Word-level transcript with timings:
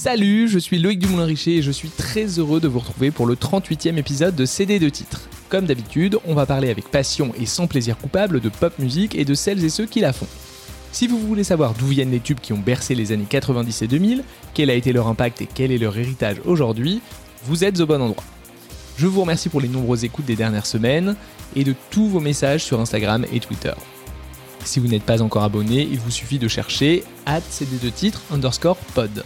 Salut, 0.00 0.46
je 0.46 0.60
suis 0.60 0.78
Loïc 0.78 1.00
Dumoulin-Richer 1.00 1.56
et 1.56 1.62
je 1.62 1.72
suis 1.72 1.88
très 1.88 2.38
heureux 2.38 2.60
de 2.60 2.68
vous 2.68 2.78
retrouver 2.78 3.10
pour 3.10 3.26
le 3.26 3.34
38e 3.34 3.96
épisode 3.96 4.36
de 4.36 4.46
CD 4.46 4.78
de 4.78 4.88
titres. 4.88 5.28
Comme 5.48 5.66
d'habitude, 5.66 6.20
on 6.24 6.34
va 6.34 6.46
parler 6.46 6.70
avec 6.70 6.88
passion 6.88 7.32
et 7.36 7.46
sans 7.46 7.66
plaisir 7.66 7.98
coupable 7.98 8.40
de 8.40 8.48
pop 8.48 8.78
musique 8.78 9.16
et 9.16 9.24
de 9.24 9.34
celles 9.34 9.64
et 9.64 9.68
ceux 9.68 9.86
qui 9.86 9.98
la 9.98 10.12
font. 10.12 10.28
Si 10.92 11.08
vous 11.08 11.18
voulez 11.18 11.42
savoir 11.42 11.74
d'où 11.74 11.86
viennent 11.86 12.12
les 12.12 12.20
tubes 12.20 12.38
qui 12.38 12.52
ont 12.52 12.60
bercé 12.60 12.94
les 12.94 13.10
années 13.10 13.26
90 13.28 13.82
et 13.82 13.88
2000, 13.88 14.22
quel 14.54 14.70
a 14.70 14.74
été 14.74 14.92
leur 14.92 15.08
impact 15.08 15.42
et 15.42 15.48
quel 15.52 15.72
est 15.72 15.78
leur 15.78 15.98
héritage 15.98 16.36
aujourd'hui, 16.44 17.00
vous 17.42 17.64
êtes 17.64 17.80
au 17.80 17.86
bon 17.86 18.00
endroit. 18.00 18.24
Je 18.98 19.08
vous 19.08 19.22
remercie 19.22 19.48
pour 19.48 19.60
les 19.60 19.68
nombreuses 19.68 20.04
écoutes 20.04 20.26
des 20.26 20.36
dernières 20.36 20.66
semaines 20.66 21.16
et 21.56 21.64
de 21.64 21.74
tous 21.90 22.06
vos 22.06 22.20
messages 22.20 22.62
sur 22.62 22.78
Instagram 22.78 23.26
et 23.32 23.40
Twitter. 23.40 23.74
Si 24.62 24.78
vous 24.78 24.86
n'êtes 24.86 25.02
pas 25.02 25.22
encore 25.22 25.42
abonné, 25.42 25.88
il 25.90 25.98
vous 25.98 26.12
suffit 26.12 26.38
de 26.38 26.46
chercher 26.46 27.02
cd2 27.26 27.90
titres 27.90 28.22
underscore 28.30 28.76
pod. 28.94 29.24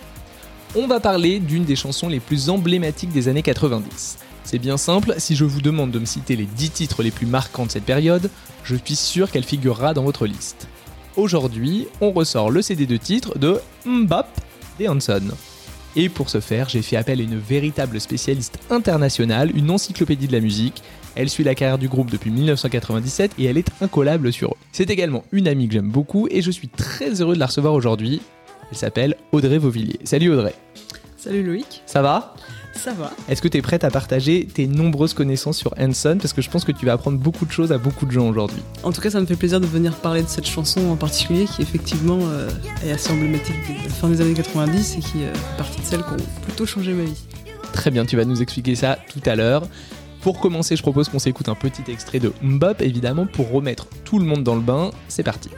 On 0.75 0.87
va 0.87 1.01
parler 1.01 1.39
d'une 1.39 1.67
des 1.67 1.77
chansons 1.77 2.09
les 2.09 2.19
plus 2.19 2.49
emblématiques 2.49 3.12
des 3.12 3.29
années 3.29 3.43
90. 3.43 4.17
C'est 4.43 4.59
bien 4.59 4.79
simple, 4.79 5.15
si 5.19 5.37
je 5.37 5.45
vous 5.45 5.61
demande 5.61 5.91
de 5.91 5.98
me 5.98 6.07
citer 6.07 6.35
les 6.35 6.47
10 6.47 6.71
titres 6.71 7.03
les 7.03 7.11
plus 7.11 7.27
marquants 7.27 7.67
de 7.67 7.71
cette 7.71 7.85
période, 7.85 8.31
je 8.65 8.77
suis 8.77 8.97
sûr 8.97 9.31
qu'elle 9.31 9.45
figurera 9.45 9.93
dans 9.93 10.03
votre 10.03 10.27
liste. 10.27 10.69
Aujourd'hui, 11.17 11.89
on 12.01 12.11
ressort 12.11 12.51
le 12.51 12.62
CD 12.62 12.87
de 12.87 12.97
titre 12.97 13.39
de 13.39 13.61
Mbop 13.85 14.25
des 14.79 14.89
Hanson. 14.89 15.33
Et 15.95 16.09
pour 16.09 16.31
ce 16.31 16.41
faire, 16.41 16.71
j'ai 16.71 16.81
fait 16.81 16.97
appel 16.97 17.20
à 17.20 17.23
une 17.23 17.39
véritable 17.39 18.01
spécialiste 18.01 18.59
internationale, 18.70 19.55
une 19.55 19.70
encyclopédie 19.70 20.27
de 20.27 20.33
la 20.33 20.41
musique. 20.41 20.83
Elle 21.17 21.29
suit 21.29 21.45
la 21.45 21.55
carrière 21.55 21.77
du 21.77 21.89
groupe 21.89 22.11
depuis 22.11 22.31
1997 22.31 23.33
et 23.39 23.45
elle 23.45 23.59
est 23.59 23.69
incollable 23.83 24.33
sur 24.33 24.53
eux. 24.53 24.57
C'est 24.73 24.89
également 24.89 25.25
une 25.33 25.48
amie 25.48 25.69
que 25.69 25.75
j'aime 25.75 25.91
beaucoup 25.91 26.29
et 26.31 26.41
je 26.41 26.51
suis 26.51 26.69
très 26.69 27.20
heureux 27.20 27.34
de 27.34 27.41
la 27.41 27.47
recevoir 27.47 27.75
aujourd'hui. 27.75 28.23
Elle 28.73 28.78
s'appelle 28.78 29.17
Audrey 29.33 29.59
Vauvillier. 29.59 30.01
Salut 30.03 30.33
Audrey. 30.33 30.55
Salut 31.19 31.42
Loïc. 31.42 31.83
Ça 31.84 32.01
va? 32.01 32.34
Ça 32.75 32.95
va. 32.95 33.12
Est-ce 33.29 33.42
que 33.42 33.48
tu 33.48 33.59
es 33.59 33.61
prête 33.61 33.84
à 33.84 33.91
partager 33.91 34.47
tes 34.47 34.67
nombreuses 34.67 35.12
connaissances 35.12 35.59
sur 35.59 35.75
Hanson? 35.79 36.17
Parce 36.19 36.33
que 36.33 36.41
je 36.41 36.48
pense 36.48 36.64
que 36.64 36.73
tu 36.73 36.87
vas 36.87 36.95
apprendre 36.95 37.19
beaucoup 37.19 37.45
de 37.45 37.53
choses 37.53 37.70
à 37.70 37.77
beaucoup 37.77 38.06
de 38.06 38.12
gens 38.12 38.27
aujourd'hui. 38.27 38.62
En 38.83 38.91
tout 38.91 39.03
cas, 39.03 39.11
ça 39.11 39.20
me 39.20 39.27
fait 39.27 39.37
plaisir 39.37 39.61
de 39.61 39.67
venir 39.67 39.95
parler 39.97 40.23
de 40.23 40.29
cette 40.29 40.47
chanson 40.47 40.89
en 40.89 40.97
particulier 40.97 41.45
qui 41.45 41.61
effectivement 41.61 42.19
euh, 42.23 42.48
est 42.83 42.92
assez 42.92 43.12
emblématique 43.12 43.56
de 43.69 43.84
la 43.84 43.91
fin 43.91 44.09
des 44.09 44.23
années 44.23 44.33
90 44.33 44.97
et 44.97 45.01
qui 45.01 45.25
euh, 45.25 45.34
fait 45.34 45.57
partie 45.59 45.79
de 45.83 45.84
celles 45.84 46.03
qui 46.03 46.12
ont 46.14 46.41
plutôt 46.47 46.64
changé 46.64 46.95
ma 46.95 47.05
vie. 47.05 47.23
Très 47.75 47.91
bien, 47.91 48.07
tu 48.07 48.17
vas 48.17 48.25
nous 48.25 48.41
expliquer 48.41 48.75
ça 48.75 48.97
tout 49.12 49.20
à 49.27 49.36
l'heure. 49.36 49.64
Pour 50.23 50.41
commencer, 50.41 50.77
je 50.77 50.83
propose 50.83 51.11
qu'on 51.11 51.19
s'écoute 51.19 51.51
un 51.51 51.57
petit 51.57 51.83
extrait 51.91 52.20
de 52.20 52.33
Mbop, 52.41 52.81
évidemment, 52.81 53.27
pour 53.27 53.51
remettre 53.51 53.86
tout 54.07 54.19
le 54.19 54.25
monde 54.25 54.45
dans 54.45 54.55
le 54.55 54.62
bain. 54.62 54.92
C'est 55.09 55.25
parti. 55.25 55.51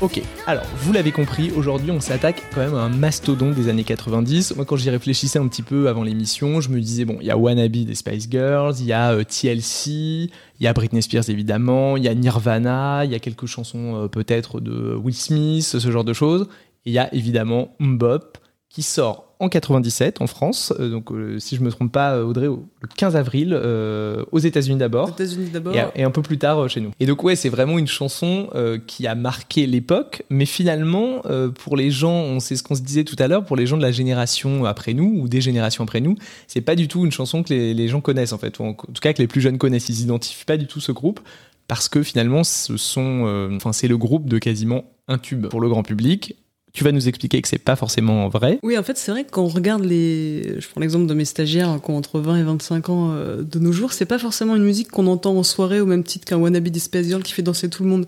Ok, 0.00 0.22
alors 0.46 0.64
vous 0.78 0.94
l'avez 0.94 1.12
compris, 1.12 1.50
aujourd'hui 1.50 1.90
on 1.90 2.00
s'attaque 2.00 2.42
quand 2.54 2.60
même 2.60 2.74
à 2.74 2.78
un 2.78 2.88
mastodonte 2.88 3.54
des 3.54 3.68
années 3.68 3.84
90. 3.84 4.56
Moi 4.56 4.64
quand 4.64 4.76
j'y 4.76 4.88
réfléchissais 4.88 5.38
un 5.38 5.46
petit 5.46 5.60
peu 5.60 5.90
avant 5.90 6.02
l'émission, 6.02 6.62
je 6.62 6.70
me 6.70 6.80
disais 6.80 7.04
bon, 7.04 7.18
il 7.20 7.26
y 7.26 7.30
a 7.30 7.36
Wannabe 7.36 7.70
des 7.70 7.94
Spice 7.94 8.26
Girls, 8.30 8.76
il 8.80 8.86
y 8.86 8.94
a 8.94 9.12
euh, 9.12 9.24
TLC, 9.24 9.90
il 9.90 10.30
y 10.58 10.66
a 10.66 10.72
Britney 10.72 11.02
Spears 11.02 11.28
évidemment, 11.28 11.98
il 11.98 12.04
y 12.04 12.08
a 12.08 12.14
Nirvana, 12.14 13.04
il 13.04 13.10
y 13.10 13.14
a 13.14 13.18
quelques 13.18 13.44
chansons 13.44 14.04
euh, 14.04 14.08
peut-être 14.08 14.60
de 14.60 14.94
Will 14.94 15.14
Smith, 15.14 15.64
ce 15.64 15.90
genre 15.90 16.04
de 16.04 16.14
choses. 16.14 16.48
Et 16.86 16.90
il 16.90 16.92
y 16.94 16.98
a 16.98 17.12
évidemment 17.14 17.76
Mbop 17.78 18.38
qui 18.70 18.82
sort 18.82 19.29
en 19.40 19.48
97 19.48 20.20
en 20.20 20.26
France, 20.26 20.72
euh, 20.78 20.90
donc 20.90 21.10
euh, 21.10 21.38
si 21.38 21.56
je 21.56 21.62
me 21.62 21.70
trompe 21.70 21.90
pas, 21.90 22.14
euh, 22.16 22.24
Audrey, 22.24 22.46
au- 22.46 22.68
le 22.80 22.88
15 22.94 23.16
avril 23.16 23.52
euh, 23.52 24.24
aux 24.32 24.38
États-Unis 24.38 24.76
d'abord. 24.78 25.08
Aux 25.08 25.12
États-Unis 25.12 25.48
d'abord. 25.52 25.74
Et, 25.74 26.00
et 26.00 26.04
un 26.04 26.10
peu 26.10 26.22
plus 26.22 26.38
tard 26.38 26.58
euh, 26.58 26.68
chez 26.68 26.80
nous. 26.80 26.90
Et 27.00 27.06
donc 27.06 27.24
ouais, 27.24 27.36
c'est 27.36 27.48
vraiment 27.48 27.78
une 27.78 27.86
chanson 27.86 28.48
euh, 28.54 28.78
qui 28.86 29.06
a 29.06 29.14
marqué 29.14 29.66
l'époque, 29.66 30.22
mais 30.30 30.46
finalement, 30.46 31.22
euh, 31.26 31.48
pour 31.48 31.76
les 31.76 31.90
gens, 31.90 32.12
on 32.12 32.38
sait 32.40 32.54
ce 32.56 32.62
qu'on 32.62 32.74
se 32.74 32.82
disait 32.82 33.04
tout 33.04 33.16
à 33.18 33.26
l'heure, 33.28 33.44
pour 33.44 33.56
les 33.56 33.66
gens 33.66 33.76
de 33.76 33.82
la 33.82 33.92
génération 33.92 34.64
après 34.66 34.92
nous, 34.94 35.20
ou 35.20 35.28
des 35.28 35.40
générations 35.40 35.84
après 35.84 36.00
nous, 36.00 36.16
c'est 36.46 36.60
pas 36.60 36.76
du 36.76 36.86
tout 36.86 37.04
une 37.04 37.12
chanson 37.12 37.42
que 37.42 37.52
les, 37.52 37.74
les 37.74 37.88
gens 37.88 38.00
connaissent 38.00 38.32
en 38.32 38.38
fait, 38.38 38.58
ou 38.58 38.64
en, 38.64 38.68
en 38.68 38.74
tout 38.74 39.00
cas 39.00 39.12
que 39.12 39.22
les 39.22 39.26
plus 39.28 39.40
jeunes 39.40 39.58
connaissent, 39.58 39.88
ils 39.88 40.02
identifient 40.02 40.44
pas 40.44 40.56
du 40.58 40.66
tout 40.66 40.80
ce 40.80 40.92
groupe, 40.92 41.20
parce 41.66 41.88
que 41.88 42.02
finalement, 42.02 42.44
ce 42.44 42.76
sont, 42.76 43.24
euh, 43.26 43.48
enfin 43.56 43.72
c'est 43.72 43.88
le 43.88 43.96
groupe 43.96 44.28
de 44.28 44.38
quasiment 44.38 44.84
un 45.08 45.18
tube 45.18 45.46
pour 45.46 45.60
le 45.60 45.68
grand 45.68 45.82
public. 45.82 46.36
Tu 46.72 46.84
vas 46.84 46.92
nous 46.92 47.08
expliquer 47.08 47.42
que 47.42 47.48
c'est 47.48 47.58
pas 47.58 47.74
forcément 47.76 48.28
vrai. 48.28 48.58
Oui, 48.62 48.78
en 48.78 48.82
fait, 48.82 48.96
c'est 48.96 49.10
vrai 49.10 49.24
que 49.24 49.30
quand 49.30 49.42
on 49.42 49.48
regarde 49.48 49.84
les. 49.84 50.60
Je 50.60 50.68
prends 50.68 50.80
l'exemple 50.80 51.06
de 51.06 51.14
mes 51.14 51.24
stagiaires 51.24 51.78
qui 51.84 51.90
ont 51.90 51.96
entre 51.96 52.20
20 52.20 52.36
et 52.36 52.42
25 52.44 52.88
ans 52.90 53.10
euh, 53.12 53.42
de 53.42 53.58
nos 53.58 53.72
jours, 53.72 53.92
c'est 53.92 54.04
pas 54.06 54.18
forcément 54.18 54.54
une 54.54 54.62
musique 54.64 54.88
qu'on 54.90 55.06
entend 55.08 55.36
en 55.36 55.42
soirée 55.42 55.80
au 55.80 55.86
même 55.86 56.04
titre 56.04 56.26
qu'un 56.26 56.36
Wannabe 56.36 56.68
des 56.68 56.78
Space 56.78 57.06
Girls 57.06 57.22
qui 57.22 57.32
fait 57.32 57.42
danser 57.42 57.68
tout 57.68 57.82
le 57.82 57.88
monde. 57.88 58.06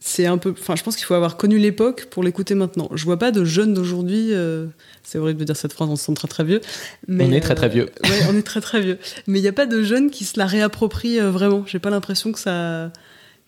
C'est 0.00 0.26
un 0.26 0.38
peu. 0.38 0.50
Enfin, 0.58 0.76
je 0.76 0.82
pense 0.82 0.96
qu'il 0.96 1.06
faut 1.06 1.14
avoir 1.14 1.36
connu 1.36 1.58
l'époque 1.58 2.06
pour 2.10 2.22
l'écouter 2.22 2.54
maintenant. 2.54 2.88
Je 2.94 3.04
vois 3.04 3.18
pas 3.18 3.30
de 3.32 3.44
jeunes 3.44 3.74
d'aujourd'hui. 3.74 4.28
euh, 4.32 4.66
C'est 5.02 5.18
horrible 5.18 5.40
de 5.40 5.44
dire 5.46 5.56
cette 5.56 5.72
phrase, 5.72 5.88
on 5.88 5.96
se 5.96 6.04
sent 6.04 6.14
très 6.14 6.28
très 6.28 6.44
vieux. 6.44 6.60
Mais, 7.08 7.24
On 7.24 7.32
est 7.32 7.40
très, 7.40 7.54
très 7.54 7.68
vieux. 7.68 7.88
euh, 8.04 8.08
ouais, 8.08 8.20
on 8.30 8.36
est 8.36 8.42
très 8.42 8.60
très 8.60 8.80
vieux. 8.80 8.98
Mais 9.26 9.38
il 9.38 9.42
n'y 9.42 9.48
a 9.48 9.52
pas 9.52 9.66
de 9.66 9.82
jeunes 9.82 10.10
qui 10.10 10.24
se 10.24 10.38
la 10.38 10.46
réapproprient 10.46 11.20
euh, 11.20 11.30
vraiment. 11.30 11.64
J'ai 11.66 11.78
pas 11.78 11.90
l'impression 11.90 12.32
que 12.32 12.38
ça. 12.38 12.92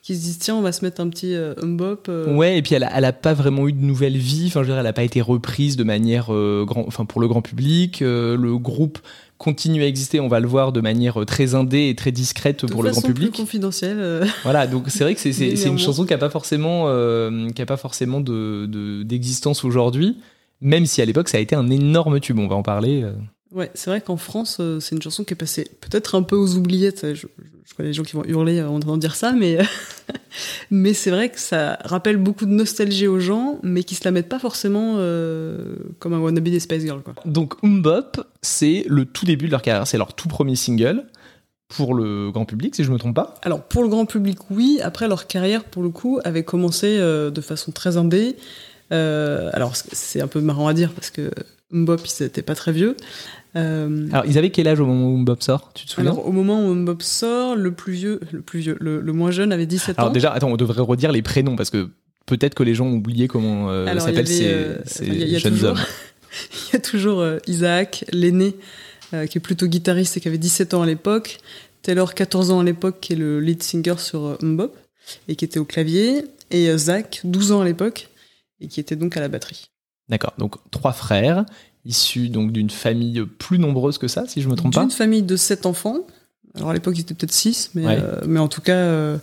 Qui 0.07 0.15
se 0.15 0.21
disent 0.21 0.39
tiens, 0.39 0.55
on 0.55 0.61
va 0.61 0.71
se 0.71 0.85
mettre 0.85 1.01
un 1.01 1.09
petit 1.09 1.33
euh, 1.35 1.53
umbop. 1.61 2.07
euh, 2.07 2.33
Ouais, 2.33 2.57
et 2.57 2.61
puis 2.61 2.75
elle 2.75 2.85
a, 2.85 2.91
elle 2.97 3.03
a 3.03 3.11
pas 3.11 3.33
vraiment 3.33 3.67
eu 3.67 3.73
de 3.73 3.83
nouvelle 3.83 4.15
vie. 4.15 4.45
Enfin, 4.47 4.61
je 4.63 4.67
veux 4.67 4.71
dire, 4.73 4.79
elle 4.79 4.87
a 4.87 4.93
pas 4.93 5.03
été 5.03 5.19
reprise 5.19 5.75
de 5.75 5.83
manière 5.83 6.27
euh, 6.33 6.63
grand, 6.65 6.85
enfin 6.87 7.03
pour 7.03 7.19
le 7.19 7.27
grand 7.27 7.41
public. 7.41 8.01
Euh, 8.01 8.37
le 8.37 8.57
groupe 8.57 8.99
continue 9.37 9.83
à 9.83 9.85
exister. 9.85 10.21
On 10.21 10.29
va 10.29 10.39
le 10.39 10.47
voir 10.47 10.71
de 10.71 10.79
manière 10.79 11.25
très 11.25 11.55
indé 11.55 11.89
et 11.89 11.95
très 11.95 12.13
discrète 12.13 12.63
de 12.63 12.71
pour 12.71 12.83
le 12.83 12.91
grand 12.91 13.01
façon 13.01 13.07
plus 13.13 13.15
public. 13.15 13.35
confidentielle. 13.35 14.25
Voilà, 14.43 14.65
donc 14.65 14.85
c'est 14.87 15.03
vrai 15.03 15.13
que 15.13 15.19
c'est- 15.19 15.33
c'est 15.33 15.57
c'est 15.57 15.67
une 15.67 15.77
chanson 15.77 16.05
qui 16.05 16.13
a 16.13 16.17
pas 16.17 16.29
forcément, 16.29 16.85
qui 17.53 17.61
a 17.61 17.65
pas 17.65 17.75
forcément 17.75 18.21
de 18.21 18.65
de- 18.65 19.03
d'existence 19.03 19.65
aujourd'hui. 19.65 20.19
Même 20.61 20.85
si 20.85 21.01
à 21.01 21.05
l'époque 21.05 21.27
ça 21.27 21.37
a 21.37 21.41
été 21.41 21.53
un 21.53 21.69
énorme 21.69 22.21
tube. 22.21 22.39
On 22.39 22.47
va 22.47 22.55
en 22.55 22.63
parler. 22.63 23.03
Ouais, 23.51 23.71
c'est 23.73 23.89
vrai 23.89 24.01
qu'en 24.01 24.17
France, 24.17 24.57
euh, 24.59 24.79
c'est 24.79 24.95
une 24.95 25.01
chanson 25.01 25.23
qui 25.23 25.33
est 25.33 25.37
passée 25.37 25.69
peut-être 25.81 26.15
un 26.15 26.21
peu 26.21 26.35
aux 26.35 26.55
oubliettes. 26.55 27.13
Je, 27.13 27.27
je, 27.65 27.73
connais 27.75 27.89
des 27.89 27.93
gens 27.93 28.03
qui 28.03 28.15
vont 28.15 28.25
hurler 28.25 28.61
en 28.61 28.75
entendant 28.75 28.97
dire 28.97 29.15
ça, 29.15 29.31
mais, 29.31 29.59
mais 30.71 30.93
c'est 30.93 31.11
vrai 31.11 31.29
que 31.29 31.39
ça 31.39 31.79
rappelle 31.83 32.17
beaucoup 32.17 32.45
de 32.45 32.51
nostalgie 32.51 33.07
aux 33.07 33.19
gens, 33.19 33.59
mais 33.63 33.83
qui 33.83 33.95
se 33.95 34.03
la 34.03 34.11
mettent 34.11 34.29
pas 34.29 34.39
forcément 34.39 34.95
euh, 34.97 35.75
comme 35.99 36.13
un 36.13 36.19
wannabe 36.19 36.43
des 36.43 36.59
Space 36.59 36.81
Girls. 36.81 37.01
Quoi. 37.03 37.13
Donc 37.25 37.61
Mbop, 37.63 38.23
c'est 38.41 38.85
le 38.87 39.05
tout 39.05 39.25
début 39.25 39.45
de 39.45 39.51
leur 39.51 39.61
carrière. 39.61 39.87
C'est 39.87 39.97
leur 39.97 40.13
tout 40.13 40.27
premier 40.27 40.55
single 40.55 41.05
pour 41.69 41.93
le 41.93 42.31
grand 42.31 42.45
public, 42.45 42.75
si 42.75 42.83
je 42.83 42.91
me 42.91 42.97
trompe 42.97 43.15
pas. 43.15 43.35
Alors, 43.41 43.61
pour 43.61 43.83
le 43.83 43.89
grand 43.89 44.05
public, 44.05 44.37
oui. 44.49 44.79
Après, 44.81 45.07
leur 45.07 45.27
carrière, 45.27 45.63
pour 45.63 45.83
le 45.83 45.89
coup, 45.89 46.19
avait 46.23 46.43
commencé 46.43 46.97
euh, 46.99 47.29
de 47.29 47.41
façon 47.41 47.71
très 47.71 47.97
indé. 47.97 48.37
Euh, 48.91 49.49
alors, 49.53 49.75
c'est 49.75 50.21
un 50.21 50.27
peu 50.27 50.39
marrant 50.39 50.67
à 50.67 50.73
dire 50.73 50.91
parce 50.93 51.09
que 51.09 51.31
Mbop, 51.71 51.97
ils 52.05 52.23
étaient 52.23 52.41
pas 52.41 52.55
très 52.55 52.71
vieux. 52.71 52.95
Euh, 53.55 54.07
Alors, 54.11 54.25
ils 54.25 54.37
avaient 54.37 54.51
quel 54.51 54.67
âge 54.67 54.79
au 54.79 54.85
moment 54.85 55.09
où 55.09 55.17
Mbop 55.17 55.41
sort 55.41 55.71
Tu 55.73 55.85
te 55.85 55.91
souviens? 55.91 56.11
Alors, 56.11 56.25
au 56.27 56.31
moment 56.31 56.65
où 56.65 56.73
Mbop 56.73 57.01
sort, 57.01 57.55
le 57.55 57.71
plus 57.71 57.93
vieux, 57.93 58.19
le 58.31 58.41
plus 58.41 58.59
vieux, 58.59 58.77
le, 58.79 59.01
le 59.01 59.13
moins 59.13 59.31
jeune 59.31 59.51
avait 59.51 59.65
17 59.65 59.97
Alors 59.99 60.09
ans. 60.09 60.13
déjà, 60.13 60.31
attends, 60.31 60.49
on 60.51 60.57
devrait 60.57 60.81
redire 60.81 61.11
les 61.11 61.21
prénoms 61.21 61.55
parce 61.55 61.69
que 61.69 61.89
peut-être 62.25 62.53
que 62.55 62.63
les 62.63 62.73
gens 62.75 62.85
ont 62.87 62.93
oublié 62.95 63.27
comment 63.27 63.69
euh, 63.69 63.85
Alors, 63.87 64.03
s'appellent 64.03 64.27
ces, 64.27 64.47
euh, 64.47 64.77
ces 64.85 65.05
il 65.07 65.17
y 65.19 65.23
a- 65.23 65.25
il 65.25 65.31
y 65.31 65.35
a 65.35 65.39
jeunes 65.39 65.53
toujours- 65.53 65.71
hommes. 65.71 65.77
Il 66.69 66.73
y 66.73 66.75
a 66.75 66.79
toujours 66.79 67.19
euh, 67.21 67.37
Isaac, 67.47 68.05
l'aîné, 68.11 68.55
euh, 69.13 69.25
qui 69.25 69.37
est 69.39 69.41
plutôt 69.41 69.65
guitariste 69.65 70.17
et 70.17 70.19
qui 70.19 70.27
avait 70.27 70.37
17 70.37 70.73
ans 70.73 70.83
à 70.83 70.85
l'époque. 70.85 71.37
Taylor, 71.81 72.13
14 72.13 72.51
ans 72.51 72.59
à 72.59 72.63
l'époque, 72.63 72.97
qui 73.01 73.13
est 73.13 73.15
le 73.15 73.39
lead 73.39 73.63
singer 73.63 73.95
sur 73.97 74.37
Mbop, 74.43 74.73
et 75.29 75.35
qui 75.35 75.45
était 75.45 75.57
au 75.59 75.65
clavier. 75.65 76.25
Et 76.51 76.77
Zach, 76.77 77.21
12 77.23 77.53
ans 77.53 77.61
à 77.61 77.65
l'époque, 77.65 78.09
et 78.59 78.67
qui 78.67 78.79
était 78.81 78.95
donc 78.97 79.15
à 79.17 79.21
la 79.21 79.29
batterie. 79.29 79.69
D'accord, 80.09 80.33
donc 80.37 80.55
trois 80.71 80.93
frères 80.93 81.45
issus 81.85 82.27
donc 82.29 82.51
d'une 82.51 82.69
famille 82.69 83.23
plus 83.39 83.59
nombreuse 83.59 83.97
que 83.97 84.07
ça, 84.07 84.27
si 84.27 84.41
je 84.41 84.49
me 84.49 84.55
trompe 84.55 84.73
pas. 84.73 84.81
D'une 84.81 84.91
famille 84.91 85.21
de 85.23 85.35
7 85.35 85.65
enfants. 85.65 85.99
Alors 86.55 86.69
à 86.71 86.73
l'époque, 86.73 86.97
ils 86.97 87.01
étaient 87.01 87.13
peut-être 87.13 87.31
6, 87.33 87.71
mais, 87.75 87.85
Ouais. 87.85 87.97
euh, 88.01 88.21
mais 88.27 88.39
en 88.39 88.47
tout 88.47 88.61
cas, 88.61 88.75
euh, 88.75 89.17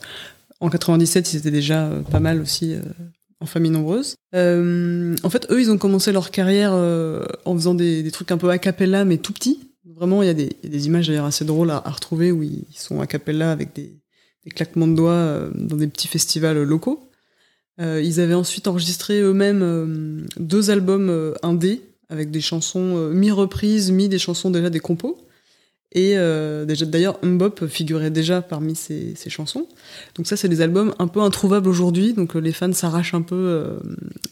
en 0.60 0.70
97, 0.70 1.32
ils 1.32 1.36
étaient 1.38 1.50
déjà 1.50 1.84
euh, 1.86 2.00
pas 2.02 2.20
mal 2.20 2.40
aussi 2.40 2.74
en 3.40 3.46
famille 3.46 3.70
nombreuse. 3.70 4.14
En 4.32 5.30
fait, 5.30 5.46
eux, 5.50 5.60
ils 5.60 5.70
ont 5.70 5.78
commencé 5.78 6.12
leur 6.12 6.30
carrière 6.30 6.72
en 6.72 7.54
faisant 7.54 7.74
des, 7.74 8.02
des 8.02 8.10
trucs 8.10 8.30
un 8.30 8.38
peu 8.38 8.48
a 8.50 8.58
cappella, 8.58 9.04
mais 9.04 9.18
tout 9.18 9.32
petits. 9.32 9.60
Vraiment, 9.96 10.22
il 10.22 10.26
y 10.26 10.30
a 10.30 10.34
des, 10.34 10.56
il 10.62 10.70
y 10.70 10.72
a 10.74 10.76
des 10.78 10.86
images 10.86 11.06
d'ailleurs 11.08 11.26
assez 11.26 11.44
drôles 11.44 11.70
à, 11.70 11.82
à 11.84 11.90
retrouver 11.90 12.32
où 12.32 12.42
ils 12.42 12.64
sont 12.74 13.00
a 13.00 13.06
cappella 13.06 13.52
avec 13.52 13.74
des, 13.74 13.92
des 14.44 14.50
claquements 14.50 14.88
de 14.88 14.94
doigts 14.94 15.48
dans 15.54 15.76
des 15.76 15.86
petits 15.86 16.08
festivals 16.08 16.62
locaux. 16.62 17.10
Euh, 17.80 18.00
ils 18.02 18.20
avaient 18.20 18.34
ensuite 18.34 18.68
enregistré 18.68 19.20
eux-mêmes 19.20 19.62
euh, 19.62 20.26
deux 20.38 20.70
albums 20.70 21.08
euh, 21.10 21.34
indés 21.42 21.82
avec 22.08 22.30
des 22.30 22.40
chansons 22.40 23.08
mi-reprises, 23.10 23.90
mi 23.90 24.08
des 24.08 24.18
chansons 24.18 24.50
déjà 24.50 24.70
des 24.70 24.78
compos. 24.78 25.18
Et 25.92 26.18
euh, 26.18 26.64
d'ailleurs, 26.66 27.18
Mbop 27.24 27.66
figurait 27.66 28.10
déjà 28.10 28.42
parmi 28.42 28.74
ces, 28.74 29.14
ces 29.16 29.30
chansons. 29.30 29.66
Donc 30.16 30.26
ça, 30.26 30.36
c'est 30.36 30.48
des 30.48 30.60
albums 30.60 30.94
un 30.98 31.06
peu 31.08 31.20
introuvables 31.20 31.68
aujourd'hui. 31.68 32.12
Donc 32.12 32.34
les 32.34 32.52
fans 32.52 32.72
s'arrachent 32.72 33.14
un 33.14 33.22
peu 33.22 33.78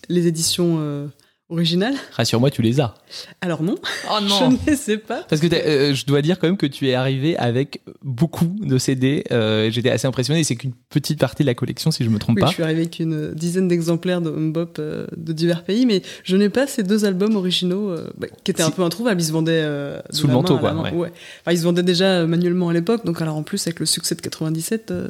les 0.08 0.26
éditions 0.26 1.08
originales. 1.52 1.94
Rassure-moi, 2.12 2.50
tu 2.50 2.62
les 2.62 2.80
as. 2.80 2.94
Alors 3.40 3.62
non, 3.62 3.76
Oh 4.10 4.18
je 4.20 4.44
ne 4.52 4.56
les 4.66 4.76
sais 4.76 4.96
pas. 4.98 5.24
Parce 5.28 5.40
que 5.40 5.46
euh, 5.54 5.94
je 5.94 6.04
dois 6.06 6.22
dire 6.22 6.38
quand 6.38 6.46
même 6.48 6.56
que 6.56 6.66
tu 6.66 6.88
es 6.88 6.94
arrivé 6.94 7.36
avec 7.36 7.80
beaucoup 8.02 8.46
de 8.60 8.78
CD. 8.78 9.24
Euh, 9.30 9.70
J'étais 9.70 9.90
assez 9.90 10.06
impressionné. 10.06 10.42
C'est 10.44 10.56
qu'une 10.56 10.72
petite 10.90 11.18
partie 11.20 11.42
de 11.42 11.46
la 11.48 11.54
collection, 11.54 11.90
si 11.90 12.04
je 12.04 12.10
me 12.10 12.18
trompe 12.18 12.36
Oui, 12.36 12.40
pas. 12.42 12.48
je 12.48 12.54
suis 12.54 12.62
arrivé 12.62 12.80
avec 12.80 12.98
une 12.98 13.32
dizaine 13.34 13.68
d'exemplaires 13.68 14.20
de 14.20 14.30
Mbop 14.30 14.78
euh, 14.78 15.06
de 15.16 15.32
divers 15.32 15.62
pays, 15.64 15.86
mais 15.86 16.02
je 16.24 16.36
n'ai 16.36 16.48
pas 16.48 16.66
ces 16.66 16.82
deux 16.82 17.04
albums 17.04 17.36
originaux 17.36 17.90
euh, 17.90 18.10
bah, 18.18 18.26
qui 18.44 18.50
étaient 18.50 18.62
un 18.62 18.70
peu 18.70 18.82
introuvables. 18.82 19.20
Ils 19.20 19.24
se 19.26 19.32
vendaient 19.32 19.52
euh, 19.62 20.00
Sous 20.10 20.26
le 20.26 20.32
manteau, 20.32 20.54
main 20.54 20.60
quoi, 20.60 20.72
main. 20.72 20.92
ouais. 20.92 21.12
Enfin, 21.42 21.52
ils 21.52 21.58
se 21.58 21.64
vendaient 21.64 21.82
déjà 21.82 22.26
manuellement 22.26 22.68
à 22.70 22.72
l'époque, 22.72 23.04
donc 23.04 23.20
alors 23.22 23.36
en 23.36 23.42
plus 23.42 23.66
avec 23.66 23.78
le 23.80 23.86
succès 23.86 24.14
de 24.14 24.20
97, 24.22 24.90
euh, 24.90 25.08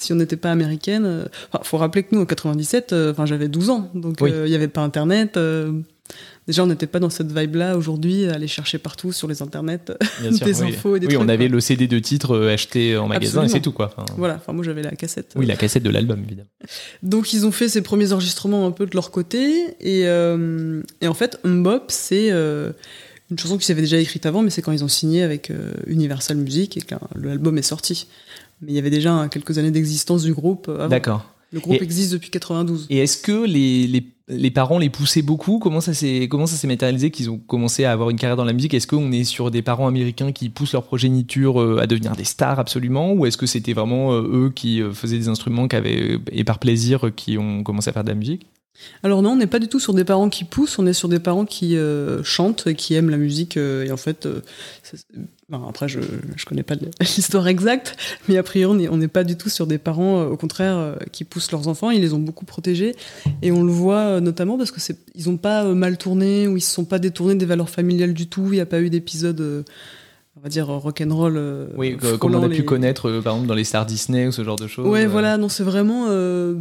si 0.00 0.12
on 0.12 0.16
n'était 0.16 0.36
pas 0.36 0.50
américaine, 0.50 1.04
euh, 1.04 1.24
enfin, 1.52 1.62
faut 1.64 1.76
rappeler 1.76 2.02
que 2.02 2.14
nous 2.14 2.20
en 2.22 2.26
97, 2.26 2.92
euh, 2.92 3.12
enfin 3.12 3.26
j'avais 3.26 3.48
12 3.48 3.70
ans, 3.70 3.90
donc 3.94 4.16
Oui. 4.20 4.30
euh, 4.32 4.46
il 4.46 4.50
n'y 4.50 4.56
avait 4.56 4.68
pas 4.68 4.80
Internet. 4.82 5.36
euh, 5.36 5.72
Déjà, 6.48 6.64
on 6.64 6.66
n'était 6.66 6.88
pas 6.88 6.98
dans 6.98 7.10
cette 7.10 7.30
vibe-là 7.30 7.76
aujourd'hui, 7.76 8.24
aller 8.26 8.48
chercher 8.48 8.78
partout 8.78 9.12
sur 9.12 9.28
les 9.28 9.40
internets 9.42 9.92
Bien 10.20 10.32
sûr, 10.32 10.44
des 10.46 10.62
oui. 10.62 10.68
infos 10.74 10.96
et 10.96 11.00
des 11.00 11.06
Oui, 11.06 11.12
trucs. 11.14 11.24
on 11.24 11.28
avait 11.28 11.46
quoi. 11.46 11.54
le 11.54 11.60
CD 11.60 11.86
de 11.86 11.98
titre 12.00 12.34
euh, 12.34 12.52
acheté 12.52 12.96
en 12.96 13.06
magasin 13.06 13.44
et 13.44 13.48
c'est 13.48 13.60
tout 13.60 13.70
quoi. 13.70 13.92
Enfin, 13.96 14.04
Voilà, 14.16 14.34
enfin 14.36 14.52
moi 14.52 14.64
j'avais 14.64 14.82
la 14.82 14.90
cassette. 14.96 15.34
Oui, 15.36 15.46
la 15.46 15.54
cassette 15.54 15.84
de 15.84 15.90
l'album 15.90 16.20
évidemment. 16.24 16.48
Donc 17.04 17.32
ils 17.32 17.46
ont 17.46 17.52
fait 17.52 17.68
ces 17.68 17.82
premiers 17.82 18.12
enregistrements 18.12 18.66
un 18.66 18.72
peu 18.72 18.86
de 18.86 18.94
leur 18.96 19.12
côté 19.12 19.66
et, 19.80 20.00
et 20.00 21.06
en 21.08 21.14
fait 21.14 21.38
Mbop 21.44 21.84
c'est 21.88 22.30
une 22.30 23.38
chanson 23.38 23.56
qui 23.58 23.66
s'avait 23.66 23.82
déjà 23.82 23.98
écrite 23.98 24.26
avant 24.26 24.42
mais 24.42 24.50
c'est 24.50 24.62
quand 24.62 24.72
ils 24.72 24.82
ont 24.82 24.88
signé 24.88 25.22
avec 25.22 25.52
Universal 25.86 26.36
Music 26.38 26.76
et 26.76 26.80
que 26.80 26.96
l'album 27.14 27.56
est 27.58 27.62
sorti. 27.62 28.08
Mais 28.62 28.72
il 28.72 28.74
y 28.74 28.78
avait 28.78 28.90
déjà 28.90 29.28
quelques 29.30 29.58
années 29.58 29.70
d'existence 29.70 30.22
du 30.22 30.34
groupe 30.34 30.68
avant. 30.68 30.88
D'accord. 30.88 31.26
Le 31.52 31.58
groupe 31.60 31.74
Et- 31.80 31.82
existe 31.82 32.12
depuis 32.12 32.30
92. 32.30 32.86
Et 32.90 32.98
est-ce 32.98 33.18
que 33.18 33.44
les, 33.44 33.88
les, 33.88 34.06
les 34.28 34.50
parents 34.52 34.78
les 34.78 34.88
poussaient 34.88 35.22
beaucoup? 35.22 35.58
Comment 35.58 35.80
ça 35.80 35.94
s'est 35.94 36.28
comment 36.30 36.46
ça 36.46 36.54
s'est 36.54 36.68
matérialisé 36.68 37.10
qu'ils 37.10 37.28
ont 37.28 37.38
commencé 37.38 37.84
à 37.84 37.90
avoir 37.90 38.10
une 38.10 38.16
carrière 38.18 38.36
dans 38.36 38.44
la 38.44 38.52
musique? 38.52 38.72
Est-ce 38.72 38.86
qu'on 38.86 39.10
est 39.10 39.24
sur 39.24 39.50
des 39.50 39.60
parents 39.62 39.88
américains 39.88 40.30
qui 40.30 40.48
poussent 40.48 40.74
leur 40.74 40.84
progéniture 40.84 41.60
euh, 41.60 41.78
à 41.80 41.88
devenir 41.88 42.14
des 42.14 42.22
stars 42.22 42.60
absolument? 42.60 43.14
Ou 43.14 43.26
est-ce 43.26 43.36
que 43.36 43.46
c'était 43.46 43.72
vraiment 43.72 44.12
euh, 44.12 44.22
eux 44.46 44.52
qui 44.54 44.80
euh, 44.80 44.92
faisaient 44.92 45.18
des 45.18 45.26
instruments 45.28 45.66
qui 45.66 45.74
avaient, 45.74 46.18
et 46.30 46.44
par 46.44 46.60
plaisir 46.60 47.10
qui 47.16 47.36
ont 47.36 47.64
commencé 47.64 47.90
à 47.90 47.92
faire 47.94 48.04
de 48.04 48.10
la 48.10 48.14
musique? 48.14 48.46
Alors 49.02 49.20
non, 49.20 49.30
on 49.32 49.36
n'est 49.36 49.48
pas 49.48 49.58
du 49.58 49.66
tout 49.68 49.80
sur 49.80 49.92
des 49.92 50.04
parents 50.04 50.28
qui 50.30 50.44
poussent, 50.44 50.78
on 50.78 50.86
est 50.86 50.92
sur 50.94 51.08
des 51.08 51.18
parents 51.18 51.44
qui 51.46 51.76
euh, 51.76 52.22
chantent, 52.22 52.66
et 52.68 52.74
qui 52.76 52.94
aiment 52.94 53.10
la 53.10 53.18
musique. 53.18 53.56
euh, 53.56 53.84
et 53.84 53.90
en 53.90 53.96
fait, 53.96 54.24
euh, 54.26 54.40
ben, 55.50 55.64
après, 55.68 55.88
je 55.88 56.00
je 56.36 56.44
connais 56.44 56.62
pas 56.62 56.74
l'histoire 57.00 57.48
exacte, 57.48 57.96
mais 58.28 58.36
a 58.38 58.42
priori, 58.42 58.88
on 58.88 58.96
n'est- 58.96 59.08
pas 59.08 59.24
du 59.24 59.36
tout 59.36 59.48
sur 59.48 59.66
des 59.66 59.78
parents, 59.78 60.20
euh, 60.20 60.26
au 60.26 60.36
contraire, 60.36 60.76
euh, 60.78 60.94
qui 61.10 61.24
poussent 61.24 61.50
leurs 61.50 61.66
enfants. 61.68 61.90
Ils 61.90 62.00
les 62.00 62.12
ont 62.14 62.18
beaucoup 62.20 62.44
protégés. 62.44 62.94
Et 63.42 63.50
on 63.50 63.64
le 63.64 63.72
voit 63.72 63.96
euh, 64.02 64.20
notamment 64.20 64.56
parce 64.56 64.70
que 64.70 64.80
c'est 64.80 64.96
ils 65.16 65.28
ont 65.28 65.36
pas 65.36 65.64
mal 65.74 65.98
tourné, 65.98 66.46
ou 66.46 66.56
ils 66.56 66.60
se 66.60 66.72
sont 66.72 66.84
pas 66.84 66.98
détournés 67.00 67.34
des 67.34 67.46
valeurs 67.46 67.68
familiales 67.70 68.14
du 68.14 68.28
tout. 68.28 68.46
Il 68.46 68.52
n'y 68.52 68.60
a 68.60 68.66
pas 68.66 68.80
eu 68.80 68.90
d'épisode, 68.90 69.64
on 70.36 70.40
va 70.40 70.48
dire, 70.48 70.68
rock'n'roll. 70.68 71.68
Oui, 71.76 71.96
comme 72.20 72.34
on 72.36 72.42
a 72.44 72.48
pu 72.48 72.58
les- 72.58 72.64
connaître 72.64 73.10
par 73.20 73.32
exemple 73.34 73.48
dans 73.48 73.54
les 73.54 73.64
stars 73.64 73.86
Disney 73.86 74.28
ou 74.28 74.32
ce 74.32 74.44
genre 74.44 74.56
de 74.56 74.68
choses. 74.68 74.86
Ouais, 74.86 75.04
euh, 75.06 75.08
voilà, 75.08 75.36
non, 75.36 75.48
c'est 75.48 75.64
vraiment 75.64 76.06
euh, 76.08 76.54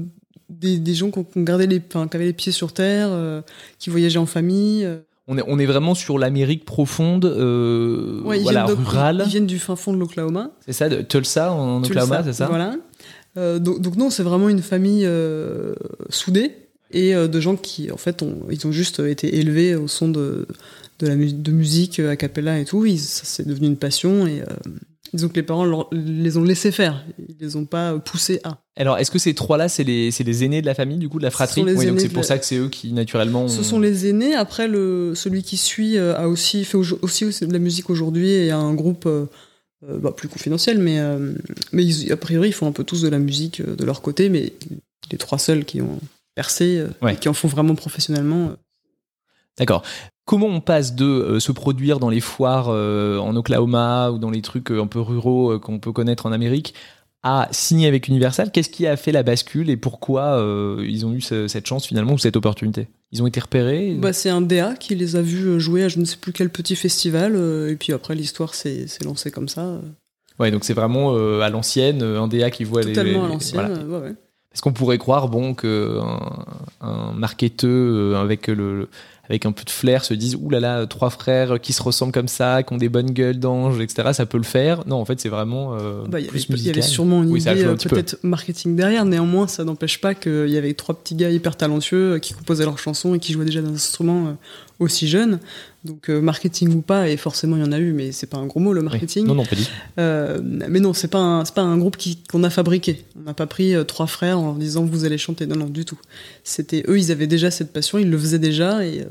des, 0.50 0.80
des 0.80 0.96
gens 0.96 1.12
qui 1.12 1.20
ont, 1.20 1.24
qui 1.24 1.38
ont 1.38 1.44
gardé 1.44 1.68
les, 1.68 1.80
enfin, 1.88 2.08
qui 2.08 2.16
avaient 2.18 2.26
les 2.26 2.34
pieds 2.34 2.52
sur 2.52 2.74
terre, 2.74 3.10
euh, 3.12 3.42
qui 3.78 3.92
voyageaient 3.92 4.18
en 4.18 4.26
famille. 4.26 4.88
On 5.32 5.38
est, 5.38 5.44
on 5.48 5.60
est 5.60 5.66
vraiment 5.68 5.94
sur 5.94 6.18
l'Amérique 6.18 6.66
profonde, 6.66 7.26
euh, 7.26 8.20
Ouais, 8.24 8.40
voilà, 8.40 8.66
rurale. 8.66 9.22
Ils 9.26 9.30
viennent 9.30 9.46
du 9.46 9.60
fin 9.60 9.76
fond 9.76 9.94
de 9.94 10.00
l'Oklahoma. 10.00 10.50
C'est 10.66 10.74
ça, 10.74 10.90
de 10.90 11.02
Tulsa 11.04 11.52
en 11.54 11.82
Tulsa, 11.84 12.04
Oklahoma, 12.04 12.24
c'est 12.26 12.34
ça 12.34 12.48
Voilà. 12.48 12.76
Euh, 13.38 13.60
donc, 13.60 13.80
donc 13.82 13.96
non, 13.96 14.10
c'est 14.10 14.24
vraiment 14.24 14.50
une 14.50 14.62
famille 14.64 15.04
euh, 15.06 15.76
soudée 16.10 16.56
et 16.92 17.14
euh, 17.16 17.28
de 17.28 17.40
gens 17.40 17.56
qui, 17.56 17.92
en 17.92 17.98
fait, 17.98 18.24
ont, 18.24 18.40
ils 18.50 18.66
ont 18.66 18.72
juste 18.72 19.00
été 19.02 19.38
élevés 19.38 19.76
au 19.76 19.88
son 19.88 20.10
de, 20.10 20.48
de 20.98 21.08
la 21.08 21.16
mu- 21.16 21.32
de 21.32 21.52
musique 21.52 22.00
euh, 22.00 22.10
a 22.10 22.16
cappella 22.16 22.58
et 22.58 22.66
tout. 22.66 22.86
Ils, 22.88 22.98
ça, 23.00 23.22
c'est 23.26 23.48
devenu 23.48 23.68
une 23.68 23.78
passion 23.78 24.26
et 24.26 24.42
euh, 24.42 24.46
disons 25.14 25.30
que 25.30 25.36
les 25.36 25.44
parents 25.44 25.88
les 25.92 26.38
ont 26.38 26.44
laissés 26.44 26.72
faire. 26.72 27.04
Ils 27.28 27.36
les 27.40 27.56
ont 27.56 27.66
pas 27.66 27.98
poussés 28.00 28.40
à. 28.44 28.60
Alors, 28.76 28.98
est-ce 28.98 29.12
que 29.12 29.20
ces 29.20 29.34
trois-là, 29.34 29.68
c'est 29.70 29.84
les, 29.84 30.12
c'est 30.12 30.24
les 30.24 30.44
aînés 30.44 30.62
de 30.62 30.66
la 30.66 30.76
famille, 30.76 30.98
du 30.98 31.10
coup, 31.10 31.18
de 31.18 31.24
la 31.24 31.32
fratrie? 31.32 31.64
Oui, 31.64 31.86
donc 31.86 32.00
c'est 32.00 32.10
pour 32.10 32.18
la- 32.22 32.24
ça 32.28 32.38
que 32.38 32.46
c'est 32.46 32.58
eux 32.58 32.70
qui, 32.70 32.94
naturellement. 32.94 33.48
Ce 33.48 33.60
ont- 33.60 33.64
sont 33.64 33.80
les 33.80 34.08
aînés. 34.08 34.36
Après, 34.36 34.68
le, 34.68 35.14
celui 35.16 35.44
qui 35.44 35.58
suit 35.58 35.98
euh, 35.98 36.16
a 36.16 36.28
aussi 36.28 36.64
fait 36.66 36.78
aussi, 36.78 37.26
aussi 37.26 37.46
de 37.48 37.54
la 37.54 37.60
musique 37.60 37.90
aujourd'hui 37.90 38.30
et 38.30 38.52
a 38.52 38.58
un 38.58 38.74
groupe 38.74 39.06
euh, 39.06 39.26
euh, 39.90 39.98
bah, 40.00 40.12
plus 40.16 40.28
confidentiel, 40.30 40.78
mais, 40.80 41.00
euh, 41.00 41.34
mais 41.72 41.84
ils- 41.86 42.12
a 42.12 42.18
priori, 42.18 42.50
ils 42.50 42.54
font 42.54 42.68
un 42.68 42.72
peu 42.72 42.84
tous 42.84 43.02
de 43.02 43.10
la 43.10 43.20
musique 43.20 43.62
de 43.62 43.84
leur 43.86 44.02
côté, 44.02 44.30
mais 44.30 44.54
les 45.12 45.18
trois 45.18 45.40
seuls 45.40 45.66
qui 45.66 45.82
ont 45.82 46.00
percé 46.36 46.84
Ouais. 47.02 47.14
et 47.14 47.18
qui 47.18 47.28
en 47.30 47.34
font 47.34 47.48
vraiment 47.50 47.76
professionnellement. 47.76 48.54
D'accord. 49.58 49.84
Comment 50.30 50.46
on 50.46 50.62
passe 50.62 50.94
de 50.94 51.06
euh, 51.06 51.40
se 51.40 51.52
produire 51.52 52.00
dans 52.00 52.12
les 52.12 52.20
foires 52.20 52.68
euh, 52.70 53.18
en 53.18 53.36
Oklahoma 53.36 54.12
ou 54.12 54.20
dans 54.20 54.30
les 54.30 54.44
trucs 54.44 54.70
euh, 54.70 54.80
un 54.80 54.86
peu 54.86 55.00
ruraux 55.00 55.58
qu'on 55.60 55.80
peut 55.80 55.92
connaître 55.92 56.28
en 56.28 56.32
Amérique 56.32 56.76
à 57.24 57.48
signer 57.50 57.88
avec 57.88 58.08
Universal? 58.08 58.52
Qu'est-ce 58.52 58.70
qui 58.70 58.86
a 58.86 58.96
fait 58.96 59.12
la 59.12 59.24
bascule 59.24 59.72
et 59.72 59.76
pourquoi 59.76 60.40
ils 60.84 61.04
ont 61.08 61.14
eu 61.14 61.22
ce- 61.22 61.48
cette 61.48 61.66
chance 61.66 61.88
finalement 61.88 62.14
ou 62.14 62.20
cette 62.20 62.38
opportunité? 62.38 62.88
Ils 63.12 63.24
ont 63.24 63.28
été 63.28 63.40
repérés? 63.40 63.98
Bah, 64.00 64.14
c'est 64.14 64.30
un 64.30 64.42
DA 64.42 64.76
qui 64.76 64.94
les 64.94 65.16
a 65.16 65.22
vus 65.24 65.60
jouer 65.60 65.84
à 65.86 65.88
je 65.88 65.98
ne 66.00 66.06
sais 66.06 66.18
plus 66.18 66.32
quel 66.32 66.52
petit 66.52 66.76
festival, 66.76 67.36
et 67.68 67.76
puis 67.76 67.92
après, 67.92 68.14
l'histoire 68.14 68.54
s'est 68.54 68.86
lancée 69.04 69.32
comme 69.32 69.50
ça, 69.50 69.82
Ouais, 70.40 70.52
donc 70.52 70.64
c'est 70.64 70.74
vraiment 70.76 71.16
euh, 71.16 71.42
à 71.42 71.50
l'ancienne, 71.50 72.02
un 72.04 72.28
DA 72.28 72.52
qui 72.52 72.64
voit 72.64 72.82
les- 72.84 72.94
totalement 72.94 73.26
à 73.26 73.28
l'ancienne. 73.30 73.66
voilà. 73.68 73.84
ouais, 74.00 74.08
ouais. 74.10 74.16
Parce 74.52 74.62
qu'on 74.62 74.74
pourrait 74.74 74.98
croire 74.98 75.28
bon 75.28 75.54
que 75.54 76.00
un, 76.82 77.12
marketeur 77.14 78.18
avec 78.20 78.48
le 78.48 78.88
avec 79.30 79.46
un 79.46 79.52
peu 79.52 79.64
de 79.64 79.70
flair 79.70 80.04
se 80.04 80.14
dise 80.14 80.36
ouh 80.36 80.50
là 80.50 80.60
là 80.60 80.86
trois 80.88 81.10
frères 81.12 81.60
qui 81.62 81.72
se 81.74 81.84
ressemblent 81.84 82.12
comme 82.12 82.28
ça 82.28 82.64
qui 82.64 82.74
ont 82.74 82.78
des 82.78 82.90
bonnes 82.90 83.12
gueules 83.12 83.38
d'anges 83.40 83.80
etc 83.80 84.10
ça 84.14 84.26
peut 84.26 84.38
le 84.38 84.44
faire 84.44 84.84
non 84.88 84.96
en 84.98 85.06
fait 85.06 85.20
c'est 85.20 85.30
vraiment 85.30 85.76
euh, 85.76 86.04
Bah, 86.08 86.20
il 86.20 86.26
y 86.26 86.28
plus 86.30 86.46
avait- 86.50 86.60
il 86.60 86.66
y 86.66 86.70
avait 86.70 86.82
sûrement 86.82 87.22
une 87.24 87.30
Oui, 87.32 87.42
idée, 87.42 87.64
euh, 87.64 87.76
peu. 87.76 87.90
peut-être 87.90 88.18
marketing 88.24 88.76
derrière. 88.76 89.06
Néanmoins, 89.06 89.48
ça 89.48 89.64
n'empêche 89.64 90.02
pas 90.02 90.16
qu'il 90.16 90.50
y 90.50 90.58
avait 90.58 90.74
trois 90.74 90.96
petits 90.96 91.16
gars 91.16 91.30
hyper 91.30 91.56
talentueux 91.56 92.14
euh, 92.14 92.20
qui 92.20 92.34
composaient 92.34 92.66
leurs 92.66 92.80
chansons 92.80 93.14
et 93.14 93.20
qui 93.20 93.34
jouaient 93.34 93.46
déjà 93.46 93.62
des 93.62 93.70
instruments 93.70 94.28
euh, 94.28 94.32
aussi 94.80 95.08
jeunes. 95.08 95.40
Donc, 95.86 96.10
euh, 96.10 96.20
marketing 96.20 96.74
ou 96.74 96.82
pas, 96.82 97.08
et 97.08 97.16
forcément 97.16 97.56
il 97.56 97.62
y 97.62 97.66
en 97.66 97.72
a 97.72 97.80
eu, 97.80 97.94
mais 97.94 98.12
c'est 98.12 98.28
pas 98.28 98.38
un 98.38 98.46
gros 98.48 98.60
mot 98.60 98.74
le 98.74 98.82
Oui. 98.82 98.88
marketing. 98.90 99.26
non 99.26 99.36
non 99.36 99.46
pas 99.46 99.56
dit 99.56 99.70
Euh, 99.98 100.40
mais 100.44 100.82
non, 100.82 100.94
c'est 100.94 101.08
pas 101.08 101.20
un, 101.20 101.46
c'est 101.46 101.54
pas 101.56 101.62
un 101.62 101.78
groupe 101.78 101.96
qui- 101.96 102.22
qu'on 102.30 102.44
a 102.44 102.50
fabriqué. 102.50 103.06
On 103.18 103.22
n'a 103.24 103.34
pas 103.34 103.48
pris 103.48 103.74
euh, 103.76 103.86
trois 103.86 104.08
frères 104.08 104.40
en 104.40 104.46
leur 104.48 104.56
disant 104.56 104.84
vous 104.84 105.06
allez 105.06 105.18
chanter. 105.18 105.46
Non, 105.48 105.56
non, 105.56 105.68
du 105.68 105.86
tout. 105.86 105.98
C'était 106.44 106.84
eux, 106.90 106.98
ils 107.00 107.12
avaient 107.12 107.28
déjà 107.28 107.50
cette 107.50 107.72
passion, 107.72 107.98
ils 107.98 108.10
le 108.10 108.18
faisaient 108.18 108.40
déjà 108.40 108.86
et 108.86 109.02
euh, 109.02 109.06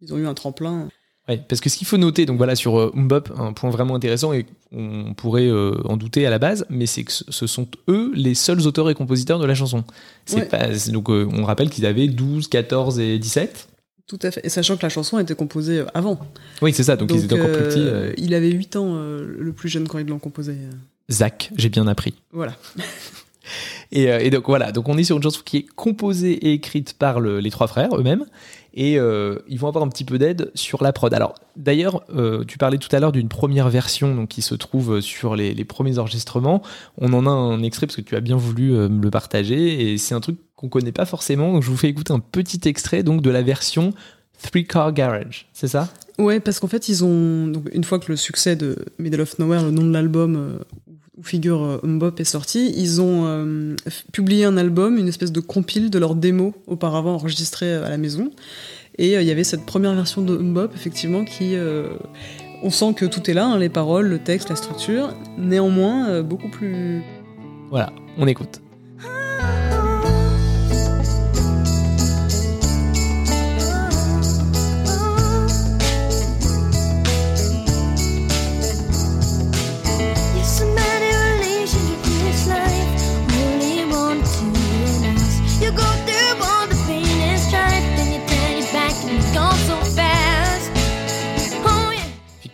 ils 0.00 0.12
ont 0.12 0.18
eu 0.18 0.26
un 0.26 0.34
tremplin. 0.34 0.88
Ouais, 1.28 1.40
parce 1.48 1.60
que 1.60 1.70
ce 1.70 1.76
qu'il 1.78 1.86
faut 1.86 1.98
noter, 1.98 2.26
donc 2.26 2.36
voilà, 2.36 2.56
sur 2.56 2.80
euh, 2.80 2.90
Mbop, 2.96 3.28
un 3.38 3.52
point 3.52 3.70
vraiment 3.70 3.94
intéressant 3.94 4.32
et 4.32 4.44
on 4.72 5.14
pourrait 5.14 5.48
en 5.84 5.96
douter 5.96 6.26
à 6.26 6.30
la 6.30 6.40
base, 6.40 6.66
mais 6.68 6.86
c'est 6.86 7.04
que 7.04 7.12
ce- 7.12 7.46
sont 7.46 7.68
eux 7.88 8.10
les 8.16 8.34
seuls 8.34 8.66
auteurs 8.66 8.90
et 8.90 8.94
compositeurs 8.96 9.38
de 9.38 9.46
la 9.46 9.54
chanson. 9.54 9.84
C'est 10.26 10.36
Ouais. 10.38 10.46
pas, 10.46 10.74
c'est- 10.76 10.90
donc 10.90 11.08
on 11.10 11.44
rappelle 11.44 11.70
qu'ils 11.70 11.86
avaient 11.86 12.08
12, 12.08 12.48
14 12.48 12.98
et 12.98 13.20
17. 13.20 13.68
Tout 14.06 14.18
à 14.22 14.30
fait. 14.30 14.40
Et 14.44 14.48
sachant 14.48 14.76
que 14.76 14.82
la 14.82 14.88
chanson 14.90 15.16
a 15.16 15.22
été 15.22 15.34
composée 15.34 15.78
euh, 15.80 15.86
avant. 15.94 16.18
Oui, 16.60 16.72
c'est 16.74 16.82
ça, 16.82 16.96
donc, 16.96 17.10
ils 17.14 17.24
étaient 17.24 17.34
encore 17.34 17.46
plus 17.52 17.62
euh, 17.62 17.68
petits. 17.68 17.80
euh. 17.80 18.12
Il 18.18 18.34
avait 18.34 18.50
8 18.50 18.76
ans, 18.76 18.94
euh, 18.96 19.36
le 19.38 19.52
plus 19.52 19.68
jeune, 19.68 19.88
quand 19.88 19.98
ils 19.98 20.06
l'ont 20.06 20.18
composé. 20.18 20.52
euh. 20.52 20.70
Zach, 21.10 21.50
j'ai 21.56 21.68
bien 21.68 21.86
appris. 21.86 22.14
Voilà. 22.32 22.56
Et, 23.92 24.10
euh, 24.10 24.18
et 24.20 24.30
donc 24.30 24.46
voilà, 24.46 24.72
donc 24.72 24.88
on 24.88 24.96
est 24.96 25.04
sur 25.04 25.18
une 25.18 25.22
chanson 25.22 25.42
qui 25.44 25.58
est 25.58 25.66
composée 25.76 26.32
et 26.32 26.54
écrite 26.54 26.94
par 26.94 27.20
le- 27.20 27.40
les 27.40 27.50
trois 27.50 27.66
frères 27.66 27.94
eux-mêmes, 27.94 28.24
et 28.72 28.98
euh, 28.98 29.38
ils 29.48 29.58
vont 29.58 29.68
avoir 29.68 29.84
un 29.84 29.88
petit 29.88 30.04
peu 30.04 30.16
d'aide 30.16 30.50
sur 30.54 30.82
la 30.82 30.94
prod. 30.94 31.12
Alors 31.12 31.34
d'ailleurs, 31.56 32.02
euh, 32.16 32.42
tu 32.44 32.56
parlais 32.56 32.78
tout 32.78 32.88
à 32.96 33.00
l'heure 33.00 33.12
d'une 33.12 33.28
première 33.28 33.68
version 33.68 34.14
donc, 34.14 34.30
qui 34.30 34.40
se 34.40 34.54
trouve 34.54 35.02
sur 35.02 35.36
les, 35.36 35.54
premiers 35.66 35.98
enregistrements. 35.98 36.62
On 36.96 37.12
en 37.12 37.26
a 37.26 37.30
un 37.30 37.62
extrait 37.62 37.86
parce 37.86 37.96
que 37.96 38.00
tu 38.00 38.16
as 38.16 38.20
bien 38.20 38.36
voulu 38.36 38.72
me 38.72 39.02
le 39.02 39.10
partager, 39.10 39.92
et 39.92 39.98
c'est 39.98 40.14
un 40.14 40.20
truc 40.20 40.38
qu'on 40.56 40.68
connaît 40.68 40.92
pas 40.92 41.04
forcément. 41.04 41.52
Donc 41.52 41.62
je 41.62 41.70
vous 41.70 41.76
fais 41.76 41.88
écouter 41.88 42.14
un 42.14 42.20
petit 42.20 42.66
extrait 42.66 43.02
donc 43.02 43.20
de 43.20 43.30
la 43.30 43.42
version 43.42 43.92
Three 44.42 44.66
Car 44.66 44.92
Garage, 44.92 45.48
c'est 45.52 45.68
ça? 45.68 45.88
Ouais, 46.18 46.40
parce 46.40 46.60
qu'en 46.60 46.66
fait, 46.68 46.88
ils 46.88 47.04
ont. 47.04 47.46
Donc, 47.46 47.68
une 47.72 47.84
fois 47.84 47.98
que 47.98 48.10
le 48.10 48.16
succès 48.16 48.56
de 48.56 48.76
Middle 48.98 49.20
of 49.20 49.38
Nowhere, 49.38 49.62
le 49.64 49.70
nom 49.70 49.82
de 49.82 49.92
l'album 49.92 50.58
où 51.16 51.22
figure 51.22 51.62
euh, 51.62 51.80
Mbop, 51.82 52.14
est 52.18 52.24
sorti, 52.24 52.72
ils 52.76 53.00
ont 53.00 53.26
euh, 53.26 53.76
publié 54.12 54.44
un 54.44 54.56
album, 54.56 54.96
une 54.96 55.08
espèce 55.08 55.32
de 55.32 55.40
compile 55.40 55.90
de 55.90 55.98
leurs 55.98 56.14
démos 56.14 56.54
auparavant 56.66 57.14
enregistrées 57.14 57.72
euh, 57.72 57.86
à 57.86 57.90
la 57.90 57.98
maison. 57.98 58.30
Et 58.98 59.14
il 59.14 59.22
y 59.22 59.30
avait 59.30 59.44
cette 59.44 59.64
première 59.64 59.94
version 59.94 60.20
de 60.20 60.36
Mbop, 60.36 60.74
effectivement, 60.74 61.24
qui. 61.24 61.56
on 62.62 62.68
sent 62.68 62.92
que 62.94 63.06
tout 63.06 63.30
est 63.30 63.32
là, 63.32 63.46
hein, 63.46 63.58
les 63.58 63.70
paroles, 63.70 64.06
le 64.06 64.18
texte, 64.18 64.50
la 64.50 64.56
structure. 64.56 65.14
Néanmoins, 65.38 66.20
beaucoup 66.20 66.50
plus. 66.50 67.02
Voilà, 67.70 67.90
on 68.18 68.26
écoute. 68.26 68.61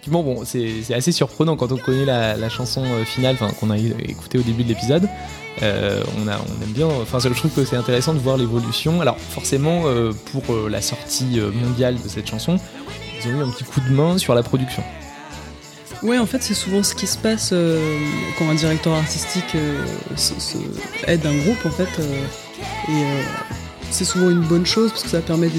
Effectivement, 0.09 0.23
bon, 0.23 0.45
c'est 0.45 0.95
assez 0.95 1.13
surprenant 1.13 1.57
quand 1.57 1.73
on 1.73 1.77
connaît 1.77 2.05
la, 2.05 2.49
chanson 2.49 2.83
euh, 2.85 3.05
finale, 3.05 3.37
qu'on 3.61 3.71
a 3.71 3.77
écouté 3.77 4.39
au 4.39 4.43
début 4.43 4.63
de 4.63 4.69
l'épisode. 4.69 5.09
Euh, 5.63 6.03
on, 6.17 6.29
on 6.29 6.63
aime 6.63 6.73
bien, 6.73 6.87
enfin, 6.87 7.19
je 7.19 7.29
trouve 7.29 7.51
que 7.51 7.65
c'est 7.65 7.77
intéressant 7.77 8.15
de 8.15 8.19
voir 8.19 8.37
l'évolution. 8.37 9.01
Alors, 9.01 9.19
forcément, 9.19 9.83
euh, 9.87 10.13
pour 10.33 10.69
la 10.69 10.81
sortie 10.81 11.41
mondiale 11.41 11.97
de 12.03 12.09
cette 12.09 12.27
chanson, 12.27 12.59
ils 13.21 13.29
ont 13.29 13.39
eu 13.39 13.43
un 13.43 13.51
petit 13.51 13.65
coup 13.65 13.81
de 13.81 13.91
main 13.91 14.19
sur 14.19 14.35
la 14.35 14.43
production. 14.43 14.83
Ouais, 16.03 16.19
en 16.19 16.27
fait, 16.27 16.43
c'est 16.43 16.55
souvent 16.55 16.83
ce 16.85 16.95
qui 16.95 17.09
se 17.09 17.19
passe 17.19 17.53
quand 18.39 18.49
un 18.49 18.55
directeur 18.55 18.95
artistique 18.95 19.57
aide 21.07 21.27
un 21.27 21.37
groupe, 21.39 21.67
en 21.67 21.71
fait. 21.71 22.01
C'est 23.91 24.05
souvent 24.05 24.31
une 24.31 24.43
bonne 24.43 24.67
chose 24.67 24.91
parce 24.91 25.03
que 25.03 25.09
ça 25.09 25.21
permet 25.21 25.51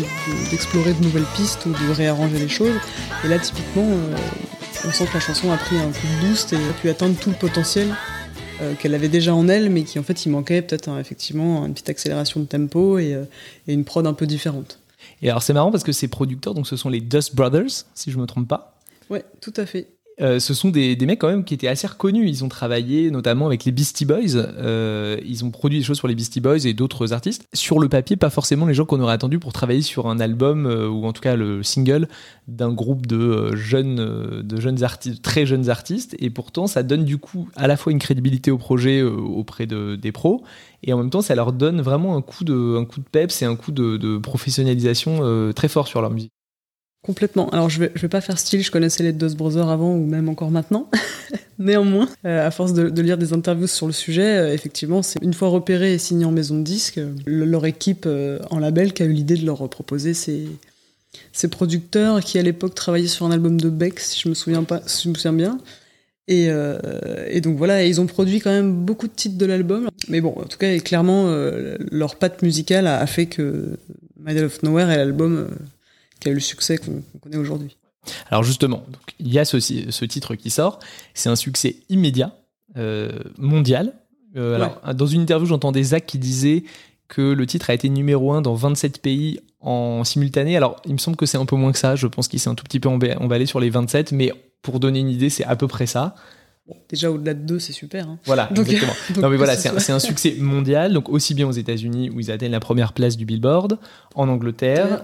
d'explorer 0.51 0.93
de, 0.93 1.03
nouvelles 1.03 1.25
pistes 1.35 1.65
ou 1.65 1.71
de 1.71 1.91
réarranger 1.91 2.39
les 2.39 2.47
choses. 2.47 2.75
Et 3.23 3.27
là, 3.27 3.39
typiquement, 3.39 3.87
euh, 3.87 4.15
on 4.87 4.91
sent 4.91 5.07
que 5.07 5.13
la 5.13 5.19
chanson 5.19 5.51
a 5.51 5.57
pris 5.57 5.77
un 5.77 5.91
coup 5.91 6.07
de 6.21 6.27
boost 6.27 6.53
et 6.53 6.55
a 6.55 6.73
pu 6.81 6.89
atteindre 6.89 7.17
tout 7.19 7.29
le 7.29 7.35
potentiel 7.35 7.87
euh, 8.61 8.73
qu'elle 8.75 8.93
avait 8.93 9.09
déjà 9.09 9.33
en 9.33 9.47
elle, 9.47 9.69
mais 9.69 9.83
qui 9.83 9.99
en 9.99 10.03
fait 10.03 10.25
il 10.25 10.29
manquait 10.29 10.61
peut-être 10.61 10.89
effectivement 10.99 11.65
une 11.65 11.73
petite 11.73 11.89
accélération 11.89 12.39
de 12.39 12.45
tempo 12.45 12.97
euh, 12.97 13.25
et, 13.67 13.73
une 13.73 13.85
prod 13.85 14.05
un 14.05 14.13
peu 14.13 14.27
différente. 14.27 14.79
Et 15.21 15.29
alors 15.29 15.43
c'est 15.43 15.53
marrant 15.53 15.71
parce 15.71 15.83
que 15.83 15.91
ces 15.91 16.07
producteurs, 16.07 16.53
donc 16.53 16.67
ce 16.67 16.75
sont 16.75 16.89
les 16.89 17.01
Dust 17.01 17.35
Brothers, 17.35 17.85
si 17.95 18.11
je 18.11 18.17
me 18.17 18.25
trompe 18.25 18.47
pas. 18.47 18.77
Ouais, 19.09 19.23
tout 19.41 19.53
à 19.57 19.65
fait. 19.65 19.87
Euh, 20.21 20.39
ce 20.39 20.53
sont 20.53 20.69
des, 20.69 20.97
mecs 21.05 21.19
quand 21.19 21.29
même 21.29 21.43
qui 21.43 21.53
étaient 21.53 21.67
assez 21.67 21.87
reconnus. 21.87 22.29
Ils 22.29 22.43
ont 22.43 22.49
travaillé 22.49 23.09
notamment 23.11 23.45
avec 23.45 23.65
les 23.65 23.71
Beastie 23.71 24.05
Boys. 24.05 24.35
Euh, 24.35 25.17
ils 25.25 25.45
ont 25.45 25.51
produit 25.51 25.79
des 25.79 25.85
choses 25.85 25.99
pour 25.99 26.09
les 26.09 26.15
Beastie 26.15 26.41
Boys 26.41 26.65
et 26.65 26.73
d'autres 26.73 27.13
artistes. 27.13 27.45
Sur 27.53 27.79
le 27.79 27.87
papier, 27.89 28.17
pas 28.17 28.29
forcément 28.29 28.65
les 28.65 28.73
gens 28.73 28.85
qu'on 28.85 28.99
aurait 28.99 29.13
attendu 29.13 29.39
pour 29.39 29.53
travailler 29.53 29.81
sur 29.81 30.07
un 30.07 30.19
album 30.19 30.65
euh, 30.65 30.87
ou 30.87 31.05
en 31.05 31.13
tout 31.13 31.21
cas 31.21 31.35
le 31.35 31.63
single 31.63 32.07
d'un 32.47 32.73
groupe 32.73 33.05
de 33.05 33.55
jeunes, 33.55 34.41
de 34.43 34.59
jeunes 34.59 34.83
artistes, 34.83 35.21
très 35.21 35.45
jeunes 35.45 35.69
artistes. 35.69 36.15
Et 36.19 36.29
pourtant, 36.29 36.67
ça 36.67 36.83
donne 36.83 37.05
du 37.05 37.17
coup 37.17 37.47
à 37.55 37.67
la 37.67 37.77
fois 37.77 37.91
une 37.91 37.99
crédibilité 37.99 38.51
au 38.51 38.57
projet 38.57 39.01
auprès 39.01 39.67
de, 39.67 39.95
des 39.95 40.11
pros 40.11 40.43
et 40.81 40.93
en 40.93 40.97
même 40.97 41.09
temps, 41.09 41.21
ça 41.21 41.35
leur 41.35 41.51
donne 41.51 41.81
vraiment 41.81 42.15
un 42.15 42.21
coup 42.21 42.43
de, 42.43 42.85
peps 43.11 43.41
et 43.41 43.45
un 43.45 43.55
coup 43.55 43.71
de 43.71 44.17
professionnalisation 44.17 45.51
très 45.53 45.67
fort 45.67 45.87
sur 45.87 46.01
leur 46.01 46.09
musique. 46.09 46.31
Complètement. 47.01 47.49
Alors 47.49 47.69
je 47.69 47.79
vais, 47.79 47.91
je 47.95 48.01
vais 48.01 48.09
pas 48.09 48.21
faire 48.21 48.37
style, 48.37 48.61
je 48.61 48.71
connaissais 48.71 49.03
les 49.03 49.13
Dust 49.13 49.37
Brothers 49.37 49.69
avant 49.69 49.95
ou 49.95 50.05
même 50.05 50.27
encore 50.27 50.51
maintenant. 50.51 50.89
Néanmoins, 51.59 52.07
euh, 52.25 52.47
à 52.47 52.51
force 52.51 52.71
de, 52.71 53.01
lire 53.01 53.17
des 53.17 53.33
interviews 53.33 53.67
sur 53.67 53.85
le 53.85 53.91
sujet, 53.91 54.37
euh, 54.37 54.53
effectivement, 54.53 55.03
c'est 55.03 55.21
une 55.21 55.33
fois 55.33 55.49
repéré 55.49 55.93
et 55.93 55.97
signé 55.97 56.23
en 56.23 56.31
maison 56.31 56.57
de 56.57 56.63
disque, 56.63 57.01
leur 57.25 57.65
équipe 57.65 58.05
euh, 58.05 58.39
en 58.49 58.59
label 58.59 58.93
qui 58.93 59.03
a 59.03 59.05
eu 59.05 59.11
l'idée 59.11 59.35
de 59.35 59.45
leur 59.45 59.69
proposer 59.69 60.13
ces, 60.13 60.47
ces 61.33 61.49
producteurs 61.49 62.21
qui 62.21 62.39
à 62.39 62.43
l'époque 62.43 62.75
travaillaient 62.75 63.07
sur 63.07 63.25
un 63.25 63.31
album 63.31 63.59
de 63.59 63.69
Beck, 63.69 63.99
si 63.99 64.21
je 64.21 64.29
me 64.29 64.33
souviens 64.33 64.63
pas, 64.63 64.81
si 64.85 65.03
je 65.03 65.09
me 65.09 65.15
souviens 65.15 65.33
bien. 65.33 65.57
Et, 66.29 66.51
donc 67.41 67.57
voilà, 67.57 67.83
ils 67.83 67.99
ont 67.99 68.05
produit 68.05 68.39
quand 68.39 68.51
même 68.51 68.85
beaucoup 68.85 69.07
de 69.07 69.13
titres 69.13 69.39
de 69.39 69.45
l'album. 69.47 69.89
Mais 70.09 70.21
bon, 70.21 70.35
en 70.37 70.43
tout 70.43 70.59
cas, 70.59 70.77
clairement, 70.77 71.25
leur 71.91 72.17
patte 72.17 72.43
musicale 72.43 72.85
a, 72.85 73.05
fait 73.07 73.25
que 73.25 73.79
Middle 74.23 74.45
of 74.45 74.61
Nowhere 74.61 74.91
est 74.91 74.97
l'album 74.97 75.49
qui 76.19 76.29
a 76.29 76.31
eu 76.31 76.35
le 76.35 76.39
succès 76.39 76.77
qu'on 76.77 77.01
connaît 77.19 77.37
aujourd'hui. 77.37 77.77
Alors 78.29 78.43
justement, 78.43 78.85
il 79.19 79.31
y 79.31 79.39
a 79.39 79.45
ce, 79.45 79.59
ce, 79.59 80.05
titre 80.05 80.35
qui 80.35 80.49
sort, 80.49 80.79
c'est 81.13 81.29
un 81.29 81.35
succès 81.35 81.77
immédiat, 81.89 82.35
euh, 82.77 83.11
mondial. 83.37 83.93
Euh, 84.35 84.55
alors, 84.55 84.81
dans 84.93 85.07
une 85.07 85.21
interview, 85.21 85.47
j'entendais 85.47 85.83
Zach 85.83 86.05
qui 86.05 86.17
disait 86.17 86.63
que 87.07 87.21
le 87.21 87.45
titre 87.45 87.69
a 87.69 87.73
été 87.73 87.89
numéro 87.89 88.31
1 88.31 88.41
dans 88.41 88.53
27 88.53 89.01
pays 89.01 89.39
en 89.59 90.03
simultané. 90.03 90.55
Alors, 90.55 90.81
il 90.85 90.93
me 90.93 90.97
semble 90.97 91.17
que 91.17 91.25
c'est 91.25 91.37
un 91.37 91.45
peu 91.45 91.55
moins 91.55 91.71
que 91.71 91.79
ça. 91.79 91.95
Je 91.95 92.07
pense 92.07 92.27
qu'il 92.27 92.39
s'est 92.39 92.49
un 92.49 92.55
tout 92.55 92.63
petit 92.63 92.79
peu 92.79 92.89
emballé 92.89 93.45
sur 93.45 93.59
les 93.59 93.69
27, 93.69 94.11
mais 94.11 94.31
pour 94.61 94.79
donner 94.79 94.99
une 94.99 95.09
idée, 95.09 95.29
c'est 95.29 95.45
à 95.45 95.55
peu 95.55 95.67
près 95.67 95.87
ça 95.87 96.15
déjà 96.89 97.11
au-delà 97.11 97.33
de 97.33 97.45
deux, 97.45 97.59
c'est 97.59 97.73
super. 97.73 98.07
Hein. 98.07 98.19
Voilà, 98.25 98.49
exactement. 98.51 98.93
non 99.21 99.29
mais 99.29 99.37
voilà, 99.37 99.55
c'est 99.55 99.91
un, 99.91 99.99
succès 99.99 100.35
mondial, 100.39 100.93
donc 100.93 101.09
aussi 101.09 101.33
bien 101.33 101.47
aux 101.47 101.51
États-Unis 101.51 102.09
où 102.09 102.19
ils 102.19 102.31
atteignent 102.31 102.51
la 102.51 102.59
première 102.59 102.93
place 102.93 103.17
du 103.17 103.25
Billboard, 103.25 103.77
en 104.15 104.29
Angleterre, 104.29 105.03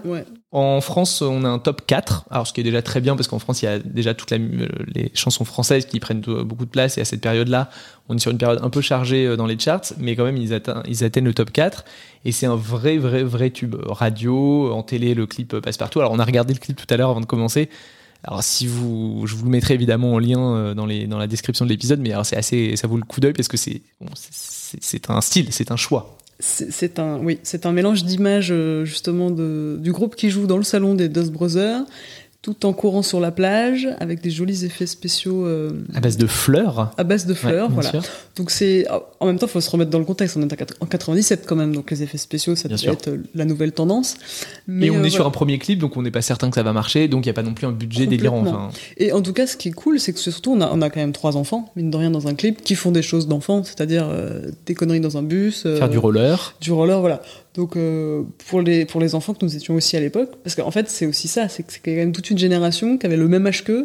en 0.52 0.80
France 0.80 1.22
on 1.22 1.44
a 1.44 1.48
un 1.48 1.58
top 1.58 1.82
4, 1.86 2.26
alors 2.30 2.46
ce 2.46 2.52
qui 2.52 2.60
est 2.60 2.64
déjà 2.64 2.82
très 2.82 3.00
bien 3.00 3.16
parce 3.16 3.28
qu'en 3.28 3.38
France 3.38 3.62
il 3.62 3.66
y 3.66 3.68
a 3.68 3.78
déjà 3.78 4.14
toutes 4.14 4.30
les 4.30 5.10
chansons 5.14 5.44
françaises 5.44 5.86
qui 5.86 6.00
prennent 6.00 6.20
beaucoup 6.20 6.64
de 6.64 6.70
place 6.70 6.98
et 6.98 7.00
à 7.00 7.04
cette 7.04 7.20
période-là, 7.20 7.70
on 8.08 8.16
est 8.16 8.20
sur 8.20 8.30
une 8.30 8.38
période 8.38 8.60
un 8.62 8.70
peu 8.70 8.80
chargée 8.80 9.26
euh, 9.26 9.36
dans 9.36 9.46
les 9.46 9.58
charts, 9.58 9.92
mais 9.98 10.16
quand 10.16 10.24
même 10.24 10.36
ils 10.36 10.54
atteignent, 10.54 10.82
ils 10.88 11.04
atteignent 11.04 11.24
le 11.24 11.34
top 11.34 11.50
4 11.50 11.84
et 12.24 12.32
c'est 12.32 12.46
un 12.46 12.56
vrai 12.56 12.98
vrai 12.98 13.22
vrai 13.22 13.50
tube 13.50 13.76
radio, 13.86 14.72
en 14.72 14.82
télé 14.82 15.14
le 15.14 15.26
clip 15.26 15.58
passe 15.60 15.76
partout. 15.76 16.00
Alors 16.00 16.12
on 16.12 16.18
a 16.18 16.24
regardé 16.24 16.54
le 16.54 16.58
clip 16.58 16.76
tout 16.76 16.92
à 16.92 16.96
l'heure 16.96 17.10
avant 17.10 17.20
de 17.20 17.26
commencer. 17.26 17.68
Alors 18.24 18.42
si 18.42 18.66
vous, 18.66 19.26
je 19.26 19.34
vous 19.34 19.44
le 19.44 19.50
mettrai 19.50 19.74
évidemment 19.74 20.14
en 20.14 20.18
lien 20.18 20.56
euh, 20.56 20.74
dans, 20.74 20.86
la 20.86 21.26
description 21.26 21.64
de 21.64 21.70
l'épisode, 21.70 22.00
mais 22.00 22.12
c'est 22.24 22.36
assez, 22.36 22.76
ça 22.76 22.86
vaut 22.86 22.96
le 22.96 23.04
coup 23.04 23.20
d'œil 23.20 23.32
parce 23.32 23.48
que 23.48 23.56
c'est 23.56 23.80
un 25.10 25.20
style, 25.20 25.52
c'est 25.52 25.70
un 25.70 25.76
choix. 25.76 26.16
C'est 26.38 26.98
un, 26.98 27.18
oui, 27.18 27.38
c'est 27.44 27.64
un 27.64 27.72
mélange 27.72 28.04
d'images 28.04 28.48
euh, 28.50 28.84
justement 28.84 29.30
du 29.30 29.90
groupe 29.90 30.16
qui 30.16 30.28
joue 30.28 30.46
dans 30.46 30.58
le 30.58 30.64
salon 30.64 30.94
des 30.94 31.08
Dust 31.08 31.32
Brothers, 31.32 31.82
tout 32.42 32.64
en 32.64 32.72
courant 32.72 33.02
sur 33.02 33.20
la 33.20 33.30
plage 33.30 33.88
avec 33.98 34.20
des 34.20 34.30
jolis 34.30 34.64
effets 34.64 34.86
spéciaux 34.86 35.46
euh, 35.46 35.84
à 35.94 36.00
base 36.00 36.16
de 36.16 36.26
fleurs. 36.26 36.92
à 36.96 37.04
base 37.04 37.26
de 37.26 37.34
fleurs 37.34 37.70
voilà. 37.70 37.92
donc 38.36 38.50
c'est 38.50 38.86
en 39.20 39.26
même 39.26 39.38
temps 39.38 39.46
il 39.46 39.50
faut 39.50 39.60
se 39.60 39.70
remettre 39.70 39.90
dans 39.90 39.98
le 39.98 40.04
contexte. 40.04 40.36
On 40.36 40.42
est 40.42 40.62
en 40.80 40.86
97 40.86 41.44
quand 41.46 41.56
même 41.56 41.74
donc 41.74 41.90
les 41.90 42.02
effets 42.02 42.18
spéciaux 42.18 42.54
ça 42.54 42.68
doit 42.68 42.78
être 42.92 43.08
euh, 43.08 43.22
la 43.34 43.44
nouvelle 43.44 43.72
tendance. 43.72 44.16
Mais 44.66 44.90
on 44.90 44.96
euh, 44.96 45.04
est 45.04 45.10
sur 45.10 45.26
un 45.26 45.30
premier 45.30 45.58
clip 45.58 45.78
donc 45.78 45.96
on 45.96 46.02
n'est 46.02 46.10
pas 46.10 46.22
certain 46.22 46.48
que 46.50 46.54
ça 46.54 46.62
va 46.62 46.72
marcher 46.72 47.08
donc 47.08 47.26
il 47.26 47.28
n'y 47.28 47.30
a 47.30 47.34
pas 47.34 47.42
non 47.42 47.54
plus 47.54 47.66
un 47.66 47.72
budget 47.72 48.06
délirant 48.06 48.70
et 48.96 49.12
en 49.12 49.22
tout 49.22 49.32
cas 49.32 49.46
ce 49.46 49.56
qui 49.56 49.68
est 49.68 49.72
cool 49.72 49.98
c'est 49.98 50.12
que 50.12 50.18
surtout 50.18 50.52
on 50.52 50.60
a, 50.60 50.70
on 50.72 50.82
a 50.82 50.90
quand 50.90 51.00
même 51.00 51.12
trois 51.12 51.36
enfants 51.36 51.72
mine 51.76 51.90
de 51.90 51.96
rien 51.96 52.10
dans 52.10 52.28
un 52.28 52.34
clip 52.34 52.62
qui 52.62 52.74
font 52.74 52.92
des 52.92 53.02
choses 53.02 53.26
d'enfants 53.28 53.64
c'est-à-dire 53.64 54.08
des 54.66 54.74
conneries 54.74 55.00
dans 55.00 55.16
un 55.16 55.22
bus 55.22 55.62
faire 55.62 55.88
du 55.88 55.98
roller. 55.98 56.54
du 56.60 56.72
roller 56.72 57.00
voilà 57.00 57.22
donc 57.56 57.76
euh, 57.76 58.22
pour 58.48 58.60
les 58.60 58.84
pour 58.84 59.00
les 59.00 59.14
enfants 59.14 59.32
que 59.32 59.44
nous 59.44 59.56
étions 59.56 59.74
aussi 59.74 59.96
à 59.96 60.00
l'époque, 60.00 60.30
parce 60.44 60.54
qu'en 60.54 60.70
fait 60.70 60.88
c'est 60.90 61.06
aussi 61.06 61.26
ça, 61.26 61.48
c'est 61.48 61.62
que 61.62 61.72
c'est 61.72 61.80
quand 61.80 61.90
même 61.90 62.12
toute 62.12 62.30
une 62.30 62.38
génération 62.38 62.98
qui 62.98 63.06
avait 63.06 63.16
le 63.16 63.28
même 63.28 63.46
âge 63.46 63.64
qu'eux 63.64 63.82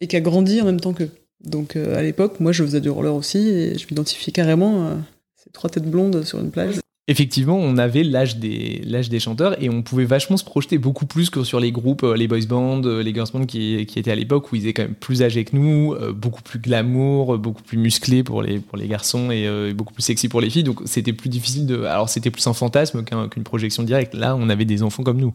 et 0.00 0.06
qui 0.08 0.16
a 0.16 0.20
grandi 0.20 0.60
en 0.60 0.64
même 0.64 0.80
temps 0.80 0.92
qu'eux. 0.92 1.10
Donc 1.44 1.76
euh, 1.76 1.96
à 1.96 2.02
l'époque, 2.02 2.40
moi 2.40 2.52
je 2.52 2.64
faisais 2.64 2.80
du 2.80 2.90
roller 2.90 3.14
aussi 3.14 3.38
et 3.48 3.78
je 3.78 3.86
m'identifiais 3.88 4.32
carrément 4.32 4.88
à 4.88 4.96
ces 5.36 5.50
trois 5.50 5.70
têtes 5.70 5.88
blondes 5.88 6.24
sur 6.24 6.40
une 6.40 6.50
plage 6.50 6.81
effectivement, 7.12 7.56
on 7.56 7.76
avait 7.76 8.02
l'âge 8.02 8.38
des, 8.38 8.82
l'âge 8.84 9.08
des 9.08 9.20
chanteurs 9.20 9.62
et 9.62 9.68
on 9.70 9.82
pouvait 9.82 10.04
vachement 10.04 10.36
se 10.36 10.44
projeter 10.44 10.78
beaucoup 10.78 11.06
plus 11.06 11.30
que 11.30 11.44
sur 11.44 11.60
les 11.60 11.70
groupes, 11.70 12.02
euh, 12.02 12.16
les 12.16 12.26
boys 12.26 12.46
bands, 12.48 12.82
euh, 12.84 13.02
les 13.02 13.14
girls 13.14 13.28
bands 13.32 13.46
qui, 13.46 13.86
qui 13.86 13.98
étaient 13.98 14.10
à 14.10 14.16
l'époque 14.16 14.50
où 14.50 14.56
ils 14.56 14.66
étaient 14.66 14.72
quand 14.72 14.88
même 14.88 14.94
plus 14.94 15.22
âgés 15.22 15.44
que 15.44 15.54
nous, 15.54 15.92
euh, 15.92 16.12
beaucoup 16.12 16.42
plus 16.42 16.58
glamour, 16.58 17.38
beaucoup 17.38 17.62
plus 17.62 17.78
musclés 17.78 18.24
pour 18.24 18.42
les, 18.42 18.58
pour 18.58 18.76
les 18.76 18.88
garçons 18.88 19.30
et 19.30 19.72
beaucoup 19.74 19.94
plus 19.94 20.02
sexy 20.02 20.28
pour 20.28 20.40
les 20.40 20.50
filles. 20.50 20.64
Donc 20.64 20.80
c'était 20.86 21.12
plus 21.12 21.28
difficile 21.28 21.66
de. 21.66 21.84
Alors 21.84 22.08
c'était 22.08 22.30
plus 22.30 22.46
un 22.46 22.54
fantasme 22.54 23.04
qu'une 23.04 23.44
projection 23.44 23.82
directe. 23.82 24.14
Là, 24.14 24.34
on 24.36 24.48
avait 24.48 24.64
des 24.64 24.82
enfants 24.82 25.02
comme 25.02 25.18
nous. 25.18 25.34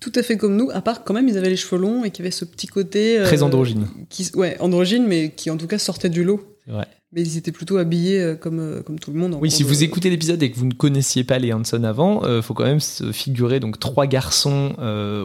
Tout 0.00 0.12
à 0.14 0.22
fait 0.22 0.36
comme 0.36 0.56
nous, 0.56 0.70
à 0.72 0.82
part 0.82 1.04
quand 1.04 1.14
même 1.14 1.28
ils 1.28 1.38
avaient 1.38 1.48
les 1.48 1.56
cheveux 1.56 1.80
longs 1.80 2.04
et 2.04 2.10
qu'il 2.10 2.24
y 2.24 2.26
avait 2.26 2.32
ce 2.32 2.44
petit 2.44 2.66
côté. 2.66 3.20
Très 3.24 3.42
androgyne. 3.42 3.88
Qui, 4.10 4.28
ouais, 4.34 4.56
androgyne, 4.60 5.06
mais 5.06 5.30
qui 5.30 5.50
en 5.50 5.56
tout 5.56 5.66
cas 5.66 5.78
sortait 5.78 6.10
du 6.10 6.24
lot. 6.24 6.42
C'est 6.66 6.72
vrai 6.72 6.86
mais 7.12 7.22
ils 7.22 7.36
étaient 7.36 7.52
plutôt 7.52 7.76
habillés 7.76 8.20
euh, 8.20 8.34
comme, 8.34 8.58
euh, 8.58 8.82
comme 8.82 8.98
tout 8.98 9.12
le 9.12 9.18
monde. 9.18 9.38
Oui, 9.40 9.50
si 9.50 9.62
vous 9.62 9.84
écoutez 9.84 10.10
l'épisode 10.10 10.42
et 10.42 10.50
que 10.50 10.56
vous 10.56 10.66
ne 10.66 10.74
connaissiez 10.74 11.24
pas 11.24 11.38
les 11.38 11.52
Hanson 11.52 11.84
avant, 11.84 12.22
il 12.22 12.28
euh, 12.28 12.42
faut 12.42 12.54
quand 12.54 12.64
même 12.64 12.80
se 12.80 13.12
figurer 13.12 13.60
donc 13.60 13.78
trois 13.78 14.06
garçons 14.06 14.74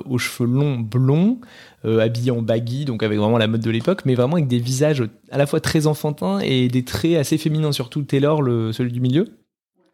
aux 0.05 0.17
cheveux 0.17 0.47
longs 0.47 0.77
blonds, 0.77 1.39
habillés 1.83 2.31
en 2.31 2.41
baggy, 2.41 2.85
donc 2.85 3.03
avec 3.03 3.17
vraiment 3.17 3.37
la 3.37 3.47
mode 3.47 3.61
de 3.61 3.71
l'époque, 3.71 4.03
mais 4.05 4.15
vraiment 4.15 4.35
avec 4.35 4.47
des 4.47 4.59
visages 4.59 5.03
à 5.31 5.37
la 5.37 5.45
fois 5.45 5.59
très 5.59 5.87
enfantins 5.87 6.39
et 6.39 6.67
des 6.67 6.83
traits 6.83 7.15
assez 7.15 7.37
féminins, 7.37 7.71
surtout 7.71 8.03
Taylor, 8.03 8.41
le, 8.41 8.71
celui 8.71 8.91
du 8.91 9.01
milieu. 9.01 9.27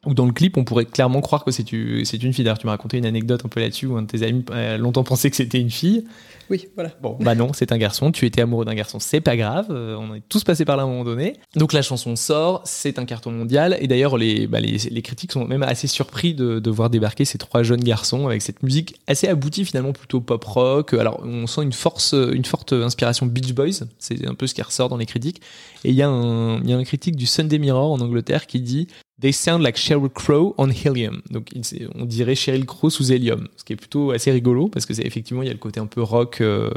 Ou 0.05 0.13
dans 0.13 0.25
le 0.25 0.31
clip, 0.31 0.57
on 0.57 0.63
pourrait 0.63 0.85
clairement 0.85 1.21
croire 1.21 1.43
que 1.43 1.51
c'est 1.51 1.71
une 1.71 2.05
fille. 2.05 2.43
D'ailleurs, 2.43 2.59
tu 2.59 2.67
m'as 2.67 2.73
raconté 2.73 2.97
une 2.97 3.05
anecdote 3.05 3.41
un 3.45 3.49
peu 3.49 3.59
là-dessus 3.59 3.87
où 3.87 3.97
un 3.97 4.03
de 4.03 4.07
tes 4.07 4.23
amis 4.23 4.45
a 4.51 4.77
longtemps 4.77 5.03
pensé 5.03 5.29
que 5.29 5.35
c'était 5.35 5.59
une 5.59 5.71
fille. 5.71 6.05
Oui, 6.49 6.67
voilà. 6.75 6.91
Bon, 7.01 7.17
bah 7.19 7.35
non, 7.35 7.51
c'est 7.53 7.71
un 7.71 7.77
garçon. 7.77 8.11
Tu 8.11 8.25
étais 8.25 8.41
amoureux 8.41 8.65
d'un 8.65 8.75
garçon, 8.75 8.99
c'est 8.99 9.21
pas 9.21 9.35
grave. 9.35 9.67
Euh, 9.69 9.95
on 9.95 10.15
est 10.15 10.21
tous 10.29 10.43
passés 10.43 10.65
par 10.65 10.77
là 10.77 10.83
à 10.83 10.85
un 10.85 10.89
moment 10.89 11.03
donné. 11.03 11.33
Donc 11.55 11.73
la 11.73 11.81
chanson 11.81 12.15
sort, 12.15 12.61
c'est 12.65 12.99
un 12.99 13.05
carton 13.05 13.31
mondial. 13.31 13.77
Et 13.81 13.87
d'ailleurs, 13.87 14.17
les, 14.17 14.47
bah, 14.47 14.59
les, 14.59 14.77
les, 14.77 15.01
critiques 15.01 15.31
sont 15.31 15.45
même 15.45 15.63
assez 15.63 15.87
surpris 15.87 16.33
de, 16.33 16.69
voir 16.69 16.89
débarquer 16.89 17.25
ces 17.25 17.37
trois 17.37 17.63
jeunes 17.63 17.83
garçons 17.83 18.27
avec 18.27 18.41
cette 18.41 18.63
musique 18.63 18.99
assez 19.07 19.27
aboutie 19.27 19.65
finalement, 19.65 19.93
plutôt 19.93 20.21
pop 20.21 20.43
rock. 20.43 20.93
Alors 20.93 21.21
on 21.23 21.47
sent 21.47 21.63
une 21.63 21.73
force, 21.73 22.13
une 22.13 22.45
forte 22.45 22.73
inspiration 22.73 23.25
Beach 23.25 23.53
Boys. 23.53 23.85
C'est 23.99 24.27
un 24.27 24.35
peu 24.35 24.47
ce 24.47 24.53
qui 24.53 24.61
ressort 24.61 24.89
dans 24.89 24.97
les 24.97 25.05
critiques. 25.05 25.41
Et 25.83 25.89
il 25.89 25.95
y, 25.95 26.01
a 26.01 26.09
un, 26.09 26.63
y 26.63 26.73
a 26.73 26.77
un 26.77 26.83
critique 26.83 27.15
du 27.15 27.25
Sunday 27.25 27.59
Mirror 27.59 27.91
en 27.91 27.99
Angleterre 27.99 28.47
qui 28.47 28.61
dit 28.61 28.87
They 29.19 29.33
sound 29.33 29.63
like 29.63 29.77
Sheryl 29.77 30.09
Crow 30.09 30.53
on 30.59 30.69
helium. 30.69 31.21
Donc 31.31 31.49
on 31.95 32.05
dirait 32.05 32.35
Sheryl 32.35 32.65
Crow 32.65 32.91
sous 32.91 33.11
hélium, 33.11 33.47
ce 33.57 33.63
qui 33.63 33.73
est 33.73 33.77
plutôt 33.77 34.11
assez 34.11 34.31
rigolo 34.31 34.67
parce 34.67 34.85
que 34.85 34.93
c'est 34.93 35.05
effectivement 35.05 35.41
il 35.41 35.47
y 35.47 35.49
a 35.49 35.53
le 35.53 35.59
côté 35.59 35.79
un 35.79 35.87
peu 35.87 36.03
rock, 36.03 36.36
euh, 36.41 36.69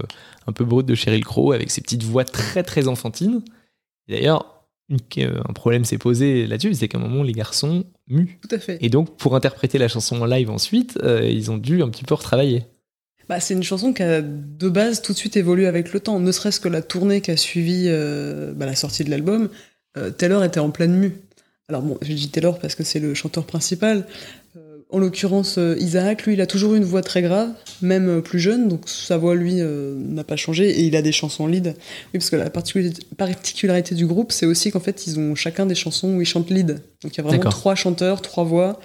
un 0.46 0.52
peu 0.52 0.64
brut 0.64 0.86
de 0.86 0.94
Sheryl 0.94 1.24
Crow 1.24 1.52
avec 1.52 1.70
ses 1.70 1.80
petites 1.80 2.02
voix 2.02 2.24
très 2.24 2.62
très 2.62 2.88
enfantines. 2.88 3.42
D'ailleurs, 4.08 4.60
un 4.90 5.52
problème 5.52 5.84
s'est 5.84 5.98
posé 5.98 6.46
là-dessus, 6.46 6.74
c'est 6.74 6.88
qu'à 6.88 6.98
un 6.98 7.00
moment 7.00 7.22
les 7.22 7.32
garçons 7.32 7.84
muent. 8.08 8.38
Tout 8.42 8.54
à 8.54 8.58
fait. 8.58 8.78
Et 8.80 8.88
donc 8.88 9.16
pour 9.16 9.36
interpréter 9.36 9.78
la 9.78 9.88
chanson 9.88 10.20
en 10.20 10.26
live 10.26 10.50
ensuite, 10.50 10.98
euh, 11.02 11.22
ils 11.24 11.50
ont 11.50 11.58
dû 11.58 11.82
un 11.82 11.88
petit 11.88 12.04
peu 12.04 12.14
retravailler. 12.14 12.64
bah, 13.28 13.40
C'est 13.40 13.54
une 13.54 13.62
chanson 13.62 13.92
qui 13.92 14.02
a 14.02 14.20
de 14.20 14.68
base 14.68 15.02
tout 15.02 15.12
de 15.12 15.18
suite 15.18 15.36
évolué 15.36 15.66
avec 15.66 15.92
le 15.92 16.00
temps, 16.00 16.18
ne 16.18 16.32
serait-ce 16.32 16.60
que 16.60 16.68
la 16.68 16.82
tournée 16.82 17.20
qui 17.20 17.30
a 17.30 17.36
suivi 17.36 17.84
euh, 17.86 18.52
bah, 18.52 18.66
la 18.66 18.74
sortie 18.74 19.04
de 19.04 19.10
l'album. 19.10 19.48
Euh, 19.96 20.10
Taylor 20.10 20.44
était 20.44 20.60
en 20.60 20.70
pleine 20.70 20.94
mue. 20.94 21.12
Alors 21.68 21.82
bon, 21.82 21.98
je 22.02 22.12
dis 22.12 22.30
Taylor 22.30 22.58
parce 22.58 22.74
que 22.74 22.82
c'est 22.82 22.98
le 22.98 23.14
chanteur 23.14 23.44
principal. 23.44 24.06
En 24.92 24.98
l'occurrence, 24.98 25.58
euh, 25.58 25.76
Isaac, 25.78 26.26
lui, 26.26 26.34
il 26.34 26.40
a 26.40 26.46
toujours 26.46 26.74
eu 26.74 26.76
une 26.76 26.84
voix 26.84 27.02
très 27.02 27.22
grave, 27.22 27.50
même 27.80 28.08
euh, 28.08 28.20
plus 28.20 28.40
jeune, 28.40 28.66
donc 28.66 28.88
sa 28.88 29.18
voix, 29.18 29.36
lui, 29.36 29.60
euh, 29.60 29.94
n'a 29.96 30.24
pas 30.24 30.34
changé, 30.34 30.68
et 30.68 30.82
il 30.82 30.96
a 30.96 31.02
des 31.02 31.12
chansons 31.12 31.46
lead. 31.46 31.68
Oui, 31.68 32.18
parce 32.18 32.30
que 32.30 32.36
la 32.36 32.50
particularité, 32.50 33.94
du 33.94 34.06
groupe, 34.06 34.32
c'est 34.32 34.46
aussi 34.46 34.72
qu'en 34.72 34.80
fait, 34.80 35.06
ils 35.06 35.18
ont 35.20 35.36
chacun 35.36 35.64
des 35.66 35.76
chansons 35.76 36.14
où 36.14 36.20
ils 36.20 36.26
chantent 36.26 36.50
lead. 36.50 36.80
Donc 37.02 37.14
il 37.14 37.18
y 37.18 37.20
a 37.20 37.22
vraiment 37.22 37.50
trois 37.50 37.76
chanteurs, 37.76 38.20
trois 38.20 38.44
voix. 38.44 38.80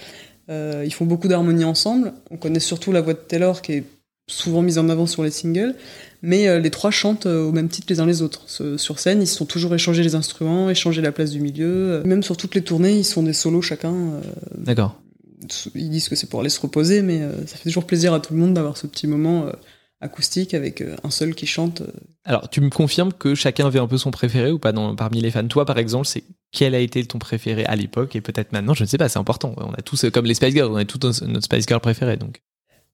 Euh, 0.49 0.83
ils 0.85 0.93
font 0.93 1.05
beaucoup 1.05 1.27
d'harmonie 1.27 1.63
ensemble. 1.63 2.13
On 2.29 2.37
connaît 2.37 2.59
surtout 2.59 2.91
la 2.91 3.01
voix 3.01 3.13
de 3.13 3.19
Taylor, 3.19 3.63
qui 3.63 3.73
est 3.73 3.83
souvent 4.29 4.61
mise 4.61 4.77
en 4.77 4.89
avant 4.89 5.07
sur 5.07 5.23
les 5.23 5.31
singles, 5.31 5.75
mais 6.21 6.47
euh, 6.47 6.59
les 6.59 6.69
trois 6.69 6.91
chantent 6.91 7.25
au 7.25 7.51
même 7.51 7.67
titre 7.67 7.87
les 7.89 7.99
uns 7.99 8.05
les 8.05 8.21
autres. 8.21 8.43
Sur 8.77 8.99
scène, 8.99 9.23
ils 9.23 9.27
se 9.27 9.37
sont 9.37 9.45
toujours 9.45 9.73
échangés 9.73 10.03
les 10.03 10.13
instruments, 10.13 10.69
échangés 10.69 11.01
la 11.01 11.11
place 11.11 11.31
du 11.31 11.39
milieu. 11.39 12.03
Même 12.05 12.21
sur 12.21 12.37
toutes 12.37 12.53
les 12.53 12.61
tournées, 12.61 12.95
ils 12.95 13.05
sont 13.05 13.23
des 13.23 13.33
solos 13.33 13.63
chacun. 13.63 13.95
D'accord. 14.55 14.99
Ils 15.75 15.89
disent 15.89 16.09
que 16.09 16.15
c'est 16.15 16.29
pour 16.29 16.39
aller 16.39 16.49
se 16.49 16.59
reposer, 16.59 17.01
mais 17.01 17.21
euh, 17.21 17.45
ça 17.45 17.57
fait 17.57 17.69
toujours 17.69 17.85
plaisir 17.85 18.13
à 18.13 18.19
tout 18.19 18.33
le 18.33 18.39
monde 18.39 18.53
d'avoir 18.53 18.77
ce 18.77 18.87
petit 18.87 19.07
moment 19.07 19.47
euh, 19.47 19.51
acoustique 20.01 20.53
avec 20.53 20.81
euh, 20.81 20.95
un 21.03 21.09
seul 21.09 21.35
qui 21.35 21.45
chante. 21.47 21.81
Alors, 22.23 22.49
tu 22.49 22.61
me 22.61 22.69
confirmes 22.69 23.13
que 23.13 23.35
chacun 23.35 23.67
avait 23.67 23.79
un 23.79 23.87
peu 23.87 23.97
son 23.97 24.11
préféré 24.11 24.51
ou 24.51 24.59
pas 24.59 24.71
dans, 24.71 24.95
parmi 24.95 25.21
les 25.21 25.31
fans? 25.31 25.47
Toi, 25.47 25.65
par 25.65 25.77
exemple, 25.77 26.07
c'est 26.07 26.23
quel 26.51 26.75
a 26.75 26.79
été 26.79 27.03
ton 27.05 27.19
préféré 27.19 27.65
à 27.65 27.75
l'époque 27.75 28.15
et 28.15 28.21
peut-être 28.21 28.51
maintenant? 28.51 28.73
Je 28.73 28.83
ne 28.83 28.87
sais 28.87 28.97
pas, 28.97 29.09
c'est 29.09 29.19
important. 29.19 29.53
On 29.57 29.73
a 29.73 29.81
tous, 29.81 30.05
comme 30.11 30.25
les 30.25 30.33
Spice 30.33 30.53
Girls, 30.53 30.71
on 30.71 30.75
a 30.77 30.85
tous 30.85 31.21
notre 31.23 31.45
Spice 31.45 31.65
Girl 31.67 31.81
préféré. 31.81 32.17
Donc, 32.17 32.41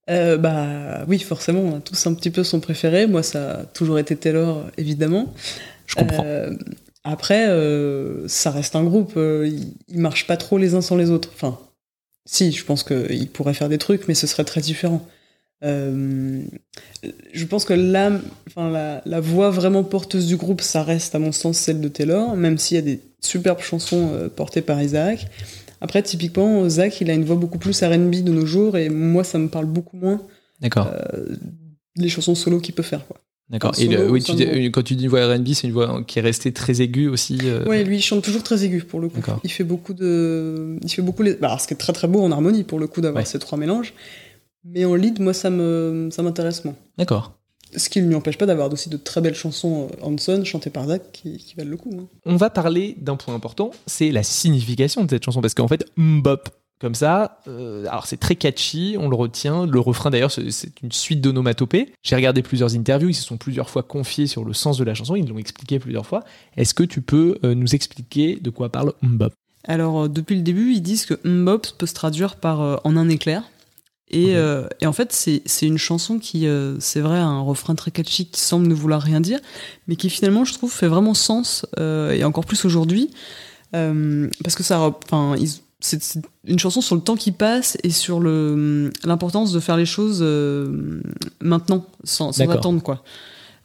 Euh, 0.10 0.38
bah 0.38 1.06
oui, 1.08 1.20
forcément, 1.20 1.62
on 1.62 1.78
a 1.78 1.80
tous 1.80 2.08
un 2.08 2.14
petit 2.14 2.32
peu 2.32 2.44
son 2.44 2.60
préféré. 2.60 3.08
Moi, 3.08 3.24
ça 3.24 3.52
a 3.52 3.64
toujours 3.66 4.00
été 4.00 4.16
Taylor, 4.16 4.66
évidemment. 4.78 5.34
je 5.86 5.96
comprends. 5.96 6.24
Euh, 6.26 6.52
après, 7.04 7.48
euh, 7.50 8.28
ça 8.28 8.52
reste 8.52 8.76
un 8.76 8.84
groupe. 8.84 9.14
ils, 9.16 9.74
ils 9.88 10.00
marchent 10.00 10.28
pas 10.28 10.38
trop 10.38 10.58
les 10.58 10.74
uns 10.76 10.82
sans 10.82 10.98
les 10.98 11.10
autres. 11.12 11.30
Enfin, 11.34 11.58
si, 12.26 12.52
je 12.52 12.64
pense 12.66 12.84
qu'ils 12.84 13.30
pourraient 13.30 13.54
faire 13.54 13.70
des 13.70 13.78
trucs, 13.78 14.08
mais 14.08 14.14
ce 14.14 14.28
serait 14.28 14.44
très 14.44 14.62
différent. 14.62 15.06
Euh, 15.64 16.42
je 17.34 17.46
pense 17.46 17.66
que 17.66 17.74
la, 17.74 18.12
enfin, 18.48 18.70
la, 18.70 19.02
la 19.06 19.20
voix 19.20 19.52
vraiment 19.52 19.84
porteuse 19.84 20.28
du 20.28 20.36
groupe, 20.36 20.62
ça 20.62 20.84
reste 20.84 21.14
à 21.14 21.20
mon 21.20 21.32
sens 21.32 21.58
celle 21.58 21.82
de 21.82 21.88
Taylor, 21.88 22.36
même 22.36 22.58
s'il 22.58 22.76
y 22.76 22.80
a 22.80 22.84
des 22.84 23.00
superbes 23.20 23.62
chansons 23.62 24.10
euh, 24.14 24.28
portées 24.30 24.62
par 24.62 24.82
Isaac. 24.82 25.28
Après, 25.80 26.02
typiquement, 26.04 26.68
Zach, 26.70 27.02
il 27.02 27.10
a 27.10 27.14
une 27.14 27.26
voix 27.26 27.36
beaucoup 27.36 27.58
plus 27.58 27.82
R&B 27.84 28.24
de 28.24 28.32
nos 28.32 28.46
jours, 28.46 28.78
et 28.78 28.90
moi, 28.90 29.24
ça 29.24 29.40
me 29.40 29.50
parle 29.50 29.66
beaucoup 29.66 29.98
moins 29.98 30.22
D'accord. 30.62 30.92
euh, 30.94 31.36
les 31.96 32.10
chansons 32.10 32.36
solo 32.36 32.60
qu'il 32.60 32.76
peut 32.76 32.84
faire. 32.84 33.06
Quoi. 33.08 33.18
D'accord. 33.52 33.74
Et 33.78 33.88
le- 33.88 34.10
oui, 34.10 34.24
tu 34.24 34.32
dis- 34.34 34.72
quand 34.72 34.82
tu 34.82 34.96
dis 34.96 35.08
voix 35.08 35.28
R&B, 35.28 35.50
c'est 35.54 35.68
une 35.68 35.74
voix 35.74 36.02
qui 36.08 36.20
est 36.20 36.22
restée 36.22 36.54
très 36.54 36.82
aiguë 36.82 37.10
aussi. 37.10 37.38
euh, 37.44 37.66
Ouais, 37.66 37.84
lui, 37.84 37.98
il 37.98 38.02
chante 38.02 38.24
toujours 38.24 38.44
très 38.44 38.64
aigu 38.64 38.80
pour 38.82 39.00
le 39.02 39.10
coup. 39.10 39.20
Il 39.44 39.52
fait 39.52 39.66
beaucoup 39.66 39.94
de, 39.94 40.78
il 40.82 40.90
fait 40.90 41.02
beaucoup 41.02 41.22
les, 41.22 41.34
bah, 41.36 41.48
alors, 41.48 41.60
ce 41.62 41.68
qui 41.68 41.74
est 41.74 41.78
très 41.78 41.92
très 41.94 42.08
beau 42.08 42.22
en 42.22 42.32
harmonie 42.32 42.64
pour 42.64 42.80
le 42.80 42.88
coup 42.88 43.02
d'avoir 43.02 43.22
Ouais. 43.24 43.26
ces 43.30 43.40
trois 43.40 43.58
mélanges. 43.58 43.94
Mais 44.64 44.86
en 44.86 44.96
lead, 44.96 45.20
moi, 45.20 45.34
ça 45.34 45.50
me, 45.50 46.10
ça 46.12 46.24
m'intéresse 46.24 46.64
moins. 46.66 46.76
D'accord. 46.98 47.34
Ce 47.76 47.90
qui 47.90 48.02
ne 48.02 48.08
lui 48.08 48.16
empêche 48.16 48.38
pas 48.38 48.46
d'avoir 48.46 48.72
aussi 48.72 48.90
de 48.90 48.98
très 48.98 49.22
belles 49.22 49.34
chansons 49.36 49.88
euh, 49.92 50.06
Hanson 50.06 50.44
chantées 50.46 50.70
par 50.70 50.88
Zach 50.88 51.02
qui, 51.14 51.38
qui 51.38 51.56
valent 51.56 51.70
le 51.72 51.78
coup. 51.78 51.90
hein. 51.98 52.06
On 52.26 52.36
va 52.36 52.50
parler 52.50 52.96
d'un 53.00 53.16
point 53.16 53.34
important, 53.34 53.72
c'est 53.88 54.12
la 54.12 54.24
signification 54.24 55.04
de 55.06 55.10
cette 55.10 55.24
chanson. 55.24 55.42
Parce 55.42 55.54
qu'en 55.56 55.68
fait, 55.68 55.86
mbop, 55.98 56.50
comme 56.82 56.96
ça, 56.96 57.38
euh, 57.48 57.86
alors 57.88 58.08
c'est 58.08 58.18
très 58.18 58.36
catchy, 58.36 58.96
on 59.00 59.08
le 59.08 59.16
retient. 59.16 59.66
Le 59.66 59.80
refrain 59.80 60.10
d'ailleurs, 60.10 60.32
c'est- 60.32 60.72
une 60.84 60.92
suite 60.92 61.22
d'onomatopées. 61.22 61.94
J'ai 62.04 62.16
regardé 62.16 62.42
plusieurs 62.42 62.76
interviews, 62.76 63.10
ils 63.10 63.14
se 63.14 63.24
sont 63.24 63.38
plusieurs 63.38 63.70
fois 63.70 63.84
confiés 63.84 64.28
sur 64.28 64.44
le 64.44 64.54
sens 64.54 64.78
de 64.78 64.84
la 64.84 64.94
chanson, 64.96 65.16
ils 65.16 65.28
l'ont 65.28 65.38
expliqué 65.38 65.80
plusieurs 65.80 66.06
fois. 66.06 66.24
Est-ce 66.58 66.74
que 66.74 66.84
tu 66.84 67.02
peux 67.02 67.38
euh, 67.46 67.54
nous 67.56 67.76
expliquer 67.76 68.38
de 68.42 68.50
quoi 68.50 68.70
parle 68.70 68.94
mbop? 69.02 69.32
Alors, 69.64 70.06
euh, 70.06 70.08
depuis 70.10 70.36
le 70.36 70.42
début, 70.42 70.74
ils 70.74 70.82
disent 70.82 71.06
que 71.06 71.14
Mbop 71.24 71.62
peut 71.78 71.86
se 71.86 71.94
traduire 71.94 72.36
par 72.36 72.62
euh, 72.62 72.78
en 72.84 72.98
un 72.98 73.08
éclair. 73.10 73.44
Et, 74.10 74.36
euh, 74.36 74.68
et 74.82 74.88
en 74.88 74.92
fait, 74.94 75.14
c'est 75.14 75.66
une 75.66 75.78
chanson 75.78 76.20
qui, 76.20 76.46
c'est 76.80 77.00
vrai, 77.00 77.18
a 77.18 77.24
un 77.26 77.40
refrain 77.40 77.76
très 77.76 77.92
catchy 77.92 78.26
qui 78.26 78.42
semble 78.42 78.68
ne 78.68 78.74
vouloir 78.74 79.02
rien 79.02 79.22
dire, 79.22 79.40
mais 79.88 79.96
qui 79.96 80.10
finalement, 80.10 80.44
je 80.44 80.54
trouve, 80.54 80.70
fait 80.70 80.88
vraiment 80.90 81.14
sens, 81.14 81.66
et 81.80 82.22
encore 82.26 82.46
plus 82.46 82.66
aujourd'hui, 82.66 83.10
parce 83.72 84.56
que 84.56 84.64
ça, 84.64 84.82
enfin, 85.06 85.38
ils- 85.40 85.62
c'est 85.82 86.22
une 86.46 86.60
chanson 86.60 86.82
sur 86.82 86.96
le 86.96 87.02
temps 87.02 87.16
qui 87.16 87.32
passe 87.32 87.78
et 87.84 87.90
sur 87.90 88.20
le 88.20 88.92
l'importance 89.04 89.52
de 89.52 89.60
faire 89.60 89.78
les 89.78 89.86
choses 89.86 90.20
euh, 90.22 91.02
maintenant, 91.42 91.86
sans, 92.04 92.32
sans 92.32 92.50
attendre, 92.50 92.82
quoi. 92.82 93.04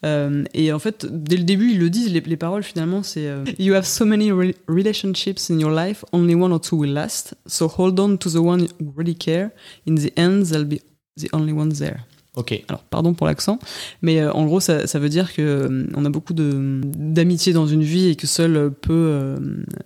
Euh, 0.04 0.44
et 0.52 0.72
en 0.72 0.78
fait, 0.78 1.06
dès 1.10 1.36
le 1.36 1.44
début, 1.44 1.72
ils 1.72 1.78
le 1.78 1.88
disent, 1.90 2.12
les, 2.12 2.20
les 2.20 2.36
paroles 2.36 2.62
finalement, 2.62 3.02
c'est 3.02 3.26
euh, 3.26 3.44
You 3.58 3.74
have 3.74 3.86
so 3.86 4.04
many 4.04 4.30
re- 4.30 4.54
relationships 4.68 5.50
in 5.50 5.58
your 5.58 5.70
life, 5.70 6.04
only 6.12 6.34
one 6.34 6.52
or 6.52 6.60
two 6.60 6.76
will 6.76 6.92
last. 6.92 7.34
So 7.46 7.66
hold 7.66 7.98
on 7.98 8.16
to 8.18 8.30
the 8.30 8.36
one 8.36 8.68
who 8.78 8.92
really 8.96 9.14
care. 9.16 9.50
In 9.86 9.96
the 9.96 10.12
end, 10.16 10.46
they'll 10.46 10.64
be 10.66 10.82
the 11.16 11.28
only 11.32 11.52
ones 11.52 11.78
there. 11.78 12.04
Ok. 12.36 12.62
Alors, 12.68 12.82
pardon 12.82 13.14
pour 13.14 13.26
l'accent, 13.26 13.58
mais 14.02 14.20
euh, 14.20 14.30
en 14.32 14.44
gros, 14.44 14.60
ça, 14.60 14.86
ça 14.86 14.98
veut 14.98 15.08
dire 15.08 15.32
que 15.32 15.40
euh, 15.40 15.86
on 15.94 16.04
a 16.04 16.10
beaucoup 16.10 16.34
de 16.34 16.80
d'amitié 16.84 17.54
dans 17.54 17.66
une 17.66 17.82
vie 17.82 18.08
et 18.08 18.14
que 18.14 18.26
seul 18.26 18.56
euh, 18.56 18.68
peu 18.70 18.92
euh, 18.92 19.38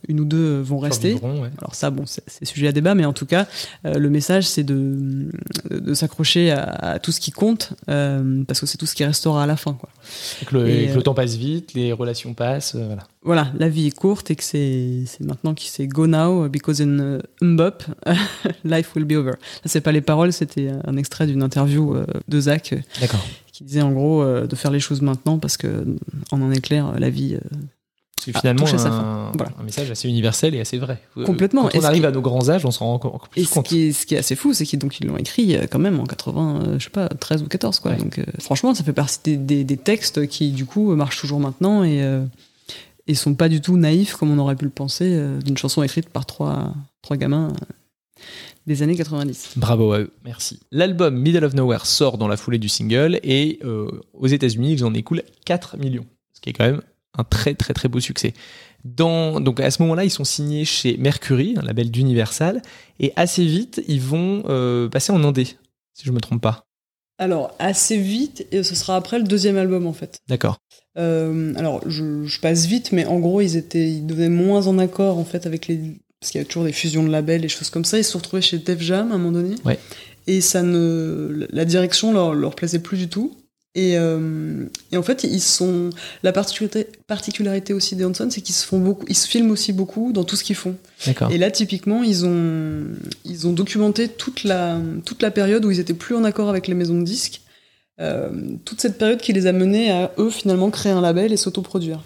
une 0.08 0.18
ou 0.18 0.24
deux 0.24 0.36
euh, 0.58 0.60
vont 0.60 0.78
rester. 0.78 1.14
Ouais. 1.14 1.50
Alors 1.58 1.76
ça, 1.76 1.90
bon, 1.90 2.02
c'est 2.06 2.44
sujet 2.44 2.66
à 2.66 2.72
débat, 2.72 2.96
mais 2.96 3.04
en 3.04 3.12
tout 3.12 3.26
cas, 3.26 3.46
euh, 3.86 3.94
le 3.94 4.10
message, 4.10 4.48
c'est 4.48 4.64
de, 4.64 5.30
de 5.70 5.94
s'accrocher 5.94 6.50
à, 6.50 6.62
à 6.64 6.98
tout 6.98 7.12
ce 7.12 7.20
qui 7.20 7.30
compte, 7.30 7.74
euh, 7.88 8.42
parce 8.48 8.58
que 8.58 8.66
c'est 8.66 8.78
tout 8.78 8.86
ce 8.86 8.96
qui 8.96 9.04
restera 9.04 9.44
à 9.44 9.46
la 9.46 9.56
fin, 9.56 9.74
quoi. 9.74 9.88
Donc 10.40 10.52
le, 10.52 10.68
Et, 10.68 10.88
que 10.88 10.94
le 10.94 11.02
temps 11.02 11.14
passe 11.14 11.36
vite, 11.36 11.74
les 11.74 11.92
relations 11.92 12.34
passent, 12.34 12.74
voilà. 12.74 13.06
Voilà, 13.22 13.48
la 13.58 13.68
vie 13.68 13.86
est 13.88 13.90
courte 13.94 14.30
et 14.30 14.36
que 14.36 14.42
c'est 14.42 15.04
maintenant 15.20 15.52
qu'il 15.52 15.68
c'est 15.68 15.86
go 15.86 16.06
now 16.06 16.48
because 16.48 16.80
in 16.80 17.18
uh, 17.18 17.20
Mbop 17.42 17.82
life 18.64 18.94
will 18.94 19.04
be 19.04 19.12
over. 19.12 19.32
Ça 19.62 19.66
c'est 19.68 19.82
pas 19.82 19.92
les 19.92 20.00
paroles, 20.00 20.32
c'était 20.32 20.70
un 20.84 20.96
extrait 20.96 21.26
d'une 21.26 21.42
interview 21.42 21.94
euh, 21.94 22.06
de 22.28 22.40
Zach 22.40 22.72
euh, 22.72 22.78
D'accord. 22.98 23.20
qui 23.52 23.64
disait 23.64 23.82
en 23.82 23.92
gros 23.92 24.22
euh, 24.22 24.46
de 24.46 24.56
faire 24.56 24.70
les 24.70 24.80
choses 24.80 25.02
maintenant 25.02 25.38
parce 25.38 25.58
que 25.58 25.84
en 26.32 26.40
un 26.40 26.50
éclair 26.52 26.98
la 26.98 27.10
vie 27.10 27.36
C'est 28.24 28.34
finalement 28.38 28.64
sa 28.64 28.76
un, 28.76 28.78
fin. 28.78 29.32
Voilà. 29.36 29.52
un 29.60 29.64
message 29.64 29.90
assez 29.90 30.08
universel 30.08 30.54
et 30.54 30.60
assez 30.60 30.78
vrai. 30.78 31.02
Complètement. 31.26 31.64
Quand 31.64 31.70
Et 31.74 31.78
on 31.80 31.84
arrive 31.84 32.00
qui- 32.02 32.06
à 32.06 32.10
nos 32.12 32.22
grands 32.22 32.48
âges, 32.48 32.64
on 32.64 32.70
s'en 32.70 32.86
rend 32.86 32.94
encore 32.94 33.28
et 33.36 33.42
plus 33.42 33.44
ce 33.44 33.52
compte. 33.54 33.66
qui, 33.66 33.82
est, 33.88 33.92
ce 33.92 34.06
qui 34.06 34.14
est 34.14 34.18
assez 34.18 34.34
fou 34.34 34.54
c'est 34.54 34.64
qu'ils 34.64 34.78
donc 34.78 34.98
ils 34.98 35.06
l'ont 35.06 35.18
écrit 35.18 35.58
quand 35.70 35.78
même 35.78 36.00
en 36.00 36.04
80 36.06 36.60
euh, 36.62 36.78
je 36.78 36.84
sais 36.84 36.90
pas 36.90 37.06
13 37.10 37.42
ou 37.42 37.48
14 37.48 37.80
quoi. 37.80 37.90
Ouais. 37.90 37.98
Donc 37.98 38.18
euh, 38.18 38.24
franchement 38.40 38.72
ça 38.74 38.82
fait 38.82 38.94
partie 38.94 39.18
des, 39.24 39.36
des- 39.36 39.64
des 39.64 39.76
textes 39.76 40.26
qui 40.26 40.52
du 40.52 40.64
coup 40.64 40.94
marchent 40.96 41.20
toujours 41.20 41.38
maintenant 41.40 41.84
et 41.84 42.02
euh, 42.02 42.24
et 43.10 43.14
sont 43.14 43.34
pas 43.34 43.48
du 43.48 43.60
tout 43.60 43.76
naïfs 43.76 44.14
comme 44.14 44.30
on 44.30 44.38
aurait 44.38 44.56
pu 44.56 44.64
le 44.64 44.70
penser 44.70 45.12
euh, 45.14 45.40
d'une 45.40 45.58
chanson 45.58 45.82
écrite 45.82 46.08
par 46.08 46.26
trois 46.26 46.74
trois 47.02 47.16
gamins 47.16 47.48
euh, 47.48 48.24
des 48.66 48.82
années 48.82 48.94
90. 48.94 49.54
Bravo 49.56 49.92
à 49.92 50.00
eux, 50.00 50.12
merci. 50.24 50.60
L'album 50.70 51.16
Middle 51.18 51.44
of 51.44 51.54
Nowhere 51.54 51.86
sort 51.86 52.18
dans 52.18 52.28
la 52.28 52.36
foulée 52.36 52.58
du 52.58 52.68
single 52.68 53.18
et 53.22 53.58
euh, 53.64 53.90
aux 54.12 54.26
États-Unis, 54.28 54.74
ils 54.74 54.84
en 54.84 54.94
écoulent 54.94 55.24
4 55.44 55.78
millions, 55.78 56.06
ce 56.34 56.40
qui 56.40 56.50
est 56.50 56.52
quand 56.52 56.66
même 56.66 56.82
un 57.18 57.24
très 57.24 57.54
très 57.54 57.74
très 57.74 57.88
beau 57.88 57.98
succès. 57.98 58.32
Dans, 58.84 59.40
donc 59.40 59.60
à 59.60 59.70
ce 59.70 59.82
moment-là, 59.82 60.04
ils 60.04 60.10
sont 60.10 60.24
signés 60.24 60.64
chez 60.64 60.96
Mercury, 60.96 61.54
un 61.58 61.62
label 61.62 61.90
d'Universal, 61.90 62.62
et 62.98 63.12
assez 63.16 63.44
vite, 63.44 63.82
ils 63.88 64.00
vont 64.00 64.44
euh, 64.48 64.88
passer 64.88 65.12
en 65.12 65.22
Indé, 65.24 65.46
si 65.94 66.04
je 66.04 66.12
me 66.12 66.20
trompe 66.20 66.40
pas. 66.40 66.64
Alors, 67.18 67.54
assez 67.58 67.98
vite, 67.98 68.46
et 68.52 68.62
ce 68.62 68.74
sera 68.74 68.96
après 68.96 69.18
le 69.18 69.24
deuxième 69.24 69.58
album 69.58 69.86
en 69.86 69.92
fait. 69.92 70.20
D'accord. 70.28 70.58
Euh, 70.98 71.54
alors, 71.56 71.82
je, 71.88 72.24
je 72.24 72.40
passe 72.40 72.66
vite, 72.66 72.92
mais 72.92 73.04
en 73.04 73.18
gros, 73.18 73.40
ils 73.40 73.56
étaient, 73.56 73.88
ils 73.88 74.06
devenaient 74.06 74.28
moins 74.28 74.66
en 74.66 74.78
accord 74.78 75.18
en 75.18 75.24
fait 75.24 75.46
avec 75.46 75.68
les, 75.68 75.78
parce 76.20 76.32
qu'il 76.32 76.40
y 76.40 76.44
a 76.44 76.46
toujours 76.46 76.64
des 76.64 76.72
fusions 76.72 77.02
de 77.04 77.10
labels 77.10 77.44
et 77.44 77.48
choses 77.48 77.70
comme 77.70 77.84
ça. 77.84 77.98
Ils 77.98 78.04
se 78.04 78.12
sont 78.12 78.18
retrouvés 78.18 78.42
chez 78.42 78.58
Def 78.58 78.80
Jam 78.80 79.10
à 79.12 79.14
un 79.14 79.18
moment 79.18 79.40
donné. 79.40 79.54
Ouais. 79.64 79.78
Et 80.26 80.40
ça 80.40 80.62
ne, 80.62 81.46
la 81.50 81.64
direction 81.64 82.12
leur, 82.12 82.34
leur 82.34 82.54
plaisait 82.54 82.78
plus 82.80 82.98
du 82.98 83.08
tout. 83.08 83.36
Et, 83.76 83.96
euh, 83.96 84.66
et 84.90 84.96
en 84.96 85.02
fait, 85.02 85.22
ils 85.22 85.40
sont, 85.40 85.90
la 86.24 86.32
particularité, 86.32 86.88
particularité 87.06 87.72
aussi 87.72 87.94
des 87.94 88.04
Hanson, 88.04 88.28
c'est 88.28 88.40
qu'ils 88.40 88.54
se 88.54 88.66
font 88.66 88.80
beaucoup, 88.80 89.06
ils 89.08 89.16
se 89.16 89.28
filment 89.28 89.52
aussi 89.52 89.72
beaucoup 89.72 90.12
dans 90.12 90.24
tout 90.24 90.34
ce 90.34 90.42
qu'ils 90.42 90.56
font. 90.56 90.74
D'accord. 91.06 91.30
Et 91.30 91.38
là, 91.38 91.52
typiquement, 91.52 92.02
ils 92.02 92.26
ont, 92.26 92.84
ils 93.24 93.46
ont 93.46 93.52
documenté 93.52 94.08
toute 94.08 94.42
la, 94.42 94.80
toute 95.04 95.22
la 95.22 95.30
période 95.30 95.64
où 95.64 95.70
ils 95.70 95.78
étaient 95.78 95.94
plus 95.94 96.16
en 96.16 96.24
accord 96.24 96.48
avec 96.48 96.66
les 96.66 96.74
maisons 96.74 96.98
de 96.98 97.04
disques. 97.04 97.42
Euh, 98.00 98.30
toute 98.64 98.80
cette 98.80 98.98
période 98.98 99.20
qui 99.20 99.32
les 99.32 99.46
a 99.46 99.52
menés 99.52 99.90
à 99.90 100.12
eux 100.18 100.30
finalement 100.30 100.70
créer 100.70 100.92
un 100.92 101.00
label 101.00 101.32
et 101.32 101.36
s'autoproduire. 101.36 102.02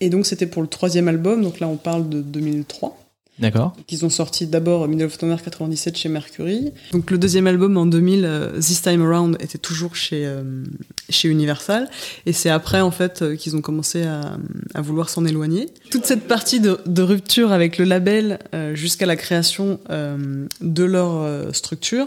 Et 0.00 0.08
donc 0.10 0.26
c'était 0.26 0.46
pour 0.46 0.62
le 0.62 0.68
troisième 0.68 1.08
album, 1.08 1.42
donc 1.42 1.60
là 1.60 1.68
on 1.68 1.76
parle 1.76 2.08
de 2.08 2.20
2003. 2.20 2.98
D'accord. 3.38 3.74
qu'ils 3.88 4.04
ont 4.04 4.10
sorti 4.10 4.46
d'abord 4.46 4.86
Middle 4.86 5.06
of 5.06 5.20
Nowhere 5.20 5.42
97 5.42 5.98
chez 5.98 6.08
Mercury. 6.08 6.70
Donc 6.92 7.10
le 7.10 7.18
deuxième 7.18 7.48
album 7.48 7.76
en 7.76 7.84
2000, 7.84 8.24
euh, 8.24 8.60
This 8.60 8.82
Time 8.82 9.02
Around, 9.02 9.38
était 9.40 9.58
toujours 9.58 9.96
chez, 9.96 10.24
euh, 10.24 10.62
chez 11.10 11.28
Universal. 11.28 11.90
Et 12.26 12.32
c'est 12.32 12.50
après 12.50 12.80
en 12.80 12.92
fait 12.92 13.36
qu'ils 13.36 13.56
ont 13.56 13.60
commencé 13.60 14.04
à, 14.04 14.38
à 14.74 14.80
vouloir 14.82 15.08
s'en 15.08 15.24
éloigner. 15.24 15.68
Toute 15.90 16.06
cette 16.06 16.28
partie 16.28 16.60
de, 16.60 16.78
de 16.86 17.02
rupture 17.02 17.50
avec 17.50 17.78
le 17.78 17.84
label 17.84 18.38
euh, 18.54 18.76
jusqu'à 18.76 19.06
la 19.06 19.16
création 19.16 19.80
euh, 19.90 20.46
de 20.60 20.84
leur 20.84 21.52
structure 21.52 22.06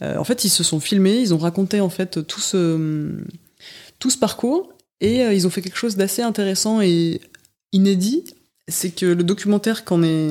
en 0.00 0.24
fait, 0.24 0.44
ils 0.44 0.50
se 0.50 0.62
sont 0.62 0.80
filmés, 0.80 1.18
ils 1.18 1.34
ont 1.34 1.38
raconté 1.38 1.80
en 1.80 1.88
fait 1.88 2.24
tout 2.26 2.40
ce 2.40 3.16
tout 3.98 4.10
ce 4.10 4.18
parcours 4.18 4.72
et 5.00 5.22
ils 5.22 5.46
ont 5.46 5.50
fait 5.50 5.60
quelque 5.60 5.78
chose 5.78 5.96
d'assez 5.96 6.22
intéressant 6.22 6.80
et 6.80 7.20
inédit. 7.72 8.24
C'est 8.68 8.90
que 8.90 9.06
le 9.06 9.24
documentaire 9.24 9.84
qui 9.84 9.92
en, 9.94 10.02
est, 10.02 10.30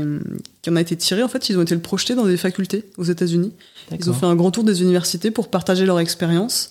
qui 0.62 0.70
en 0.70 0.76
a 0.76 0.82
été 0.82 0.96
tiré, 0.96 1.24
en 1.24 1.28
fait, 1.28 1.50
ils 1.50 1.58
ont 1.58 1.64
été 1.64 1.76
le 1.76 1.82
projeter 1.82 2.16
dans 2.16 2.26
des 2.26 2.38
facultés 2.38 2.86
aux 2.98 3.04
États-Unis. 3.04 3.52
Ils 3.92 4.10
ont 4.10 4.14
fait 4.14 4.26
un 4.26 4.36
grand 4.36 4.52
tour 4.52 4.64
des 4.64 4.82
universités 4.82 5.32
pour 5.32 5.50
partager 5.50 5.86
leur 5.86 6.00
expérience 6.00 6.70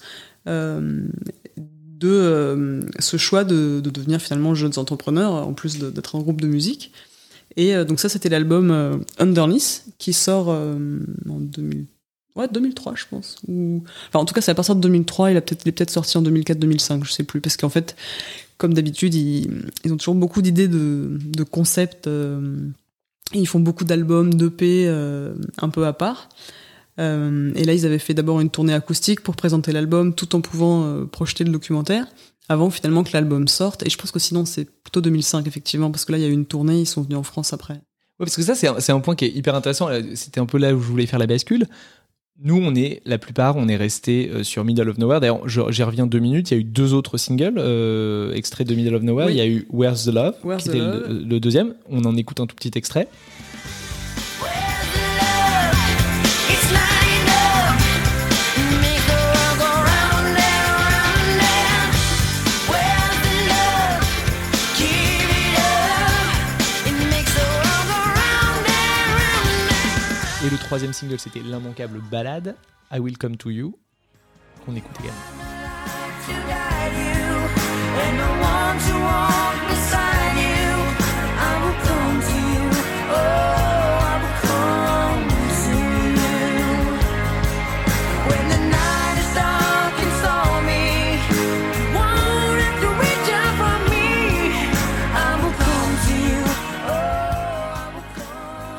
de 1.98 2.08
euh, 2.08 2.80
ce 2.98 3.16
choix 3.16 3.44
de, 3.44 3.80
devenir 3.80 4.20
finalement 4.20 4.54
jeunes 4.54 4.78
entrepreneurs, 4.78 5.32
en 5.32 5.52
plus 5.54 5.78
d'être 5.78 6.16
un 6.16 6.20
groupe 6.20 6.40
de 6.40 6.46
musique. 6.46 6.92
Et 7.56 7.74
euh, 7.74 7.84
donc 7.84 8.00
ça, 8.00 8.08
c'était 8.08 8.28
l'album 8.28 8.70
euh, 8.70 8.96
Underneath, 9.18 9.84
qui 9.98 10.12
sort 10.12 10.48
en 10.48 11.40
2000... 11.40 11.86
ouais, 12.36 12.48
2003, 12.50 12.94
je 12.94 13.04
pense. 13.10 13.36
Enfin, 13.48 14.20
en 14.20 14.24
tout 14.24 14.34
cas, 14.34 14.40
c'est 14.40 14.50
à 14.50 14.54
partir 14.54 14.76
de 14.76 14.80
2003, 14.80 15.32
il, 15.32 15.36
a 15.36 15.40
peut-être, 15.40 15.66
est 15.66 15.72
peut-être 15.72 15.90
sorti 15.90 16.16
en 16.18 16.22
2004-2005, 16.22 17.04
je 17.04 17.12
sais 17.12 17.24
plus. 17.24 17.40
Parce 17.40 17.56
qu'en 17.56 17.68
fait, 17.68 17.96
comme 18.58 18.74
d'habitude, 18.74 19.14
ils, 19.14 19.48
ont 19.90 19.96
toujours 19.96 20.14
beaucoup 20.14 20.42
d'idées 20.42 20.68
de, 20.68 21.18
de 21.20 21.42
concepts. 21.42 22.08
ils 23.32 23.48
font 23.48 23.60
beaucoup 23.60 23.84
d'albums, 23.84 24.32
d'EP 24.34 24.88
un 25.58 25.68
peu 25.68 25.86
à 25.86 25.92
part. 25.92 26.28
Euh, 26.98 27.52
et 27.54 27.64
là, 27.64 27.74
ils 27.74 27.84
avaient 27.86 27.98
fait 27.98 28.14
d'abord 28.14 28.40
une 28.40 28.50
tournée 28.50 28.74
acoustique 28.74 29.20
pour 29.20 29.36
présenter 29.36 29.72
l'album 29.72 30.14
tout 30.14 30.34
en 30.34 30.40
pouvant 30.40 30.84
euh, 30.84 31.04
projeter 31.04 31.44
le 31.44 31.50
documentaire 31.50 32.06
avant 32.48 32.70
finalement 32.70 33.04
que 33.04 33.10
l'album 33.12 33.48
sorte. 33.48 33.84
Et 33.86 33.90
je 33.90 33.98
pense 33.98 34.12
que 34.12 34.18
sinon, 34.18 34.44
c'est 34.44 34.64
plutôt 34.64 35.00
2005, 35.00 35.46
effectivement, 35.46 35.90
parce 35.90 36.04
que 36.04 36.12
là, 36.12 36.18
il 36.18 36.22
y 36.22 36.24
a 36.24 36.28
eu 36.28 36.32
une 36.32 36.46
tournée, 36.46 36.80
ils 36.80 36.86
sont 36.86 37.02
venus 37.02 37.18
en 37.18 37.22
France 37.22 37.52
après. 37.52 37.74
Ouais, 37.74 38.24
parce 38.24 38.36
que 38.36 38.42
ça, 38.42 38.54
c'est 38.54 38.92
un, 38.92 39.00
point 39.00 39.14
qui 39.14 39.26
est 39.26 39.30
hyper 39.30 39.54
intéressant. 39.54 39.88
C'était 40.14 40.40
un 40.40 40.46
peu 40.46 40.56
là 40.56 40.74
où 40.74 40.80
je 40.80 40.86
voulais 40.86 41.06
faire 41.06 41.18
la 41.18 41.26
bascule. 41.26 41.66
Nous, 42.42 42.60
on 42.62 42.74
est, 42.74 43.00
la 43.06 43.16
plupart, 43.16 43.56
on 43.56 43.66
est 43.66 43.76
resté 43.76 44.30
euh, 44.30 44.42
sur 44.42 44.62
Middle 44.62 44.90
of 44.90 44.98
Nowhere. 44.98 45.20
D'ailleurs, 45.20 45.48
j'y 45.48 45.82
reviens 45.82 46.06
deux 46.06 46.18
minutes. 46.18 46.50
Il 46.50 46.54
y 46.54 46.56
a 46.58 46.60
eu 46.60 46.64
deux 46.64 46.92
autres 46.92 47.16
singles 47.16 47.54
euh, 47.56 48.34
extraits 48.34 48.68
de 48.68 48.74
Middle 48.74 48.94
of 48.94 49.02
Nowhere. 49.02 49.30
Il 49.30 49.36
y 49.36 49.40
a 49.40 49.46
eu 49.46 49.66
Where's 49.72 50.04
the 50.04 50.12
Love, 50.12 50.34
qui 50.58 50.68
était 50.68 50.78
le, 50.78 51.40
deuxième. 51.40 51.74
On 51.88 52.04
en 52.04 52.14
écoute 52.14 52.38
un 52.40 52.46
tout 52.46 52.54
petit 52.54 52.72
extrait. 52.74 53.08
Troisième 70.66 70.92
single, 70.92 71.20
c'était 71.20 71.38
l'immanquable 71.38 72.00
balade 72.10 72.56
I 72.92 72.98
Will 72.98 73.16
Come 73.16 73.36
to 73.36 73.50
You, 73.50 73.78
qu'on 74.64 74.74
écoute 74.74 74.96
également. 74.98 75.20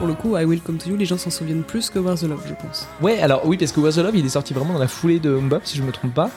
Pour 0.07 0.15
le 0.15 0.21
coup, 0.21 0.37
I 0.37 0.45
Will 0.45 0.61
Come 0.61 0.77
to 0.77 0.89
You, 0.89 0.95
les 0.95 1.05
gens 1.05 1.17
s'en 1.17 1.29
souviennent 1.29 1.63
plus 1.63 1.89
que 1.89 1.99
Where's 1.99 2.21
the 2.21 2.27
Love, 2.29 2.41
je 2.47 2.53
pense. 2.53 2.87
Ouais, 3.01 3.19
alors 3.19 3.45
oui, 3.45 3.57
parce 3.57 3.73
que 3.73 3.81
Where's 3.81 3.95
the 3.95 3.99
Love, 3.99 4.15
il 4.15 4.25
est 4.25 4.29
sorti 4.29 4.53
vraiment 4.53 4.73
dans 4.73 4.79
la 4.79 4.87
foulée 4.87 5.19
de 5.19 5.31
Mbop, 5.31 5.61
si 5.65 5.77
je 5.77 5.83
me 5.83 5.91
trompe 5.91 6.13
pas. 6.13 6.31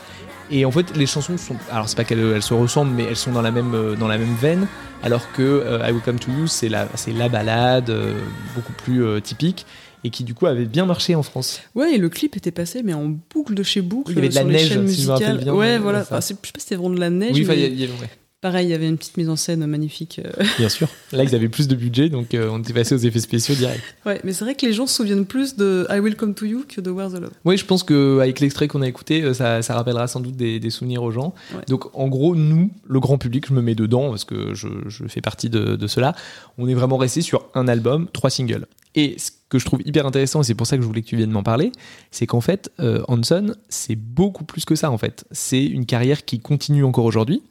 Et 0.50 0.64
en 0.64 0.72
fait, 0.72 0.96
les 0.96 1.06
chansons 1.06 1.38
sont. 1.38 1.54
Alors, 1.70 1.88
c'est 1.88 1.96
pas 1.96 2.02
qu'elles 2.02 2.42
se 2.42 2.52
ressemblent, 2.52 2.90
mais 2.92 3.04
elles 3.04 3.16
sont 3.16 3.30
dans 3.30 3.42
la 3.42 3.52
même, 3.52 3.74
euh, 3.74 3.94
dans 3.94 4.08
la 4.08 4.18
même 4.18 4.34
veine. 4.34 4.66
Alors 5.04 5.30
que 5.32 5.42
euh, 5.42 5.86
I 5.88 5.92
Will 5.92 6.02
Come 6.02 6.18
to 6.18 6.32
You, 6.32 6.48
c'est 6.48 6.68
la, 6.68 6.88
la 7.16 7.28
balade, 7.28 7.90
euh, 7.90 8.14
beaucoup 8.56 8.72
plus 8.72 9.04
typique. 9.22 9.66
Et 10.02 10.10
qui 10.10 10.24
du 10.24 10.34
coup 10.34 10.46
avait 10.46 10.64
bien 10.64 10.86
marché 10.86 11.14
en 11.14 11.22
France. 11.22 11.60
Ouais, 11.74 11.94
et 11.94 11.98
le 11.98 12.08
clip 12.08 12.34
était 12.36 12.50
passé, 12.50 12.82
mais 12.82 12.94
en 12.94 13.14
boucle 13.32 13.54
de 13.54 13.62
chez 13.62 13.82
boucle. 13.82 14.10
il 14.12 14.16
y 14.16 14.18
avait 14.18 14.30
de 14.30 14.34
la 14.34 14.44
neige, 14.44 14.86
si 14.88 15.02
je 15.02 15.06
me 15.06 15.12
rappelle 15.12 15.38
bien. 15.38 15.54
Ouais, 15.54 15.78
voilà. 15.78 16.00
Enfin, 16.00 16.16
je 16.20 16.26
sais 16.26 16.34
pas 16.34 16.40
si 16.56 16.62
c'était 16.62 16.76
vraiment 16.76 16.94
de 16.94 17.00
la 17.00 17.10
neige. 17.10 17.34
Oui, 17.34 17.44
mais... 17.46 17.70
il 17.70 17.78
y 17.78 17.84
avait, 17.84 17.92
Pareil, 18.40 18.68
il 18.68 18.70
y 18.70 18.74
avait 18.74 18.88
une 18.88 18.96
petite 18.96 19.18
mise 19.18 19.28
en 19.28 19.36
scène 19.36 19.66
magnifique. 19.66 20.18
Euh. 20.24 20.44
Bien 20.58 20.70
sûr. 20.70 20.88
Là, 21.12 21.24
ils 21.24 21.34
avaient 21.34 21.50
plus 21.50 21.68
de 21.68 21.74
budget, 21.74 22.08
donc 22.08 22.32
euh, 22.32 22.48
on 22.50 22.60
était 22.60 22.72
passé 22.72 22.94
aux 22.94 22.98
effets 22.98 23.20
spéciaux 23.20 23.54
direct. 23.54 23.82
Ouais, 24.06 24.18
mais 24.24 24.32
c'est 24.32 24.44
vrai 24.44 24.54
que 24.54 24.64
les 24.64 24.72
gens 24.72 24.86
se 24.86 24.94
souviennent 24.94 25.26
plus 25.26 25.56
de 25.56 25.86
I 25.90 25.98
Will 25.98 26.16
Come 26.16 26.32
to 26.32 26.46
You 26.46 26.64
que 26.66 26.80
de 26.80 26.90
Where's 26.90 27.12
the 27.12 27.20
Love. 27.20 27.32
Oui, 27.44 27.58
je 27.58 27.66
pense 27.66 27.82
qu'avec 27.82 28.40
l'extrait 28.40 28.66
qu'on 28.66 28.80
a 28.80 28.88
écouté, 28.88 29.22
euh, 29.22 29.34
ça, 29.34 29.60
ça, 29.60 29.74
rappellera 29.74 30.08
sans 30.08 30.20
doute 30.20 30.36
des, 30.36 30.70
souvenirs 30.70 31.02
aux 31.02 31.10
gens. 31.10 31.34
Donc, 31.68 31.94
en 31.94 32.08
gros, 32.08 32.34
nous, 32.34 32.70
le 32.86 32.98
grand 32.98 33.18
public, 33.18 33.46
je 33.46 33.52
me 33.52 33.60
mets 33.60 33.74
dedans 33.74 34.08
parce 34.08 34.24
que 34.24 34.54
je, 34.54 34.68
je 34.86 35.06
fais 35.06 35.20
partie 35.20 35.50
de, 35.50 35.76
de, 35.76 35.86
cela. 35.86 36.14
On 36.56 36.66
est 36.66 36.74
vraiment 36.74 36.96
resté 36.96 37.20
sur 37.20 37.46
un 37.54 37.68
album, 37.68 38.08
trois 38.10 38.30
singles. 38.30 38.66
Et 38.94 39.16
ce 39.18 39.32
que 39.50 39.58
je 39.58 39.66
trouve 39.66 39.82
hyper 39.84 40.06
intéressant, 40.06 40.40
et 40.40 40.44
c'est 40.44 40.54
pour 40.54 40.66
ça 40.66 40.76
que 40.76 40.82
je 40.82 40.86
voulais 40.86 41.02
que 41.02 41.08
tu 41.08 41.16
viennes 41.16 41.30
m'en 41.30 41.42
parler, 41.42 41.72
c'est 42.10 42.26
qu'en 42.26 42.40
fait, 42.40 42.70
Hanson, 43.06 43.54
c'est 43.68 43.96
beaucoup 43.96 44.44
plus 44.44 44.64
que 44.64 44.76
ça, 44.76 44.90
en 44.90 44.96
fait. 44.96 45.26
C'est 45.30 45.64
une 45.64 45.84
carrière 45.84 46.24
qui 46.24 46.40
continue 46.40 46.84
encore 46.84 47.04
aujourd'hui. 47.04 47.42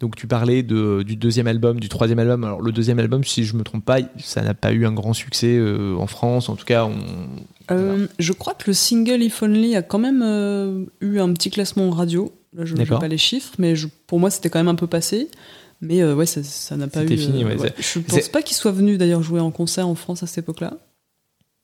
Donc 0.00 0.14
tu 0.14 0.28
parlais 0.28 0.62
de, 0.62 1.02
du 1.02 1.16
deuxième 1.16 1.48
album, 1.48 1.80
du 1.80 1.88
troisième 1.88 2.20
album. 2.20 2.44
Alors 2.44 2.60
le 2.60 2.70
deuxième 2.70 2.98
album, 3.00 3.24
si 3.24 3.44
je 3.44 3.56
me 3.56 3.64
trompe 3.64 3.84
pas, 3.84 3.98
ça 4.18 4.42
n'a 4.42 4.54
pas 4.54 4.72
eu 4.72 4.86
un 4.86 4.92
grand 4.92 5.12
succès 5.12 5.56
euh, 5.58 5.96
en 5.96 6.06
France. 6.06 6.48
En 6.48 6.56
tout 6.56 6.64
cas, 6.64 6.84
on... 6.84 6.96
Euh, 7.70 8.06
je 8.18 8.32
crois 8.32 8.54
que 8.54 8.64
le 8.68 8.74
single 8.74 9.22
If 9.22 9.42
Only 9.42 9.74
a 9.74 9.82
quand 9.82 9.98
même 9.98 10.22
euh, 10.24 10.84
eu 11.00 11.18
un 11.18 11.32
petit 11.32 11.50
classement 11.50 11.90
radio. 11.90 12.32
Là, 12.54 12.64
je 12.64 12.74
ne 12.74 12.84
sais 12.84 12.86
pas 12.86 13.08
les 13.08 13.18
chiffres, 13.18 13.54
mais 13.58 13.74
pour 14.06 14.20
moi, 14.20 14.30
c'était 14.30 14.50
quand 14.50 14.58
même 14.58 14.68
un 14.68 14.74
peu 14.74 14.86
passé. 14.86 15.28
Mais 15.80 16.02
ouais, 16.04 16.26
ça 16.26 16.76
n'a 16.76 16.88
pas 16.88 17.04
eu. 17.04 17.16
Fini, 17.16 17.44
ouais, 17.44 17.56
Je 17.78 17.98
pense 18.00 18.28
pas 18.28 18.42
qu'il 18.42 18.56
soit 18.56 18.72
venu 18.72 18.98
d'ailleurs 18.98 19.22
jouer 19.22 19.40
en 19.40 19.50
concert 19.50 19.86
en 19.86 19.94
France 19.94 20.22
à 20.22 20.26
cette 20.26 20.38
époque-là. 20.38 20.78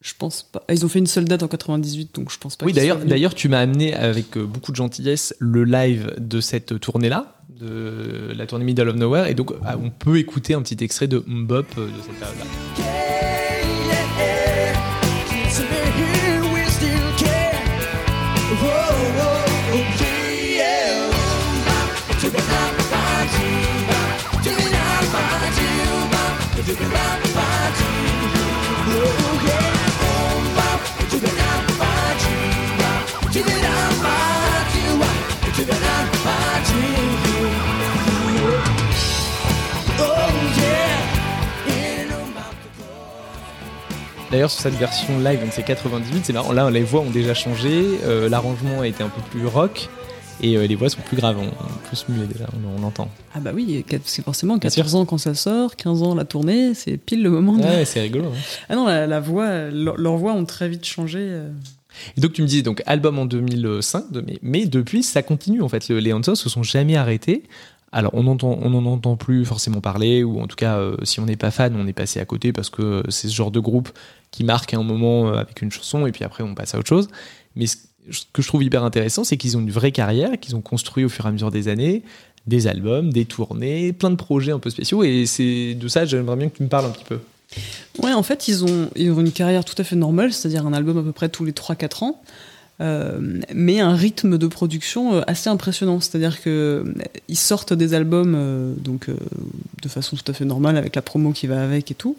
Je 0.00 0.12
pense 0.18 0.42
pas. 0.42 0.62
Ils 0.70 0.84
ont 0.84 0.88
fait 0.88 0.98
une 0.98 1.06
seule 1.06 1.24
date 1.24 1.42
en 1.42 1.48
98, 1.48 2.14
donc 2.14 2.30
je 2.30 2.38
pense 2.38 2.56
pas. 2.56 2.66
Oui, 2.66 2.74
d'ailleurs, 2.74 2.98
d'ailleurs, 2.98 3.34
tu 3.34 3.48
m'as 3.48 3.60
amené 3.60 3.94
avec 3.94 4.36
beaucoup 4.36 4.70
de 4.70 4.76
gentillesse 4.76 5.34
le 5.38 5.64
live 5.64 6.14
de 6.18 6.40
cette 6.40 6.78
tournée-là 6.78 7.34
la 8.34 8.46
tournée 8.46 8.64
Middle 8.64 8.88
of 8.88 8.96
Nowhere. 8.96 9.26
Et 9.26 9.34
donc, 9.34 9.52
ah, 9.64 9.76
on 9.82 9.90
peut 9.90 10.18
écouter 10.18 10.54
un 10.54 10.62
petit 10.62 10.82
extrait 10.82 11.06
de 11.06 11.22
Mbop 11.26 11.66
euh, 11.78 11.86
de 11.86 11.92
cette 12.02 12.18
période-là. 12.18 12.44
D'ailleurs, 44.34 44.50
sur 44.50 44.62
cette 44.62 44.74
version 44.74 45.20
live, 45.20 45.38
donc 45.38 45.50
c'est 45.52 45.62
98, 45.62 46.26
c'est 46.26 46.32
marrant. 46.32 46.50
Là, 46.50 46.68
les 46.68 46.82
voix 46.82 47.02
ont 47.02 47.10
déjà 47.10 47.34
changé, 47.34 48.00
euh, 48.02 48.28
l'arrangement 48.28 48.80
a 48.80 48.88
été 48.88 49.04
un 49.04 49.08
peu 49.08 49.20
plus 49.30 49.46
rock. 49.46 49.88
Et 50.40 50.56
euh, 50.56 50.66
les 50.66 50.74
voix 50.74 50.88
sont 50.88 51.02
plus 51.02 51.16
graves, 51.16 51.38
on, 51.38 51.52
plus 51.86 52.04
muet 52.08 52.26
déjà, 52.26 52.46
on, 52.52 52.80
l'entend. 52.80 53.08
Ah 53.32 53.38
bah 53.38 53.52
oui, 53.54 53.84
c'est 54.04 54.24
forcément 54.24 54.58
14 54.58 54.96
ans 54.96 55.04
quand 55.04 55.18
ça 55.18 55.34
sort, 55.34 55.76
15 55.76 56.02
ans 56.02 56.16
la 56.16 56.24
tournée, 56.24 56.74
c'est 56.74 56.96
pile 56.96 57.22
le 57.22 57.30
moment. 57.30 57.54
Ouais, 57.54 57.84
c'est 57.84 58.00
rigolo. 58.00 58.24
Hein. 58.24 58.64
Ah 58.68 58.74
non, 58.74 58.86
la, 58.86 59.20
voix, 59.20 59.70
leurs 59.70 60.16
voix 60.16 60.32
ont 60.32 60.44
très 60.44 60.68
vite 60.68 60.84
changé. 60.84 61.20
Euh. 61.20 61.50
Et 62.16 62.20
donc 62.20 62.32
tu 62.32 62.42
me 62.42 62.48
disais 62.48 62.62
donc 62.62 62.82
album 62.86 63.20
en 63.20 63.26
2005, 63.26 64.06
mais, 64.26 64.40
mais 64.42 64.66
depuis 64.66 65.04
ça 65.04 65.22
continue 65.22 65.62
en 65.62 65.68
fait. 65.68 65.88
Les 65.88 66.12
Hansons 66.12 66.34
se 66.34 66.48
sont 66.48 66.64
jamais 66.64 66.96
arrêtés. 66.96 67.44
Alors, 67.94 68.12
on 68.12 68.24
n'en 68.24 68.86
entend 68.86 69.14
plus 69.14 69.44
forcément 69.44 69.80
parler, 69.80 70.24
ou 70.24 70.40
en 70.40 70.48
tout 70.48 70.56
cas, 70.56 70.78
euh, 70.78 70.96
si 71.04 71.20
on 71.20 71.26
n'est 71.26 71.36
pas 71.36 71.52
fan, 71.52 71.76
on 71.76 71.86
est 71.86 71.92
passé 71.92 72.18
à 72.18 72.24
côté 72.24 72.52
parce 72.52 72.68
que 72.68 73.04
c'est 73.08 73.28
ce 73.28 73.32
genre 73.32 73.52
de 73.52 73.60
groupe 73.60 73.88
qui 74.34 74.42
marque 74.42 74.74
un 74.74 74.82
moment 74.82 75.28
euh, 75.28 75.34
avec 75.36 75.62
une 75.62 75.70
chanson 75.70 76.06
et 76.06 76.12
puis 76.12 76.24
après 76.24 76.42
on 76.42 76.56
passe 76.56 76.74
à 76.74 76.78
autre 76.78 76.88
chose. 76.88 77.08
Mais 77.54 77.66
ce 77.66 77.76
que 78.32 78.42
je 78.42 78.48
trouve 78.48 78.64
hyper 78.64 78.82
intéressant, 78.82 79.22
c'est 79.22 79.36
qu'ils 79.36 79.56
ont 79.56 79.60
une 79.60 79.70
vraie 79.70 79.92
carrière, 79.92 80.32
qu'ils 80.40 80.56
ont 80.56 80.60
construit 80.60 81.04
au 81.04 81.08
fur 81.08 81.24
et 81.24 81.28
à 81.28 81.30
mesure 81.30 81.52
des 81.52 81.68
années, 81.68 82.02
des 82.48 82.66
albums, 82.66 83.12
des 83.12 83.26
tournées, 83.26 83.92
plein 83.92 84.10
de 84.10 84.16
projets 84.16 84.50
un 84.50 84.58
peu 84.58 84.70
spéciaux. 84.70 85.04
Et 85.04 85.24
c'est 85.26 85.74
de 85.74 85.86
ça, 85.86 86.04
j'aimerais 86.04 86.36
bien 86.36 86.48
que 86.48 86.56
tu 86.56 86.64
me 86.64 86.68
parles 86.68 86.86
un 86.86 86.90
petit 86.90 87.04
peu. 87.04 87.20
Ouais, 88.02 88.12
en 88.12 88.24
fait, 88.24 88.48
ils 88.48 88.64
ont, 88.64 88.90
ils 88.96 89.12
ont 89.12 89.20
une 89.20 89.30
carrière 89.30 89.64
tout 89.64 89.76
à 89.78 89.84
fait 89.84 89.94
normale, 89.94 90.32
c'est-à-dire 90.32 90.66
un 90.66 90.72
album 90.72 90.98
à 90.98 91.02
peu 91.02 91.12
près 91.12 91.28
tous 91.28 91.44
les 91.44 91.52
3-4 91.52 92.02
ans. 92.02 92.20
Euh, 92.80 93.40
mais 93.54 93.78
un 93.78 93.94
rythme 93.94 94.36
de 94.36 94.46
production 94.48 95.14
euh, 95.14 95.20
assez 95.28 95.48
impressionnant. 95.48 96.00
C'est-à-dire 96.00 96.40
qu'ils 96.42 96.50
euh, 96.52 96.84
sortent 97.32 97.72
des 97.72 97.94
albums 97.94 98.74
donc 98.78 99.08
de 99.82 99.88
façon 99.88 100.16
tout 100.16 100.30
à 100.30 100.34
fait 100.34 100.44
normale 100.44 100.76
avec 100.76 100.96
la 100.96 101.02
promo 101.02 101.32
qui 101.32 101.46
va 101.46 101.62
avec 101.62 101.90
et 101.90 101.94
tout. 101.94 102.16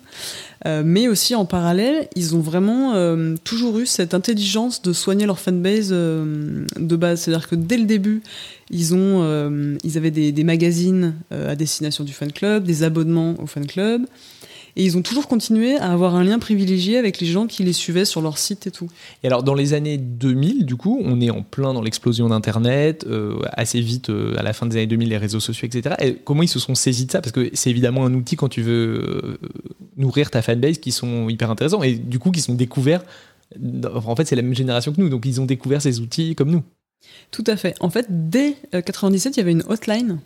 Euh, 0.65 0.81
mais 0.85 1.07
aussi 1.07 1.35
en 1.35 1.45
parallèle, 1.45 2.07
ils 2.15 2.35
ont 2.35 2.39
vraiment 2.39 2.95
euh, 2.95 3.35
toujours 3.43 3.79
eu 3.79 3.85
cette 3.85 4.13
intelligence 4.13 4.81
de 4.81 4.93
soigner 4.93 5.25
leur 5.25 5.39
fanbase 5.39 5.89
euh, 5.91 6.65
de 6.77 6.95
base. 6.95 7.21
C'est-à-dire 7.21 7.49
que 7.49 7.55
dès 7.55 7.77
le 7.77 7.85
début, 7.85 8.23
ils, 8.71 8.95
ont, 8.95 9.77
ils 9.83 9.97
avaient 9.97 10.11
des, 10.11 10.31
des 10.31 10.43
magazines 10.43 11.13
à 11.29 11.55
destination 11.55 12.03
du 12.03 12.13
fan 12.13 12.31
club, 12.31 12.63
des 12.63 12.81
abonnements 12.81 13.35
au 13.39 13.45
fan 13.45 13.67
club. 13.67 14.07
Et 14.77 14.83
ils 14.83 14.97
ont 14.97 15.01
toujours 15.01 15.27
continué 15.27 15.77
à 15.77 15.91
avoir 15.91 16.15
un 16.15 16.23
lien 16.23 16.37
privilégié 16.37 16.97
avec 16.97 17.21
les 17.21 17.27
gens 17.27 17.47
qui 17.47 17.63
les 17.63 17.71
suivaient 17.71 18.03
sur 18.03 18.21
leur 18.21 18.37
site 18.37 18.67
et 18.67 18.71
tout. 18.71 18.89
Et 19.23 19.27
alors, 19.27 19.41
dans 19.41 19.53
les 19.53 19.73
années 19.73 19.97
2000, 19.97 20.65
du 20.65 20.75
coup, 20.75 21.01
on 21.03 21.21
est 21.21 21.29
en 21.29 21.43
plein 21.43 21.73
dans 21.73 21.81
l'explosion 21.81 22.27
d'Internet, 22.27 23.05
euh, 23.07 23.39
assez 23.53 23.79
vite, 23.79 24.09
euh, 24.09 24.35
à 24.37 24.43
la 24.43 24.51
fin 24.51 24.65
des 24.65 24.75
années 24.75 24.87
2000, 24.87 25.09
les 25.09 25.17
réseaux 25.17 25.39
sociaux, 25.39 25.65
etc. 25.67 25.95
Et 26.01 26.15
comment 26.15 26.43
ils 26.43 26.49
se 26.49 26.59
sont 26.59 26.75
saisis 26.75 27.05
de 27.05 27.11
ça? 27.11 27.21
Parce 27.21 27.31
que 27.31 27.49
c'est 27.53 27.69
évidemment 27.69 28.05
un 28.05 28.13
outil 28.13 28.35
quand 28.35 28.49
tu 28.49 28.61
veux 28.61 29.01
euh, 29.01 29.37
nourrir 29.95 30.29
ta 30.29 30.41
fanbase 30.41 30.79
qui 30.79 30.91
sont 30.91 31.29
hyper 31.29 31.49
intéressants 31.49 31.81
et 31.81 31.93
du 31.93 32.19
coup 32.19 32.31
qui 32.31 32.41
sont 32.41 32.55
découverts. 32.55 33.03
En 34.05 34.15
fait, 34.15 34.25
c'est 34.25 34.35
la 34.35 34.41
même 34.41 34.55
génération 34.55 34.91
que 34.91 34.99
nous, 34.99 35.07
donc 35.07 35.25
ils 35.25 35.39
ont 35.39 35.45
découvert 35.45 35.81
ces 35.81 36.01
outils 36.01 36.35
comme 36.35 36.51
nous. 36.51 36.63
Tout 37.31 37.43
à 37.47 37.55
fait. 37.55 37.75
En 37.79 37.89
fait, 37.89 38.07
dès 38.09 38.55
97, 38.71 39.37
il 39.37 39.39
y 39.39 39.43
avait 39.43 39.51
une 39.51 39.63
hotline 39.69 40.19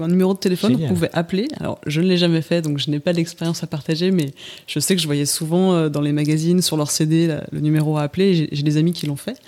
un 0.00 0.08
numéro 0.08 0.34
de 0.34 0.38
téléphone 0.38 0.78
qu'on 0.78 0.88
pouvait 0.88 1.10
appeler. 1.12 1.48
Alors, 1.60 1.80
je 1.86 2.00
ne 2.00 2.08
l'ai 2.08 2.16
jamais 2.16 2.42
fait, 2.42 2.62
donc 2.62 2.78
je 2.78 2.90
n'ai 2.90 3.00
pas 3.00 3.12
d'expérience 3.12 3.62
à 3.62 3.66
partager, 3.66 4.10
mais 4.10 4.32
je 4.66 4.80
sais 4.80 4.96
que 4.96 5.02
je 5.02 5.06
voyais 5.06 5.26
souvent 5.26 5.74
euh, 5.74 5.88
dans 5.88 6.00
les 6.00 6.12
magazines, 6.12 6.62
sur 6.62 6.76
leur 6.76 6.90
CD, 6.90 7.38
le 7.52 7.60
numéro 7.60 7.96
à 7.96 8.02
appeler. 8.02 8.48
J'ai 8.50 8.62
des 8.62 8.76
amis 8.76 8.92
qui 8.92 9.06
l'ont 9.06 9.16
fait. 9.16 9.38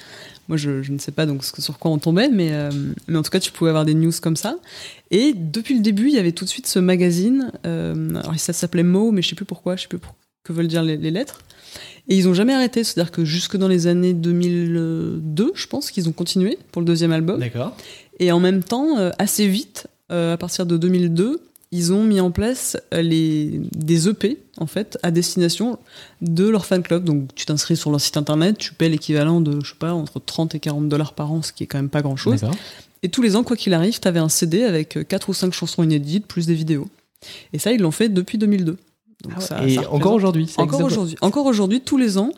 Moi, 0.49 0.57
je, 0.57 0.92
ne 0.92 0.99
sais 0.99 1.11
pas 1.11 1.27
donc 1.27 1.44
sur 1.44 1.79
quoi 1.79 1.90
on 1.90 1.99
tombait, 1.99 2.29
mais, 2.29 2.53
euh, 2.53 2.70
mais 3.09 3.18
en 3.18 3.22
tout 3.22 3.31
cas, 3.31 3.40
tu 3.40 3.51
pouvais 3.51 3.70
avoir 3.70 3.85
des 3.85 3.94
news 3.94 4.12
comme 4.22 4.37
ça. 4.37 4.57
Et 5.11 5.33
depuis 5.35 5.75
le 5.75 5.81
début, 5.81 6.09
il 6.09 6.14
y 6.14 6.18
avait 6.18 6.33
tout 6.33 6.44
de 6.44 6.51
suite 6.51 6.68
ce 6.68 6.79
magazine. 6.79 7.51
Euh, 7.66 8.11
alors, 8.11 8.38
ça 8.38 8.53
s'appelait 8.53 8.85
Mo, 8.85 9.11
mais 9.11 9.22
je 9.22 9.29
sais 9.29 9.35
plus 9.35 9.44
pourquoi, 9.44 9.77
je 9.77 9.83
sais 9.83 9.88
plus 9.88 9.99
que 10.44 10.53
veulent 10.53 10.68
dire 10.68 10.85
les, 10.85 10.96
les 10.96 11.11
lettres. 11.11 11.40
Et 12.09 12.16
ils 12.16 12.29
ont 12.29 12.35
jamais 12.35 12.53
arrêté, 12.53 12.85
c'est-à-dire 12.85 13.11
que 13.11 13.25
jusque 13.25 13.57
dans 13.57 13.66
les 13.66 13.88
années 13.88 14.14
2002, 14.14 15.53
je 15.57 15.66
pense 15.66 15.90
qu'ils 15.90 16.09
ont 16.09 16.12
continué 16.12 16.57
pour 16.70 16.81
le 16.81 16.87
deuxième 16.87 17.11
album. 17.11 17.40
D'accord. 17.40 17.77
Et 18.20 18.31
en 18.31 18.38
même 18.38 18.62
temps, 18.62 18.96
assez 19.18 19.49
vite, 19.49 19.88
euh, 20.11 20.35
à 20.35 20.37
partir 20.37 20.66
de 20.66 20.77
2002, 20.77 21.42
ils 21.73 21.92
ont 21.92 22.05
mis 22.05 22.21
en 22.21 22.31
place 22.31 22.77
euh, 22.95 23.03
les, 23.03 23.61
des 23.77 24.09
EP 24.09 24.38
en 24.59 24.66
fait 24.66 24.99
à 25.03 25.11
destination 25.11 25.79
de 26.21 26.49
leur 26.49 26.64
fan 26.64 26.83
club. 26.83 27.05
Donc 27.05 27.35
tu 27.35 27.47
t'inscris 27.47 27.77
sur 27.77 27.90
leur 27.90 28.01
site 28.01 28.16
internet, 28.16 28.57
tu 28.59 28.73
paies 28.73 28.88
l'équivalent 28.88 29.40
de 29.40 29.62
je 29.62 29.71
sais 29.71 29.79
pas 29.79 29.92
entre 29.92 30.21
30 30.21 30.55
et 30.55 30.61
40 30.61 30.88
dollars 30.88 31.12
par 31.14 31.33
an, 31.33 31.42
ce 31.42 31.53
qui 31.53 31.64
est 31.64 31.66
quand 31.66 31.79
même 31.79 31.90
pas 31.90 32.03
grand 32.03 32.16
chose. 32.16 32.45
Et 33.03 33.09
tous 33.09 33.23
les 33.23 33.37
ans, 33.37 33.45
quoi 33.45 33.57
qu'il 33.57 33.75
arrive, 33.75 34.01
tu 34.01 34.09
avais 34.09 34.21
un 34.21 34.29
CD 34.29 34.62
avec 34.64 35.07
4 35.07 35.29
ou 35.29 35.35
5 35.35 35.53
chansons 35.53 35.83
inédites 35.83 36.27
plus 36.27 36.47
des 36.47 36.55
vidéos. 36.55 36.88
Et 37.53 37.59
ça, 37.59 37.73
ils 37.73 37.81
l'ont 37.81 37.90
fait 37.90 38.09
depuis 38.09 38.38
2002. 38.38 38.77
Ah 39.51 39.66
et 39.66 39.79
encore 39.79 40.14
aujourd'hui. 40.14 40.53
Encore 40.57 40.83
aujourd'hui. 40.83 41.16
Encore 41.21 41.47
aujourd'hui, 41.47 41.81
tous 41.81 41.97
les 41.97 42.19
ans, 42.19 42.31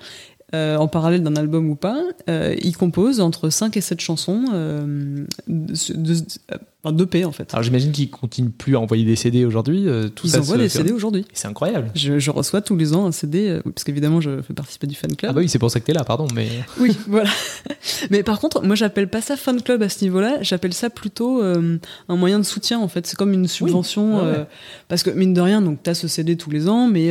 euh, 0.55 0.77
en 0.77 0.89
parallèle 0.89 1.23
d'un 1.23 1.37
album 1.37 1.69
ou 1.69 1.75
pas, 1.75 2.01
euh, 2.31 2.55
il 2.63 2.75
compose 2.75 3.21
entre 3.21 3.51
5 3.51 3.77
et 3.77 3.83
7 3.83 4.01
chansons 4.01 4.47
euh, 4.53 5.27
de, 5.47 6.15
enfin, 6.83 6.95
d'EP 6.95 7.25
en 7.25 7.33
fait. 7.33 7.53
Alors 7.53 7.63
j'imagine 7.63 7.93
qu'il 7.93 8.11
continue 8.11 8.51
plus 8.51 8.77
à 8.77 8.81
envoyer 8.81 9.05
des 9.05 9.17
CD 9.17 9.45
aujourd'hui. 9.45 9.87
tout 10.15 10.27
Ils 10.27 10.39
envoient 10.39 10.57
des 10.57 10.69
CD 10.69 10.93
aujourd'hui. 10.93 11.25
C'est 11.33 11.49
incroyable. 11.49 11.91
Je, 11.95 12.19
je, 12.19 12.31
reçois 12.31 12.61
tous 12.61 12.77
les 12.77 12.95
ans 12.95 13.07
un 13.07 13.13
CD, 13.13 13.61
parce 13.65 13.85
qu'évidemment 13.85 14.21
je 14.21 14.43
fais 14.43 14.55
participer 14.55 14.87
du 14.87 14.95
fan 14.95 15.15
club. 15.15 15.31
Ah 15.31 15.35
bah 15.35 15.41
oui, 15.41 15.49
c'est 15.49 15.59
pour 15.59 15.71
ça 15.71 15.81
que 15.81 15.87
t'es 15.87 15.93
là, 15.93 16.05
pardon. 16.05 16.27
Mais... 16.35 16.49
Oui, 16.81 16.97
voilà. 17.07 17.31
mais 18.11 18.23
par 18.23 18.41
contre, 18.41 18.63
moi 18.63 18.77
j'appelle 18.77 19.09
pas 19.09 19.21
ça 19.21 19.37
fan 19.37 19.61
club 19.63 19.83
à 19.83 19.89
ce 19.89 20.05
niveau-là, 20.05 20.39
j'appelle 20.43 20.75
ça 20.75 20.91
plutôt 20.91 21.43
un 21.43 22.17
moyen 22.17 22.39
de 22.39 22.45
soutien 22.45 22.79
en 22.79 22.89
fait. 22.89 23.07
C'est 23.07 23.17
comme 23.17 23.33
une 23.33 23.49
subvention. 23.49 24.21
parce 24.89 25.03
que 25.03 25.11
mine 25.11 25.35
de 25.35 25.41
rien, 25.41 25.63
donc 25.63 25.81
t'as 25.83 25.95
ce 25.95 26.09
CD 26.09 26.37
tous 26.37 26.51
les 26.51 26.69
ans, 26.69 26.89
mais 26.89 27.11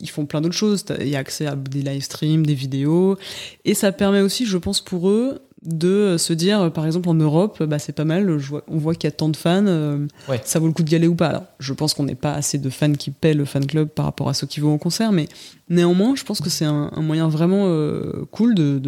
ils 0.00 0.10
font 0.10 0.26
plein 0.26 0.40
d'autres 0.40 0.54
choses. 0.54 0.84
Il 1.00 1.08
y 1.08 1.16
a 1.16 1.18
accès 1.18 1.46
à 1.46 1.56
des 1.56 1.82
live 1.82 2.02
streams, 2.02 2.44
des 2.44 2.54
vidéos 2.54 3.16
et 3.64 3.74
ça 3.74 3.92
permet 3.92 4.20
aussi, 4.20 4.46
je 4.46 4.58
pense, 4.58 4.80
pour 4.80 5.08
eux 5.08 5.40
de 5.66 6.16
se 6.18 6.32
dire, 6.32 6.72
par 6.72 6.86
exemple 6.86 7.08
en 7.08 7.14
Europe, 7.14 7.62
bah, 7.62 7.78
c'est 7.78 7.92
pas 7.92 8.04
mal, 8.04 8.38
on 8.68 8.78
voit 8.78 8.94
qu'il 8.94 9.04
y 9.04 9.12
a 9.12 9.12
tant 9.12 9.28
de 9.28 9.36
fans, 9.36 9.66
euh, 9.66 10.06
ça 10.44 10.58
vaut 10.58 10.66
le 10.66 10.72
coup 10.72 10.82
d'y 10.82 10.94
aller 10.94 11.08
ou 11.08 11.14
pas. 11.14 11.28
Alors, 11.28 11.44
je 11.58 11.72
pense 11.72 11.94
qu'on 11.94 12.04
n'est 12.04 12.14
pas 12.14 12.32
assez 12.32 12.58
de 12.58 12.70
fans 12.70 12.92
qui 12.92 13.10
paient 13.10 13.34
le 13.34 13.44
fan 13.44 13.66
club 13.66 13.88
par 13.88 14.04
rapport 14.04 14.28
à 14.28 14.34
ceux 14.34 14.46
qui 14.46 14.60
vont 14.60 14.74
au 14.74 14.78
concert, 14.78 15.12
mais 15.12 15.28
Néanmoins, 15.68 16.14
je 16.14 16.22
pense 16.22 16.40
que 16.40 16.48
c'est 16.48 16.64
un, 16.64 16.92
moyen 16.98 17.26
vraiment 17.26 17.64
euh, 17.66 18.24
cool 18.30 18.54
de, 18.54 18.80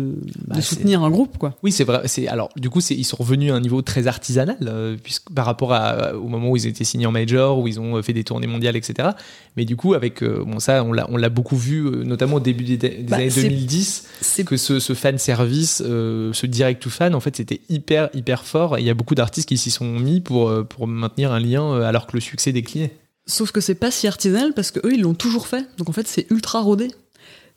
bah, 0.46 0.60
soutenir 0.60 1.02
un 1.02 1.10
groupe, 1.10 1.36
quoi. 1.36 1.56
Oui, 1.64 1.72
c'est 1.72 1.82
vrai. 1.82 2.02
C'est 2.04 2.28
alors 2.28 2.50
du 2.56 2.70
coup, 2.70 2.78
ils 2.90 3.04
sont 3.04 3.16
revenus 3.16 3.50
à 3.50 3.56
un 3.56 3.60
niveau 3.60 3.82
très 3.82 4.06
artisanal, 4.06 4.56
euh, 4.62 4.96
puisque 5.02 5.28
par 5.32 5.44
rapport 5.44 5.72
à, 5.72 6.14
au 6.14 6.28
moment 6.28 6.50
où 6.50 6.56
ils 6.56 6.68
étaient 6.68 6.84
signés 6.84 7.06
en 7.06 7.10
major, 7.10 7.58
où 7.58 7.66
ils 7.66 7.80
ont 7.80 8.00
fait 8.00 8.12
des 8.12 8.22
tournées 8.22 8.46
mondiales, 8.46 8.76
etc. 8.76 9.08
Mais 9.56 9.64
du 9.64 9.74
coup, 9.74 9.94
avec 9.94 10.22
euh, 10.22 10.44
bon 10.46 10.60
ça, 10.60 10.84
on 10.84 10.92
l'a, 10.92 11.28
beaucoup 11.30 11.56
vu, 11.56 11.82
notamment 12.04 12.36
au 12.36 12.40
début 12.40 12.62
des, 12.62 13.04
bah, 13.08 13.16
années 13.16 13.28
2010, 13.28 14.06
c'est 14.20 14.44
que 14.44 14.56
ce, 14.56 14.78
ce, 14.78 14.94
fan 14.94 15.18
service, 15.18 15.78
ce 15.78 16.46
direct 16.68 16.82
to 16.82 16.90
fan, 16.90 17.14
en 17.14 17.20
fait, 17.20 17.36
c'était 17.36 17.60
hyper 17.68 18.10
hyper 18.14 18.44
fort. 18.44 18.78
Il 18.78 18.84
y 18.84 18.90
a 18.90 18.94
beaucoup 18.94 19.14
d'artistes 19.14 19.48
qui 19.48 19.58
s'y 19.58 19.70
sont 19.70 19.98
mis 19.98 20.20
pour 20.20 20.52
pour 20.68 20.86
maintenir 20.86 21.32
un 21.32 21.40
lien, 21.40 21.80
alors 21.82 22.06
que 22.06 22.12
le 22.14 22.20
succès 22.20 22.52
déclinait. 22.52 22.92
Sauf 23.28 23.52
que 23.52 23.60
c'est 23.60 23.74
pas 23.74 23.90
si 23.90 24.06
artisanal 24.06 24.54
parce 24.54 24.70
que 24.70 24.80
eux 24.86 24.94
ils 24.94 25.02
l'ont 25.02 25.14
toujours 25.14 25.46
fait. 25.46 25.66
Donc 25.76 25.90
en 25.90 25.92
fait 25.92 26.08
c'est 26.08 26.26
ultra 26.30 26.62
rodé. 26.62 26.88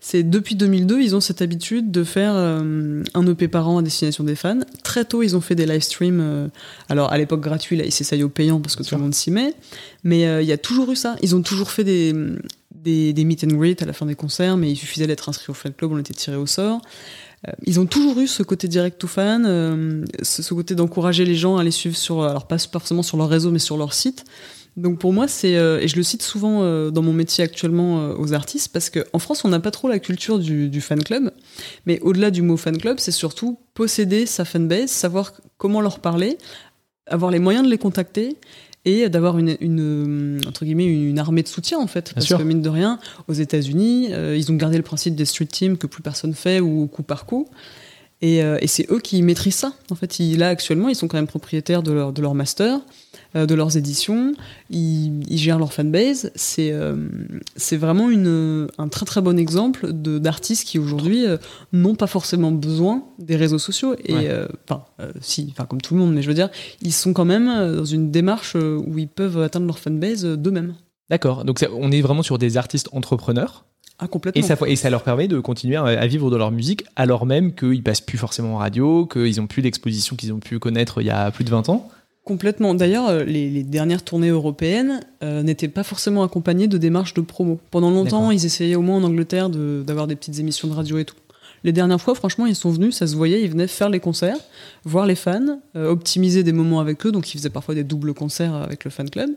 C'est 0.02 0.24
depuis 0.24 0.56
2002 0.56 1.00
ils 1.00 1.16
ont 1.16 1.22
cette 1.22 1.42
habitude 1.42 1.92
de 1.92 2.04
faire 2.04 2.34
euh, 2.36 3.04
un 3.14 3.28
EP 3.28 3.48
par 3.48 3.70
an 3.70 3.78
à 3.78 3.82
destination 3.82 4.26
des 4.26 4.36
fans. 4.36 4.60
Très 4.84 5.06
tôt 5.06 5.24
ils 5.24 5.38
ont 5.38 5.42
fait 5.42 5.56
des 5.56 5.66
live 5.66 5.82
streams. 5.82 6.20
Euh, 6.20 6.48
alors 6.90 7.14
à 7.14 7.18
l'époque 7.18 7.40
gratuit 7.40 7.78
là 7.78 7.86
ils 7.86 7.92
s'essayent 7.94 8.24
au 8.24 8.30
payant 8.30 8.60
parce 8.60 8.76
que 8.76 8.84
tout 8.84 8.96
le 8.96 9.02
monde 9.02 9.16
s'y 9.16 9.32
met. 9.32 9.54
Mais 10.04 10.28
euh, 10.28 10.42
il 10.42 10.48
y 10.48 10.52
a 10.52 10.58
toujours 10.58 10.92
eu 10.92 10.98
ça. 10.98 11.16
Ils 11.22 11.38
ont 11.38 11.42
toujours 11.42 11.72
fait 11.72 11.86
des, 11.86 12.14
des, 12.76 13.14
des 13.14 13.24
meet 13.24 13.46
and 13.46 13.56
greet 13.56 13.82
à 13.82 13.86
la 13.86 13.94
fin 13.94 14.06
des 14.06 14.16
concerts, 14.16 14.58
mais 14.58 14.72
il 14.72 14.76
suffisait 14.76 15.08
d'être 15.08 15.30
inscrit 15.30 15.52
au 15.52 15.54
fan 15.54 15.72
club, 15.72 15.94
on 15.94 16.00
était 16.00 16.14
tiré 16.14 16.36
au 16.36 16.48
sort. 16.48 16.82
Ils 17.66 17.80
ont 17.80 17.88
toujours 17.88 18.20
eu 18.20 18.28
ce 18.28 18.44
côté 18.44 18.68
direct 18.68 19.00
to 19.00 19.08
fan, 19.08 20.06
ce, 20.22 20.54
côté 20.54 20.76
d'encourager 20.76 21.26
les 21.26 21.36
gens 21.36 21.58
à 21.58 21.64
les 21.64 21.72
suivre 21.72 21.98
sur, 21.98 22.24
alors 22.24 22.48
pas 22.48 22.60
forcément 22.60 23.02
sur 23.02 23.18
leur 23.18 23.30
réseau, 23.30 23.50
mais 23.50 23.60
sur 23.60 23.78
leur 23.78 23.94
site. 23.94 24.26
Donc 24.78 25.00
pour 25.00 25.12
moi, 25.12 25.28
c'est 25.28 25.58
euh, 25.58 25.80
et 25.82 25.88
je 25.88 25.98
le 25.98 26.04
cite 26.04 26.22
souvent 26.22 26.64
euh, 26.64 26.92
dans 26.92 27.02
mon 27.02 27.12
métier 27.12 27.44
actuellement 27.44 28.00
euh, 28.00 28.16
aux 28.18 28.34
artistes 28.34 28.72
parce 28.72 28.90
qu'en 28.90 29.20
France, 29.20 29.44
on 29.44 29.50
n'a 29.50 29.60
pas 29.60 29.72
trop 29.72 29.90
la 29.90 30.00
culture 30.00 30.40
du, 30.40 30.82
fan 30.82 31.04
club, 31.04 31.32
mais 31.86 32.00
au-delà 32.00 32.32
du 32.32 32.42
mot 32.42 32.56
fan 32.56 32.78
club, 32.78 32.98
c'est 33.00 33.12
surtout 33.12 33.60
posséder 33.74 34.26
sa 34.26 34.46
fanbase, 34.46 34.90
savoir 34.90 35.34
comment 35.58 35.82
leur 35.82 36.00
parler, 36.00 36.38
avoir 37.06 37.32
les 37.32 37.40
moyens 37.40 37.66
de 37.66 37.70
les 37.70 37.78
contacter 37.78 38.38
et 38.86 39.10
d'avoir 39.10 39.38
une, 39.38 40.42
entre 40.48 40.66
guillemets 40.66 40.86
une 40.86 41.20
armée 41.20 41.44
de 41.44 41.48
soutien 41.48 41.80
en 41.80 41.88
fait. 41.88 42.14
Parce 42.14 42.28
que 42.28 42.42
mine 42.44 42.62
de 42.62 42.70
rien 42.70 43.00
aux 43.28 43.34
États-Unis 43.34 44.10
ils 44.36 44.52
ont 44.52 44.56
gardé 44.56 44.78
le 44.78 44.84
principe 44.84 45.16
des 45.16 45.26
street 45.26 45.46
teams 45.46 45.78
que 45.78 45.88
plus 45.88 46.02
personne 46.02 46.34
fait 46.34 46.60
ou 46.60 46.88
coup 46.88 47.04
par 47.04 47.26
coup. 47.26 47.48
Et, 48.22 48.38
et 48.40 48.68
c'est 48.68 48.90
eux 48.92 49.00
qui 49.00 49.22
maîtrisent 49.22 49.56
ça. 49.56 49.74
En 49.92 49.96
fait 49.96 50.20
ils, 50.20 50.38
là 50.38 50.50
actuellement 50.50 50.90
ils 50.90 50.96
sont 50.96 51.08
quand 51.08 51.18
même 51.18 51.28
propriétaires 51.28 51.84
de 51.84 51.92
leur 51.92 52.12
de 52.14 52.22
leur 52.22 52.34
master. 52.34 52.76
euh, 52.78 53.11
de 53.34 53.56
leurs 53.56 53.78
éditions, 53.78 54.34
ils, 54.70 55.38
gèrent 55.38 55.60
leur 55.60 55.74
fanbase. 55.74 56.32
C'est 56.36 56.72
euh, 56.72 56.96
c'est 57.56 57.78
vraiment 57.78 58.10
une, 58.10 58.68
un 58.78 58.88
très 58.88 59.06
très 59.06 59.22
bon 59.22 59.40
exemple 59.40 59.92
d'artistes 59.94 60.68
qui 60.68 60.80
aujourd'hui 60.80 61.26
euh, 61.26 61.38
n'ont 61.72 61.96
pas 61.96 62.08
forcément 62.08 62.52
besoin 62.52 63.04
des 63.20 63.36
réseaux 63.36 63.60
sociaux. 63.60 63.96
Et 64.06 64.28
enfin, 64.66 64.84
si, 65.22 65.48
enfin 65.52 65.66
comme 65.66 65.82
tout 65.82 65.94
le 65.94 66.02
monde, 66.02 66.14
mais 66.14 66.22
je 66.22 66.28
veux 66.28 66.34
dire, 66.34 66.50
ils 66.82 66.94
sont 66.94 67.14
quand 67.14 67.26
même 67.26 67.48
dans 67.48 67.86
une 67.86 68.12
démarche 68.12 68.56
où 68.56 68.98
ils 68.98 69.08
peuvent 69.08 69.42
atteindre 69.42 69.66
leur 69.66 69.80
fanbase 69.80 70.26
d'eux-mêmes. 70.26 70.76
D'accord. 71.10 71.46
Donc 71.46 71.64
on 71.74 71.92
est 71.92 72.02
vraiment 72.02 72.24
sur 72.24 72.38
des 72.38 72.58
artistes 72.58 72.90
entrepreneurs. 72.92 73.66
Ah, 74.00 74.08
complètement. 74.08 74.40
Et 74.40 74.44
ça, 74.44 74.58
et 74.66 74.76
ça 74.76 74.90
leur 74.90 75.04
permet 75.04 75.28
de 75.28 75.40
continuer 75.40 75.76
à 75.76 76.08
vivre 76.08 76.32
de 76.32 76.36
leur 76.36 76.50
musique 76.50 76.86
alors 76.96 77.28
même 77.28 77.54
qu'ils 77.54 77.84
passent 77.84 78.02
plus 78.02 78.18
forcément 78.18 78.56
en 78.56 78.58
radio, 78.58 79.06
qu'ils 79.06 79.40
ont 79.40 79.46
plus 79.46 79.62
d'expositions 79.62 80.16
qu'ils 80.16 80.34
ont 80.34 80.40
pu 80.40 80.58
connaître 80.58 81.02
il 81.02 81.08
y 81.08 81.12
a 81.12 81.30
plus 81.30 81.44
de 81.44 81.52
20 81.52 81.70
ans. 81.70 81.88
Complètement. 82.24 82.76
D'ailleurs, 82.76 83.10
euh, 83.10 83.24
les, 83.24 83.64
dernières 83.64 84.04
tournées 84.04 84.30
européennes 84.30 85.00
euh, 85.24 85.42
n'étaient 85.42 85.68
pas 85.68 85.84
forcément 85.84 86.24
accompagnées 86.24 86.68
de 86.68 86.78
démarches 86.78 87.16
de 87.16 87.22
promo. 87.22 87.60
Pendant 87.72 87.90
longtemps, 87.90 88.30
ils 88.30 88.46
essayaient 88.46 88.76
au 88.76 88.82
moins 88.82 88.98
en 88.98 89.04
Angleterre 89.04 89.50
d'avoir 89.50 90.08
des 90.08 90.16
petites 90.16 90.38
émissions 90.40 90.68
de 90.68 90.74
radio 90.74 91.00
et 91.00 91.06
tout. 91.06 91.16
Les 91.64 91.72
dernières 91.72 92.02
fois, 92.02 92.16
franchement, 92.16 92.46
ils 92.46 92.56
sont 92.56 92.72
venus, 92.72 92.96
ça 92.96 93.08
se 93.08 93.16
voyait, 93.16 93.44
ils 93.44 93.50
venaient 93.50 93.68
faire 93.68 93.90
les 93.90 94.00
concerts, 94.00 94.38
voir 94.84 95.06
les 95.06 95.16
fans, 95.16 95.60
euh, 95.76 95.90
optimiser 95.90 96.44
des 96.44 96.54
moments 96.54 96.80
avec 96.80 97.06
eux, 97.06 97.12
donc 97.12 97.34
ils 97.34 97.38
faisaient 97.38 97.52
parfois 97.52 97.76
des 97.76 97.84
doubles 97.84 98.14
concerts 98.14 98.54
avec 98.56 98.84
le 98.84 98.92
fan 98.92 99.10
club. 99.10 99.30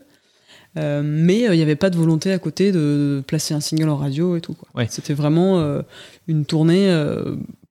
Mais 0.75 1.39
il 1.41 1.51
n'y 1.51 1.61
avait 1.61 1.75
pas 1.75 1.89
de 1.89 1.97
volonté 1.97 2.31
à 2.31 2.39
côté 2.39 2.71
de, 2.71 3.23
placer 3.27 3.53
un 3.53 3.59
single 3.59 3.89
en 3.89 3.97
radio 3.97 4.35
et 4.35 4.41
tout. 4.41 4.55
C'était 4.89 5.13
vraiment 5.13 5.81
une 6.27 6.45
tournée 6.45 6.89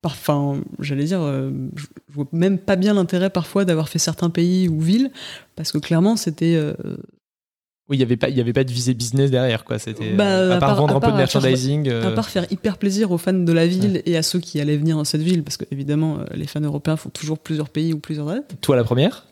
enfin, 0.04 0.60
j'allais 0.78 1.04
dire, 1.04 1.20
euh, 1.20 1.50
je 1.76 1.86
vois 2.08 2.26
même 2.32 2.58
pas 2.58 2.76
bien 2.76 2.94
l'intérêt 2.94 3.30
parfois 3.30 3.64
d'avoir 3.64 3.88
fait 3.88 3.98
certains 3.98 4.30
pays 4.30 4.68
ou 4.68 4.80
villes, 4.80 5.10
parce 5.56 5.72
que 5.72 5.78
clairement, 5.78 6.16
c'était. 6.16 6.54
Euh, 6.54 6.74
oui, 7.88 7.96
il 7.96 7.98
n'y 7.98 8.04
avait, 8.04 8.16
pas, 8.16 8.30
y 8.30 8.40
avait 8.40 8.54
pas 8.54 8.64
de 8.64 8.72
visée 8.72 8.94
business 8.94 9.30
derrière, 9.30 9.62
quoi. 9.64 9.78
C'était 9.78 10.12
bah, 10.12 10.56
à, 10.56 10.58
part 10.58 10.74
vendre 10.74 10.96
un 10.96 11.00
peu 11.00 11.12
de 11.12 11.16
merchandising. 11.16 11.90
À 11.90 12.12
part 12.12 12.30
faire 12.30 12.50
hyper 12.50 12.78
plaisir 12.78 13.10
aux 13.10 13.18
fans 13.18 13.34
de 13.34 13.52
la 13.52 13.66
ville 13.66 14.02
et 14.06 14.16
à 14.16 14.22
ceux 14.22 14.40
qui 14.40 14.58
allaient 14.58 14.78
venir 14.78 14.96
dans 14.96 15.04
cette 15.04 15.20
ville, 15.20 15.42
parce 15.42 15.58
que 15.58 15.66
évidemment, 15.70 16.20
les 16.34 16.46
fans 16.46 16.60
européens 16.60 16.96
font 16.96 17.10
toujours 17.10 17.38
plusieurs 17.38 17.68
pays 17.68 17.92
ou 17.92 17.98
plusieurs 17.98 18.26
dates. 18.26 18.54
Toi, 18.62 18.76
la 18.76 18.84
première? 18.84 19.26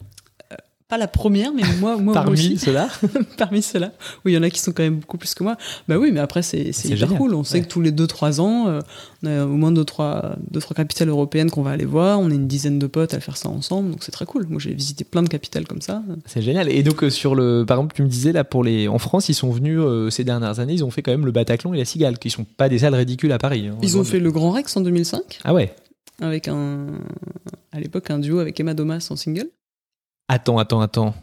Pas 0.92 0.98
la 0.98 1.08
première, 1.08 1.54
mais 1.54 1.62
moi, 1.80 1.96
moi 1.96 2.12
Parmi 2.12 2.32
aussi. 2.32 2.58
ceux-là 2.58 2.86
Parmi 3.38 3.62
ceux-là. 3.62 3.92
Oui, 4.26 4.32
il 4.32 4.34
y 4.34 4.38
en 4.38 4.42
a 4.42 4.50
qui 4.50 4.60
sont 4.60 4.72
quand 4.72 4.82
même 4.82 4.96
beaucoup 4.98 5.16
plus 5.16 5.32
que 5.32 5.42
moi. 5.42 5.56
Bah 5.88 5.96
oui, 5.96 6.10
mais 6.12 6.20
après, 6.20 6.42
c'est 6.42 6.72
c'est 6.72 6.88
hyper 6.88 6.98
génial. 6.98 7.16
cool. 7.18 7.34
On 7.34 7.44
sait 7.44 7.62
que 7.62 7.66
tous 7.66 7.80
les 7.80 7.92
2-3 7.92 8.40
ans, 8.40 8.68
euh, 8.68 8.80
on 9.22 9.26
a 9.26 9.44
au 9.46 9.56
moins 9.56 9.72
2-3 9.72 10.34
deux, 10.50 10.60
trois 10.60 10.74
capitales 10.76 11.08
européennes 11.08 11.50
qu'on 11.50 11.62
va 11.62 11.70
aller 11.70 11.86
voir. 11.86 12.20
On 12.20 12.30
est 12.30 12.34
une 12.34 12.46
dizaine 12.46 12.78
de 12.78 12.86
potes 12.86 13.14
à 13.14 13.20
faire 13.20 13.38
ça 13.38 13.48
ensemble, 13.48 13.90
donc 13.92 14.04
c'est 14.04 14.12
très 14.12 14.26
cool. 14.26 14.46
Moi, 14.50 14.60
j'ai 14.60 14.74
visité 14.74 15.04
plein 15.04 15.22
de 15.22 15.28
capitales 15.30 15.66
comme 15.66 15.80
ça. 15.80 16.02
C'est 16.26 16.42
génial. 16.42 16.68
Et 16.70 16.82
donc, 16.82 17.02
euh, 17.04 17.08
sur 17.08 17.34
le, 17.34 17.64
par 17.66 17.78
exemple, 17.78 17.94
tu 17.96 18.02
me 18.02 18.08
disais 18.08 18.32
là, 18.32 18.44
pour 18.44 18.62
les, 18.62 18.86
en 18.86 18.98
France, 18.98 19.30
ils 19.30 19.34
sont 19.34 19.50
venus 19.50 19.78
euh, 19.80 20.10
ces 20.10 20.24
dernières 20.24 20.60
années, 20.60 20.74
ils 20.74 20.84
ont 20.84 20.90
fait 20.90 21.00
quand 21.00 21.12
même 21.12 21.24
le 21.24 21.32
Bataclan 21.32 21.72
et 21.72 21.78
la 21.78 21.86
Cigale, 21.86 22.18
qui 22.18 22.28
sont 22.28 22.44
pas 22.44 22.68
des 22.68 22.80
salles 22.80 22.94
ridicules 22.94 23.32
à 23.32 23.38
Paris. 23.38 23.68
hein. 23.68 23.78
Ils 23.80 23.96
ont 23.96 24.04
fait 24.04 24.20
le 24.20 24.30
Grand 24.30 24.50
Rex 24.50 24.76
en 24.76 24.82
2005, 24.82 25.40
Ah 25.44 25.54
ouais. 25.54 25.74
avec 26.20 26.48
un, 26.48 26.88
à 27.72 27.80
l'époque, 27.80 28.10
un 28.10 28.18
duo 28.18 28.40
avec 28.40 28.60
Emma 28.60 28.74
Domas 28.74 29.06
en 29.10 29.16
single. 29.16 29.48
Attends, 30.28 30.58
attends, 30.58 30.80
attends. 30.80 31.14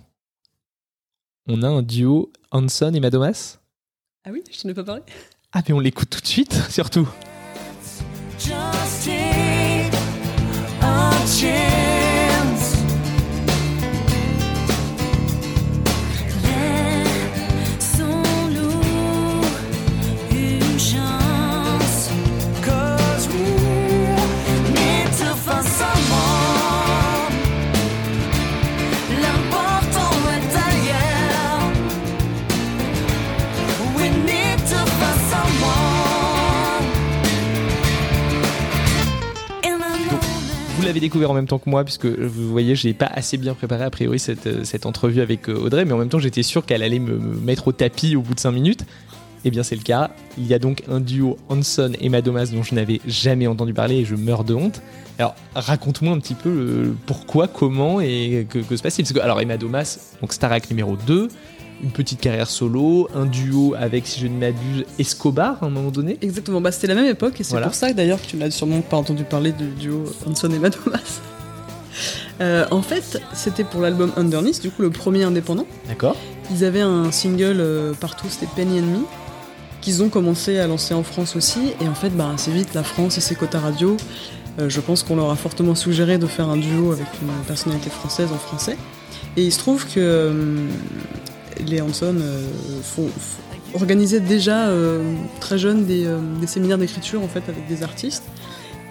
On 1.48 1.64
a 1.64 1.68
un 1.68 1.82
duo 1.82 2.32
Hanson 2.52 2.94
et 2.94 3.00
Madomas? 3.00 3.60
Ah 4.26 4.30
oui, 4.32 4.44
je 4.52 4.62
t'en 4.62 4.70
ai 4.70 4.74
pas 4.74 4.84
parlé 4.84 5.02
Ah, 5.52 5.62
mais 5.68 5.74
on 5.74 5.80
l'écoute 5.80 6.10
tout 6.10 6.22
de 6.22 6.28
suite, 6.28 6.54
surtout. 6.70 7.08
Just 8.38 9.10
découvert 40.94 41.32
en 41.32 41.34
même 41.34 41.48
temps 41.48 41.60
que 41.60 41.70
moi, 41.70 41.84
puisque 41.84 42.06
vous 42.06 42.50
voyez, 42.50 42.76
j'ai 42.76 42.94
pas 42.94 43.06
assez 43.06 43.38
bien 43.38 43.54
préparé 43.54 43.84
a 43.84 43.90
priori 43.90 44.18
cette, 44.18 44.48
euh, 44.48 44.64
entrevue 44.86 45.22
avec 45.22 45.50
euh, 45.50 45.54
Audrey, 45.54 45.86
mais 45.86 45.94
en 45.94 45.98
même 45.98 46.10
temps, 46.10 46.20
j'étais 46.20 46.44
sûr 46.44 46.66
qu'elle 46.66 46.82
allait 46.82 47.00
me, 47.00 47.18
me 47.18 47.40
mettre 47.40 47.68
au 47.68 47.72
tapis 47.72 48.16
au 48.16 48.22
bout 48.22 48.34
de 48.34 48.40
5 48.40 48.52
minutes. 48.52 48.86
Eh 49.46 49.52
bien, 49.52 49.64
c'est 49.64 49.76
le 49.76 49.84
cas. 49.84 50.12
Il 50.38 50.48
y 50.48 50.54
a 50.54 50.60
donc 50.60 50.84
un 50.90 51.00
duo 51.00 51.38
Hanson 51.48 51.94
et 52.02 52.10
Madomas 52.10 52.48
dont 52.48 52.64
je 52.64 52.76
n'avais 52.76 53.00
jamais 53.08 53.48
entendu 53.48 53.74
parler 53.74 53.98
et 53.98 54.06
je 54.06 54.16
meurs 54.16 54.44
de 54.44 54.54
honte. 54.54 54.82
Alors, 55.18 55.36
raconte-moi 55.56 56.14
un 56.14 56.20
petit 56.20 56.34
peu 56.34 56.50
le 56.50 56.96
pourquoi, 57.06 57.48
comment 57.48 58.02
et 58.02 58.48
que, 58.50 58.60
que 58.60 58.76
se 58.76 58.82
passe-t-il? 58.82 59.06
Parce 59.06 59.14
que, 59.14 59.20
alors, 59.20 59.40
Emma 59.40 59.58
Domas, 59.58 60.16
donc 60.22 60.34
Starac 60.34 60.70
numéro 60.70 60.98
2, 61.08 61.30
une 61.84 61.92
petite 61.92 62.20
carrière 62.20 62.50
solo, 62.50 63.10
un 63.16 63.26
duo 63.26 63.74
avec, 63.78 64.06
si 64.08 64.20
je 64.20 64.28
ne 64.28 64.38
m'abuse, 64.38 64.86
Escobar 64.98 65.58
à 65.62 65.66
un 65.68 65.70
moment 65.70 65.92
donné. 65.92 66.18
Exactement, 66.22 66.60
bah, 66.62 66.72
c'était 66.72 66.88
la 66.88 66.96
même 66.96 67.06
époque 67.06 67.40
et 67.40 67.44
c'est 67.44 67.52
Voilà. 67.52 67.68
pour 67.68 67.76
ça 67.76 67.94
d'ailleurs 67.94 68.22
que 68.22 68.28
tu 68.28 68.36
n'as 68.38 68.52
sûrement 68.52 68.82
pas 68.82 68.98
entendu 68.98 69.24
parler 69.24 69.52
du 69.54 69.68
duo 69.68 70.04
Hanson 70.28 70.50
et 70.52 70.60
Madomas. 70.60 71.00
Euh, 72.42 72.66
en 72.72 72.82
fait, 72.82 73.22
c'était 73.34 73.66
pour 73.66 73.82
l'album 73.82 74.14
Underneath, 74.16 74.62
du 74.62 74.70
coup 74.72 74.82
le 74.82 74.90
premier 74.90 75.24
indépendant. 75.24 75.66
D'accord 75.90 76.16
Ils 76.52 76.64
avaient 76.64 76.80
un 76.80 77.12
single 77.12 77.58
euh, 77.60 77.94
partout, 77.94 78.28
c'était 78.30 78.48
Penny 78.56 78.80
and 78.80 78.84
Me, 78.84 79.00
qu'ils 79.82 80.02
ont 80.04 80.08
commencé 80.08 80.58
à 80.58 80.66
lancer 80.66 80.94
en 80.94 81.04
France 81.04 81.36
aussi. 81.36 81.74
Et 81.82 81.88
en 81.90 81.96
fait, 81.96 82.12
bah, 82.12 82.30
assez 82.34 82.52
vite, 82.52 82.74
la 82.74 82.84
France 82.84 83.18
et 83.18 83.22
ses 83.22 83.36
quotas 83.36 83.60
radio, 83.60 83.98
euh, 84.60 84.70
je 84.70 84.80
pense 84.80 85.04
qu'on 85.04 85.18
leur 85.18 85.30
a 85.32 85.36
fortement 85.36 85.76
suggéré 85.76 86.18
de 86.18 86.28
faire 86.28 86.48
un 86.48 86.56
duo 86.56 86.94
avec 86.94 87.08
une 87.22 87.28
personnalité 87.46 87.90
française 87.90 88.30
en 88.32 88.38
français. 88.38 88.78
Et 89.36 89.44
il 89.44 89.52
se 89.52 89.60
trouve 89.60 89.84
que 89.86 90.00
euh, 90.00 90.32
les 91.66 91.82
Hanson 91.82 92.16
euh, 92.20 92.48
font, 92.84 93.08
organisaient 93.74 94.20
déjà 94.20 94.68
euh, 94.68 95.14
très 95.40 95.58
jeunes 95.58 95.86
des, 95.86 96.06
euh, 96.06 96.20
des 96.40 96.48
séminaires 96.48 96.78
d'écriture 96.78 97.22
en 97.24 97.28
fait 97.28 97.44
avec 97.48 97.68
des 97.68 97.84
artistes. 97.84 98.24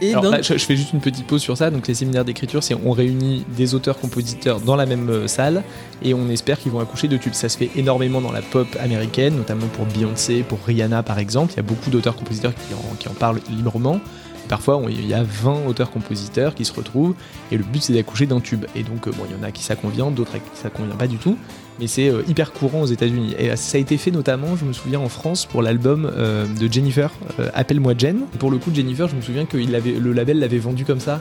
Et 0.00 0.12
Alors 0.12 0.22
d'un- 0.22 0.30
là, 0.30 0.42
je, 0.42 0.54
fais 0.54 0.76
juste 0.76 0.92
une 0.92 1.00
petite 1.00 1.26
pause 1.26 1.42
sur 1.42 1.56
ça. 1.56 1.70
Donc 1.70 1.88
les 1.88 1.94
séminaires 1.94 2.24
d'écriture, 2.24 2.62
c'est 2.62 2.74
on 2.74 2.92
réunit 2.92 3.44
des 3.56 3.74
auteurs-compositeurs 3.74 4.60
dans 4.60 4.76
la 4.76 4.86
même 4.86 5.26
salle 5.26 5.64
et 6.02 6.14
on 6.14 6.28
espère 6.28 6.60
qu'ils 6.60 6.70
vont 6.70 6.78
accoucher 6.78 7.08
de 7.08 7.16
tubes. 7.16 7.34
Ça 7.34 7.48
se 7.48 7.58
fait 7.58 7.70
énormément 7.74 8.20
dans 8.20 8.30
la 8.30 8.42
pop 8.42 8.68
américaine, 8.78 9.36
notamment 9.36 9.66
pour 9.66 9.86
Beyoncé, 9.86 10.44
pour 10.44 10.60
Rihanna 10.64 11.02
par 11.02 11.18
exemple. 11.18 11.52
Il 11.54 11.56
y 11.56 11.60
a 11.60 11.64
beaucoup 11.64 11.90
d'auteurs-compositeurs 11.90 12.52
qui 12.54 12.74
en, 12.74 12.94
qui 12.96 13.08
en 13.08 13.14
parlent 13.14 13.40
librement. 13.50 14.00
Parfois, 14.48 14.80
il 14.88 15.06
y 15.06 15.14
a 15.14 15.22
20 15.22 15.66
auteurs-compositeurs 15.66 16.54
qui 16.54 16.64
se 16.64 16.72
retrouvent 16.72 17.14
et 17.52 17.58
le 17.58 17.64
but 17.64 17.82
c'est 17.82 17.92
d'accoucher 17.92 18.26
d'un 18.26 18.40
tube. 18.40 18.64
Et 18.74 18.82
donc, 18.82 19.06
euh, 19.06 19.10
bon, 19.10 19.24
il 19.28 19.36
y 19.36 19.38
en 19.38 19.42
a 19.42 19.50
qui 19.50 19.62
ça 19.62 19.76
convient, 19.76 20.10
d'autres 20.10 20.36
à 20.36 20.38
qui 20.38 20.48
ça 20.54 20.70
convient 20.70 20.96
pas 20.96 21.06
du 21.06 21.18
tout. 21.18 21.36
Mais 21.80 21.86
c'est 21.86 22.08
euh, 22.08 22.22
hyper 22.26 22.52
courant 22.52 22.82
aux 22.82 22.86
États-Unis. 22.86 23.34
Et 23.38 23.54
ça 23.56 23.76
a 23.76 23.80
été 23.80 23.98
fait 23.98 24.10
notamment, 24.10 24.56
je 24.56 24.64
me 24.64 24.72
souviens, 24.72 25.00
en 25.00 25.08
France 25.08 25.44
pour 25.44 25.62
l'album 25.62 26.10
euh, 26.16 26.46
de 26.46 26.72
Jennifer, 26.72 27.12
Appelle-moi 27.54 27.92
Jen. 27.96 28.20
Pour 28.38 28.50
le 28.50 28.58
coup, 28.58 28.70
Jennifer, 28.74 29.06
je 29.08 29.16
me 29.16 29.20
souviens 29.20 29.44
que 29.44 29.56
le 29.56 30.12
label 30.12 30.38
l'avait 30.38 30.58
vendu 30.58 30.84
comme 30.84 31.00
ça 31.00 31.20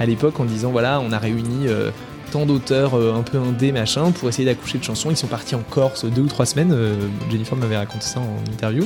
à 0.00 0.06
l'époque 0.06 0.38
en 0.38 0.44
disant 0.44 0.70
voilà, 0.70 1.00
on 1.00 1.10
a 1.10 1.18
réuni 1.18 1.66
tant 2.30 2.46
d'auteurs 2.46 2.94
un 2.94 3.22
peu 3.22 3.38
indé 3.38 3.72
machin 3.72 4.12
pour 4.12 4.28
essayer 4.28 4.44
d'accoucher 4.44 4.78
de 4.78 4.84
chansons. 4.84 5.10
Ils 5.10 5.16
sont 5.16 5.26
partis 5.26 5.56
en 5.56 5.62
Corse 5.68 6.04
deux 6.04 6.22
ou 6.22 6.28
trois 6.28 6.46
semaines. 6.46 6.74
Jennifer 7.30 7.56
m'avait 7.56 7.76
raconté 7.76 8.06
ça 8.06 8.20
en 8.20 8.52
interview. 8.52 8.84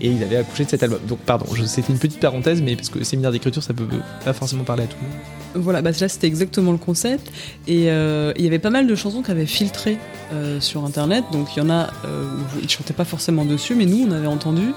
Et 0.00 0.08
ils 0.08 0.22
avaient 0.22 0.36
accouché 0.36 0.64
de 0.64 0.70
cet 0.70 0.82
album. 0.82 0.98
Donc, 1.06 1.18
pardon, 1.20 1.46
c'était 1.66 1.92
une 1.92 1.98
petite 1.98 2.20
parenthèse, 2.20 2.60
mais 2.60 2.74
parce 2.76 2.88
que 2.88 3.04
séminaire 3.04 3.30
d'écriture, 3.30 3.62
ça 3.62 3.72
peut 3.72 3.86
pas 4.24 4.32
forcément 4.32 4.64
parler 4.64 4.84
à 4.84 4.86
tout 4.86 4.96
le 5.00 5.08
monde. 5.08 5.18
Voilà, 5.54 5.82
bah 5.82 5.90
là 5.98 6.08
c'était 6.08 6.26
exactement 6.26 6.72
le 6.72 6.78
concept. 6.78 7.30
Et 7.68 7.90
euh, 7.90 8.32
il 8.36 8.42
y 8.42 8.46
avait 8.46 8.58
pas 8.58 8.70
mal 8.70 8.86
de 8.86 8.94
chansons 8.94 9.22
qui 9.22 9.30
avaient 9.30 9.46
filtré 9.46 9.98
euh, 10.32 10.60
sur 10.60 10.84
internet. 10.84 11.24
Donc 11.32 11.54
il 11.54 11.60
y 11.60 11.62
en 11.62 11.70
a, 11.70 11.90
euh, 12.04 12.24
où 12.56 12.60
ils 12.60 12.68
chantaient 12.68 12.92
pas 12.92 13.04
forcément 13.04 13.44
dessus, 13.44 13.74
mais 13.74 13.86
nous 13.86 14.04
on 14.08 14.10
avait 14.10 14.26
entendu 14.26 14.72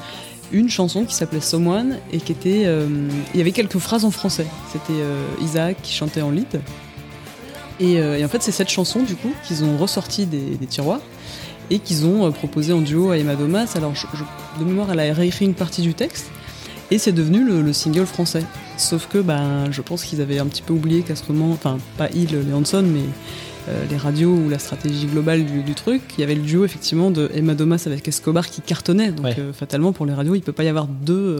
une 0.51 0.69
chanson 0.69 1.03
qui 1.03 1.15
s'appelait 1.15 1.41
Someone 1.41 1.97
et 2.13 2.19
qui 2.19 2.31
était. 2.31 2.63
euh, 2.65 2.87
il 3.33 3.37
y 3.37 3.41
avait 3.41 3.51
quelques 3.51 3.79
phrases 3.79 4.05
en 4.05 4.11
français. 4.11 4.45
C'était 4.71 5.01
Isaac 5.41 5.77
qui 5.81 5.93
chantait 5.93 6.21
en 6.21 6.29
lead. 6.29 6.61
Et, 7.79 8.01
en 8.01 8.27
fait, 8.27 8.41
c'est 8.41 8.51
cette 8.51 8.69
chanson 8.69 9.03
du 9.03 9.15
coup 9.15 9.31
qu'ils 9.47 9.63
ont 9.63 9.77
ressorti 9.77 10.25
des 10.25 10.67
tiroirs 10.67 11.01
et 11.69 11.79
qu'ils 11.79 12.05
ont 12.05 12.25
euh, 12.25 12.31
proposé 12.31 12.73
en 12.73 12.81
duo 12.81 13.11
à 13.11 13.17
Emma 13.17 13.35
Domas. 13.35 13.73
Alors, 13.75 13.93
je- 13.95 14.07
je- 14.13 14.59
de 14.59 14.65
mémoire, 14.65 14.89
elle 14.91 14.99
a 14.99 15.13
réécrit 15.13 15.45
une 15.45 15.53
partie 15.53 15.81
du 15.81 15.93
texte 15.93 16.27
et 16.91 16.97
c'est 16.97 17.11
devenu 17.11 17.43
le, 17.45 17.61
le 17.61 17.73
single 17.73 18.05
français. 18.05 18.43
Sauf 18.77 19.07
que 19.07 19.17
ben, 19.19 19.71
je 19.71 19.81
pense 19.81 20.03
qu'ils 20.03 20.21
avaient 20.21 20.39
un 20.39 20.45
petit 20.45 20.61
peu 20.61 20.73
oublié 20.73 21.01
qu'à 21.01 21.15
ce 21.15 21.23
moment, 21.31 21.51
enfin 21.51 21.77
pas 21.97 22.09
ils, 22.13 22.27
les 22.29 22.53
Hanson, 22.53 22.83
mais 22.83 23.01
euh, 23.69 23.83
les 23.89 23.97
radios 23.97 24.31
ou 24.31 24.49
la 24.49 24.59
stratégie 24.59 25.07
globale 25.07 25.45
du, 25.45 25.61
du 25.63 25.73
truc, 25.75 26.01
il 26.17 26.21
y 26.21 26.23
avait 26.23 26.35
le 26.35 26.41
duo 26.41 26.63
effectivement 26.63 27.11
de 27.11 27.29
Emma 27.33 27.53
Domas 27.55 27.83
avec 27.85 28.07
Escobar 28.07 28.47
qui 28.49 28.61
cartonnait. 28.61 29.11
Donc 29.11 29.25
Ouais. 29.25 29.35
euh, 29.39 29.51
fatalement 29.51 29.91
pour 29.93 30.05
les 30.05 30.13
radios, 30.13 30.35
il 30.35 30.41
peut 30.41 30.53
pas 30.53 30.63
y 30.63 30.69
avoir 30.69 30.85
deux, 30.87 31.13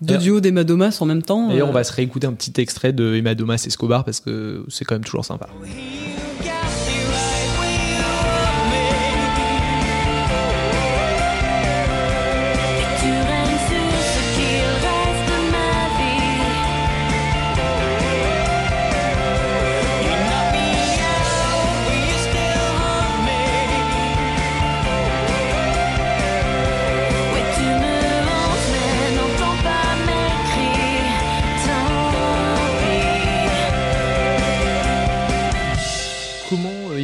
deux 0.00 0.18
duos 0.18 0.40
d'Emma 0.40 0.62
Domas 0.62 0.96
en 1.00 1.06
même 1.06 1.22
temps. 1.22 1.48
D'ailleurs, 1.48 1.66
euh, 1.66 1.70
on 1.70 1.74
va 1.74 1.82
se 1.82 1.92
réécouter 1.92 2.28
un 2.28 2.32
petit 2.34 2.52
extrait 2.60 2.92
de 2.92 3.16
Emma 3.16 3.34
Domas 3.34 3.64
Escobar 3.66 4.04
parce 4.04 4.20
que 4.20 4.64
c'est 4.68 4.84
quand 4.84 4.94
même 4.94 5.04
toujours 5.04 5.24
sympa. 5.24 5.48
You 5.64 5.66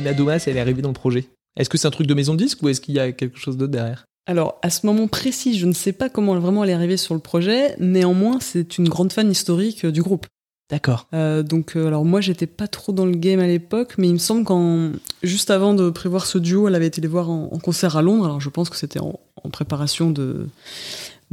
Emma 0.04 0.12
Domas 0.12 0.44
elle 0.46 0.58
est 0.58 0.60
arrivée 0.60 0.82
dans 0.82 0.90
le 0.90 0.94
projet 0.94 1.28
Est-ce 1.56 1.70
que 1.70 1.78
c'est 1.78 1.88
un 1.88 1.90
truc 1.90 2.06
de 2.06 2.14
maison 2.14 2.34
de 2.34 2.38
disque 2.38 2.62
ou 2.62 2.68
est-ce 2.68 2.80
qu'il 2.80 2.94
y 2.94 2.98
a 2.98 3.12
quelque 3.12 3.38
chose 3.38 3.56
d'autre 3.56 3.72
derrière? 3.72 4.04
Alors, 4.26 4.58
à 4.62 4.70
ce 4.70 4.86
moment 4.86 5.06
précis, 5.06 5.58
je 5.58 5.66
ne 5.66 5.72
sais 5.72 5.92
pas 5.92 6.08
comment 6.08 6.38
vraiment 6.38 6.64
elle 6.64 6.70
est 6.70 6.74
arrivée 6.74 6.96
sur 6.96 7.14
le 7.14 7.20
projet. 7.20 7.74
Néanmoins, 7.78 8.38
c'est 8.40 8.78
une 8.78 8.88
grande 8.88 9.12
fan 9.12 9.30
historique 9.30 9.84
euh, 9.84 9.92
du 9.92 10.02
groupe. 10.02 10.26
D'accord. 10.70 11.08
Euh, 11.12 11.42
donc, 11.42 11.76
euh, 11.76 11.88
alors 11.88 12.06
moi, 12.06 12.22
j'étais 12.22 12.46
pas 12.46 12.66
trop 12.66 12.92
dans 12.92 13.04
le 13.04 13.16
game 13.16 13.38
à 13.40 13.46
l'époque, 13.46 13.94
mais 13.98 14.08
il 14.08 14.14
me 14.14 14.18
semble 14.18 14.44
qu'en 14.44 14.92
juste 15.22 15.50
avant 15.50 15.74
de 15.74 15.90
prévoir 15.90 16.24
ce 16.24 16.38
duo, 16.38 16.68
elle 16.68 16.74
avait 16.74 16.86
été 16.86 17.02
les 17.02 17.08
voir 17.08 17.28
en, 17.28 17.50
en 17.52 17.58
concert 17.58 17.98
à 17.98 18.02
Londres. 18.02 18.24
Alors, 18.24 18.40
je 18.40 18.48
pense 18.48 18.70
que 18.70 18.76
c'était 18.76 19.00
en, 19.00 19.20
en 19.42 19.50
préparation 19.50 20.10
de 20.10 20.48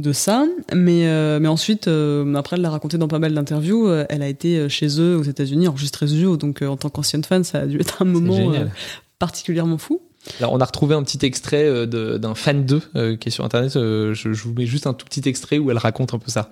de 0.02 0.12
ça, 0.12 0.44
mais 0.74 1.06
euh, 1.06 1.38
mais 1.40 1.48
ensuite, 1.48 1.88
euh, 1.88 2.34
après, 2.34 2.56
elle 2.56 2.62
l'a 2.62 2.70
raconté 2.70 2.98
dans 2.98 3.08
pas 3.08 3.18
mal 3.18 3.32
d'interviews. 3.32 3.86
euh, 3.88 4.04
elle 4.10 4.22
a 4.22 4.28
été 4.28 4.68
chez 4.68 5.00
eux 5.00 5.16
aux 5.16 5.22
États-Unis 5.22 5.68
enregistrer 5.68 6.06
ce 6.08 6.12
duo, 6.14 6.36
donc 6.36 6.60
euh, 6.60 6.66
en 6.66 6.76
tant 6.76 6.90
qu'ancienne 6.90 7.24
fan, 7.24 7.44
ça 7.44 7.60
a 7.60 7.66
dû 7.66 7.80
être 7.80 8.02
un 8.02 8.04
moment 8.04 8.52
euh, 8.52 8.66
particulièrement 9.18 9.78
fou. 9.78 10.02
Alors, 10.38 10.52
on 10.52 10.60
a 10.60 10.64
retrouvé 10.64 10.94
un 10.94 11.02
petit 11.02 11.24
extrait 11.26 11.64
euh, 11.64 11.86
de- 11.86 12.16
d'un 12.18 12.34
fan 12.34 12.64
2 12.64 12.80
euh, 12.94 13.16
qui 13.16 13.28
est 13.28 13.32
sur 13.32 13.44
internet. 13.44 13.74
Euh, 13.76 14.14
je, 14.14 14.32
je 14.32 14.42
vous 14.44 14.52
mets 14.54 14.66
juste 14.66 14.86
un 14.86 14.92
tout 14.92 15.04
petit 15.06 15.28
extrait 15.28 15.58
où 15.58 15.70
elle 15.70 15.78
raconte 15.78 16.14
un 16.14 16.18
peu 16.18 16.30
ça. 16.30 16.48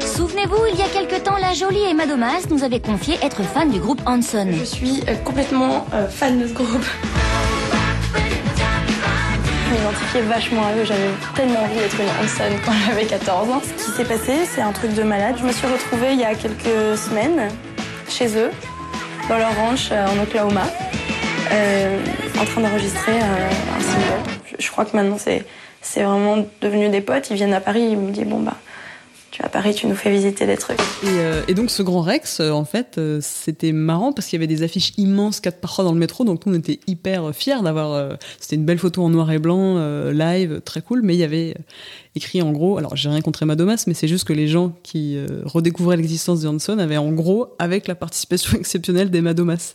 Souvenez-vous, 0.00 0.56
il 0.72 0.78
y 0.78 0.82
a 0.82 0.88
quelque 0.88 1.22
temps, 1.24 1.36
la 1.40 1.52
jolie 1.54 1.82
Emma 1.90 2.06
Domas 2.06 2.46
nous 2.50 2.62
avait 2.62 2.80
confié 2.80 3.14
être 3.22 3.42
fan 3.42 3.70
du 3.70 3.80
groupe 3.80 4.00
Hanson. 4.06 4.48
Je 4.52 4.64
suis 4.64 5.00
euh, 5.08 5.14
complètement 5.24 5.86
euh, 5.94 6.08
fan 6.08 6.40
de 6.40 6.46
ce 6.46 6.52
groupe. 6.52 6.84
M'identifiais 9.80 10.22
vachement 10.22 10.66
à 10.66 10.74
eux. 10.74 10.84
J'avais 10.84 11.10
tellement 11.34 11.62
envie 11.62 11.76
d'être 11.76 11.98
une 11.98 12.08
Hanson 12.08 12.56
quand 12.64 12.72
j'avais 12.86 13.06
14 13.06 13.50
ans. 13.50 13.62
Ce 13.64 13.84
qui 13.84 13.90
s'est 13.90 14.04
passé, 14.04 14.44
c'est 14.46 14.60
un 14.60 14.72
truc 14.72 14.94
de 14.94 15.02
malade. 15.02 15.36
Je 15.38 15.44
me 15.44 15.52
suis 15.52 15.66
retrouvée 15.66 16.12
il 16.12 16.20
y 16.20 16.24
a 16.24 16.34
quelques 16.34 16.98
semaines 16.98 17.48
chez 18.08 18.36
eux, 18.36 18.50
dans 19.28 19.38
leur 19.38 19.54
ranch 19.56 19.88
euh, 19.92 20.06
en 20.06 20.22
Oklahoma, 20.22 20.64
euh, 21.52 21.98
en 22.38 22.44
train 22.44 22.60
d'enregistrer 22.60 23.12
euh, 23.12 23.76
un 23.76 23.80
single. 23.80 24.40
Je, 24.58 24.70
crois 24.70 24.84
que 24.84 24.96
maintenant, 24.96 25.18
c'est 25.18 26.02
vraiment 26.02 26.44
devenu 26.60 26.88
des 26.88 27.00
potes. 27.00 27.30
Ils 27.30 27.36
viennent 27.36 27.54
à 27.54 27.60
Paris, 27.60 27.88
ils 27.90 27.96
me 27.96 28.10
disent 28.10 28.26
Bon, 28.26 28.40
bah, 28.40 28.56
tu 29.30 29.42
es 29.42 29.44
à 29.44 29.48
Paris, 29.48 29.74
tu 29.74 29.86
nous 29.86 29.94
fais 29.94 30.10
visiter 30.10 30.46
des 30.46 30.56
trucs. 30.56 30.80
Et, 30.80 31.06
euh, 31.06 31.42
et 31.46 31.54
donc 31.54 31.70
ce 31.70 31.82
grand 31.82 32.00
Rex, 32.00 32.40
euh, 32.40 32.50
en 32.50 32.64
fait, 32.64 32.96
euh, 32.98 33.20
c'était 33.22 33.72
marrant 33.72 34.12
parce 34.12 34.26
qu'il 34.26 34.36
y 34.38 34.40
avait 34.42 34.52
des 34.52 34.62
affiches 34.62 34.92
immenses 34.96 35.40
4 35.40 35.60
par 35.60 35.70
3 35.70 35.84
dans 35.84 35.92
le 35.92 35.98
métro, 35.98 36.24
donc 36.24 36.46
nous 36.46 36.54
on 36.54 36.58
était 36.58 36.80
hyper 36.86 37.32
fiers 37.34 37.62
d'avoir. 37.62 37.92
euh, 37.92 38.14
c'était 38.40 38.56
une 38.56 38.64
belle 38.64 38.78
photo 38.78 39.02
en 39.02 39.08
noir 39.10 39.30
et 39.30 39.38
blanc, 39.38 39.76
euh, 39.76 40.12
live, 40.12 40.60
très 40.64 40.80
cool, 40.82 41.02
mais 41.02 41.14
il 41.14 41.18
y 41.18 41.24
avait 41.24 41.54
euh, 41.56 41.62
écrit 42.16 42.42
en 42.42 42.50
gros. 42.50 42.76
Alors 42.78 42.96
j'ai 42.96 43.08
rien 43.08 43.20
contre 43.20 43.42
Emma 43.44 43.54
Domas, 43.54 43.84
mais 43.86 43.94
c'est 43.94 44.08
juste 44.08 44.24
que 44.24 44.32
les 44.32 44.48
gens 44.48 44.72
qui 44.82 45.16
euh, 45.16 45.26
redécouvraient 45.44 45.96
l'existence 45.96 46.40
de 46.40 46.48
Hanson 46.48 46.78
avaient 46.78 46.96
en 46.96 47.12
gros 47.12 47.54
avec 47.58 47.86
la 47.86 47.94
participation 47.94 48.56
exceptionnelle 48.58 49.10
d'Emma 49.10 49.34
Domas. 49.34 49.74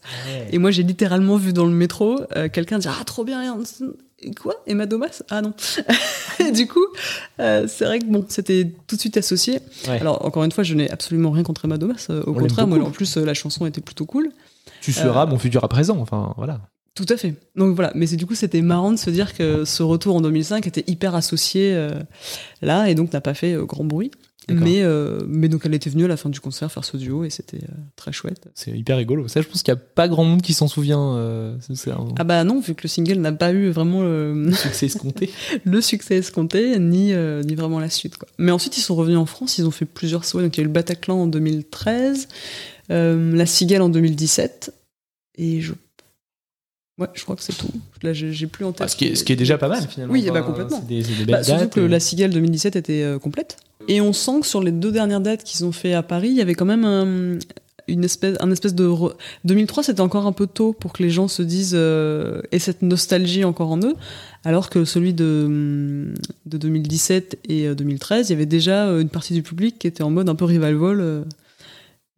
Et 0.52 0.58
moi 0.58 0.72
j'ai 0.72 0.84
littéralement 0.84 1.38
vu 1.38 1.54
dans 1.54 1.66
le 1.66 1.72
métro 1.72 2.20
euh, 2.36 2.50
quelqu'un 2.50 2.78
dire 2.80 2.98
ah 3.00 3.04
trop 3.06 3.24
bien 3.24 3.54
Hanson. 3.54 3.94
Et 4.26 4.34
Quoi? 4.34 4.56
Emma 4.66 4.86
Domas 4.86 5.22
Ah 5.30 5.42
non. 5.42 5.54
Et 6.40 6.52
du 6.52 6.68
coup, 6.68 6.86
euh, 7.40 7.68
c'est 7.68 7.86
vrai 7.86 8.00
que 8.00 8.06
bon, 8.06 8.26
c'était 8.28 8.72
tout 8.88 8.96
de 8.96 9.00
suite 9.02 9.18
associé. 9.18 9.60
Ouais. 9.88 10.00
Alors, 10.02 10.26
encore 10.26 10.44
une 10.44 10.52
fois, 10.52 10.64
je 10.64 10.74
n'ai 10.74 10.90
absolument 10.90 11.32
rien 11.32 11.44
contre 11.44 11.66
Emma 11.66 11.78
Domas. 11.78 12.08
euh, 12.10 12.24
au 12.24 12.32
On 12.32 12.34
contraire, 12.34 12.68
moi, 12.68 12.80
en 12.80 12.90
plus, 12.92 13.18
euh, 13.18 13.26
la 13.26 13.34
chanson 13.34 13.66
était 13.66 13.82
plutôt 13.82 14.06
cool. 14.06 14.32
Tu 14.82 14.92
seras 14.92 15.26
mon 15.26 15.38
futur 15.38 15.64
à 15.64 15.68
présent, 15.68 15.98
enfin 16.00 16.34
voilà. 16.38 16.60
Tout 16.96 17.06
à 17.10 17.18
fait. 17.18 17.36
Donc 17.56 17.76
voilà. 17.76 17.92
Mais 17.96 18.08
c'est 18.08 18.16
du 18.16 18.26
coup, 18.26 18.36
c'était 18.36 18.62
marrant 18.62 18.92
de 18.92 18.98
se 18.98 19.10
dire 19.10 19.34
que 19.36 19.66
ce 19.66 19.84
retour 19.84 20.16
en 20.16 20.22
2005 20.22 20.66
était 20.66 20.84
hyper 20.88 21.14
associé 21.14 21.90
là 22.62 22.88
et 22.90 22.96
donc 22.96 23.12
n'a 23.14 23.22
pas 23.22 23.34
fait 23.34 23.56
grand 23.56 23.84
bruit. 23.84 24.12
Mais, 24.50 24.82
euh, 24.82 25.22
mais 25.28 25.50
donc, 25.50 25.62
elle 25.66 25.74
était 25.74 25.90
venue 25.90 26.06
à 26.06 26.08
la 26.08 26.18
fin 26.18 26.30
du 26.30 26.40
concert 26.40 26.72
faire 26.72 26.86
ce 26.86 26.98
duo 26.98 27.24
et 27.24 27.30
c'était 27.30 27.64
euh, 27.64 27.74
très 27.96 28.12
chouette. 28.12 28.48
C'est 28.54 28.72
hyper 28.72 28.98
rigolo. 28.98 29.28
Ça, 29.28 29.42
je 29.42 29.48
pense 29.48 29.64
qu'il 29.64 29.74
n'y 29.74 29.80
a 29.80 29.84
pas 29.84 30.08
grand 30.08 30.24
monde 30.24 30.42
qui 30.42 30.54
s'en 30.54 30.68
souvient. 30.68 31.16
euh, 31.16 31.58
un 31.88 32.08
Ah 32.18 32.24
bah 32.24 32.44
non, 32.44 32.60
vu 32.60 32.76
que 32.76 32.84
le 32.84 32.90
single 32.90 33.20
n'a 33.20 33.32
pas 33.32 33.52
eu 33.52 33.70
vraiment 33.70 34.04
le, 34.04 34.52
succès 34.54 34.86
escompté. 34.86 35.32
le 35.64 35.82
succès 35.82 36.18
escompté, 36.18 36.78
ni, 36.80 37.14
ni 37.14 37.56
vraiment 37.56 37.80
la 37.80 37.90
suite. 37.90 38.18
Quoi. 38.18 38.28
Mais 38.38 38.52
ensuite, 38.52 38.78
ils 38.78 38.82
sont 38.82 38.96
revenus 38.96 39.18
en 39.18 39.26
France, 39.26 39.58
ils 39.58 39.66
ont 39.66 39.72
fait 39.72 39.86
plusieurs 39.86 40.26
soirées. 40.26 40.46
Donc 40.46 40.58
il 40.58 40.60
y 40.60 40.62
a 40.62 40.66
eu 40.66 40.68
le 40.68 40.74
Bataclan 40.74 41.22
en 41.22 41.28
2013, 41.28 42.28
euh, 42.92 43.36
la 43.36 43.46
Cigale 43.46 43.82
en 43.82 43.90
2017, 43.90 44.74
et 45.38 45.62
je. 45.62 45.74
Ouais, 46.98 47.08
je 47.14 47.24
crois 47.24 47.36
que 47.36 47.44
c'est 47.44 47.58
tout. 47.58 47.72
Là, 48.04 48.14
j'ai 48.14 48.48
plus 48.48 48.64
en 48.64 48.72
tête. 48.72 48.82
Ah, 48.86 48.88
ce, 48.88 48.96
qui 48.96 49.06
est, 49.08 49.16
ce 49.16 49.24
qui 49.26 49.34
est 49.34 49.36
déjà 49.36 49.58
pas 49.58 49.68
mal 49.68 49.86
finalement. 49.88 50.14
Oui, 50.14 50.24
bah, 50.24 50.32
Enfin, 50.32 50.44
complètement. 50.44 50.80
C'est 50.80 50.88
des, 50.88 51.26
des 51.26 51.32
Bah, 51.32 51.44
surtout 51.44 51.68
que 51.68 51.80
la 51.82 52.00
Cigale 52.00 52.32
2017 52.32 52.76
était 52.78 53.18
complète. 53.22 53.58
Et 53.88 54.02
on 54.02 54.14
sent 54.14 54.42
que 54.42 54.48
sur 54.48 54.62
les 54.64 54.72
deux 54.72 54.92
dernières 54.92 55.22
dates 55.22 55.44
qu'ils 55.44 55.66
ont 55.66 55.72
fait 55.72 55.94
à 55.94 56.04
Paris, 56.04 56.30
il 56.30 56.36
y 56.36 56.42
avait 56.42 56.56
quand 56.56 56.66
même 56.66 56.86
un, 56.86 57.38
une 57.88 58.04
espèce, 58.04 58.36
un 58.40 58.50
espèce 58.52 58.74
de. 58.74 58.86
re- 58.88 59.14
2003, 59.44 59.84
c'était 59.84 60.02
encore 60.02 60.26
un 60.26 60.32
peu 60.32 60.48
tôt 60.48 60.74
pour 60.74 60.92
que 60.94 61.04
les 61.04 61.10
gens 61.10 61.28
se 61.28 61.42
disent. 61.44 61.74
euh, 61.76 62.42
et 62.52 62.60
cette 62.60 62.82
nostalgie 62.82 63.44
encore 63.44 63.70
en 63.72 63.80
eux. 63.80 63.96
Alors 64.44 64.70
que 64.70 64.86
celui 64.86 65.14
de, 65.14 65.44
hum, 65.46 66.14
de 66.46 66.58
2017 66.58 67.40
et 67.50 67.68
euh, 67.68 67.76
2013, 67.76 68.30
il 68.30 68.34
y 68.34 68.36
avait 68.36 68.46
déjà 68.46 68.88
euh, 68.88 69.02
une 69.02 69.10
partie 69.10 69.34
du 69.34 69.44
public 69.44 69.78
qui 69.80 69.88
était 69.88 70.04
en 70.04 70.10
mode 70.10 70.30
un 70.30 70.36
peu 70.36 70.46
revival. 70.46 71.00
euh, 71.00 71.24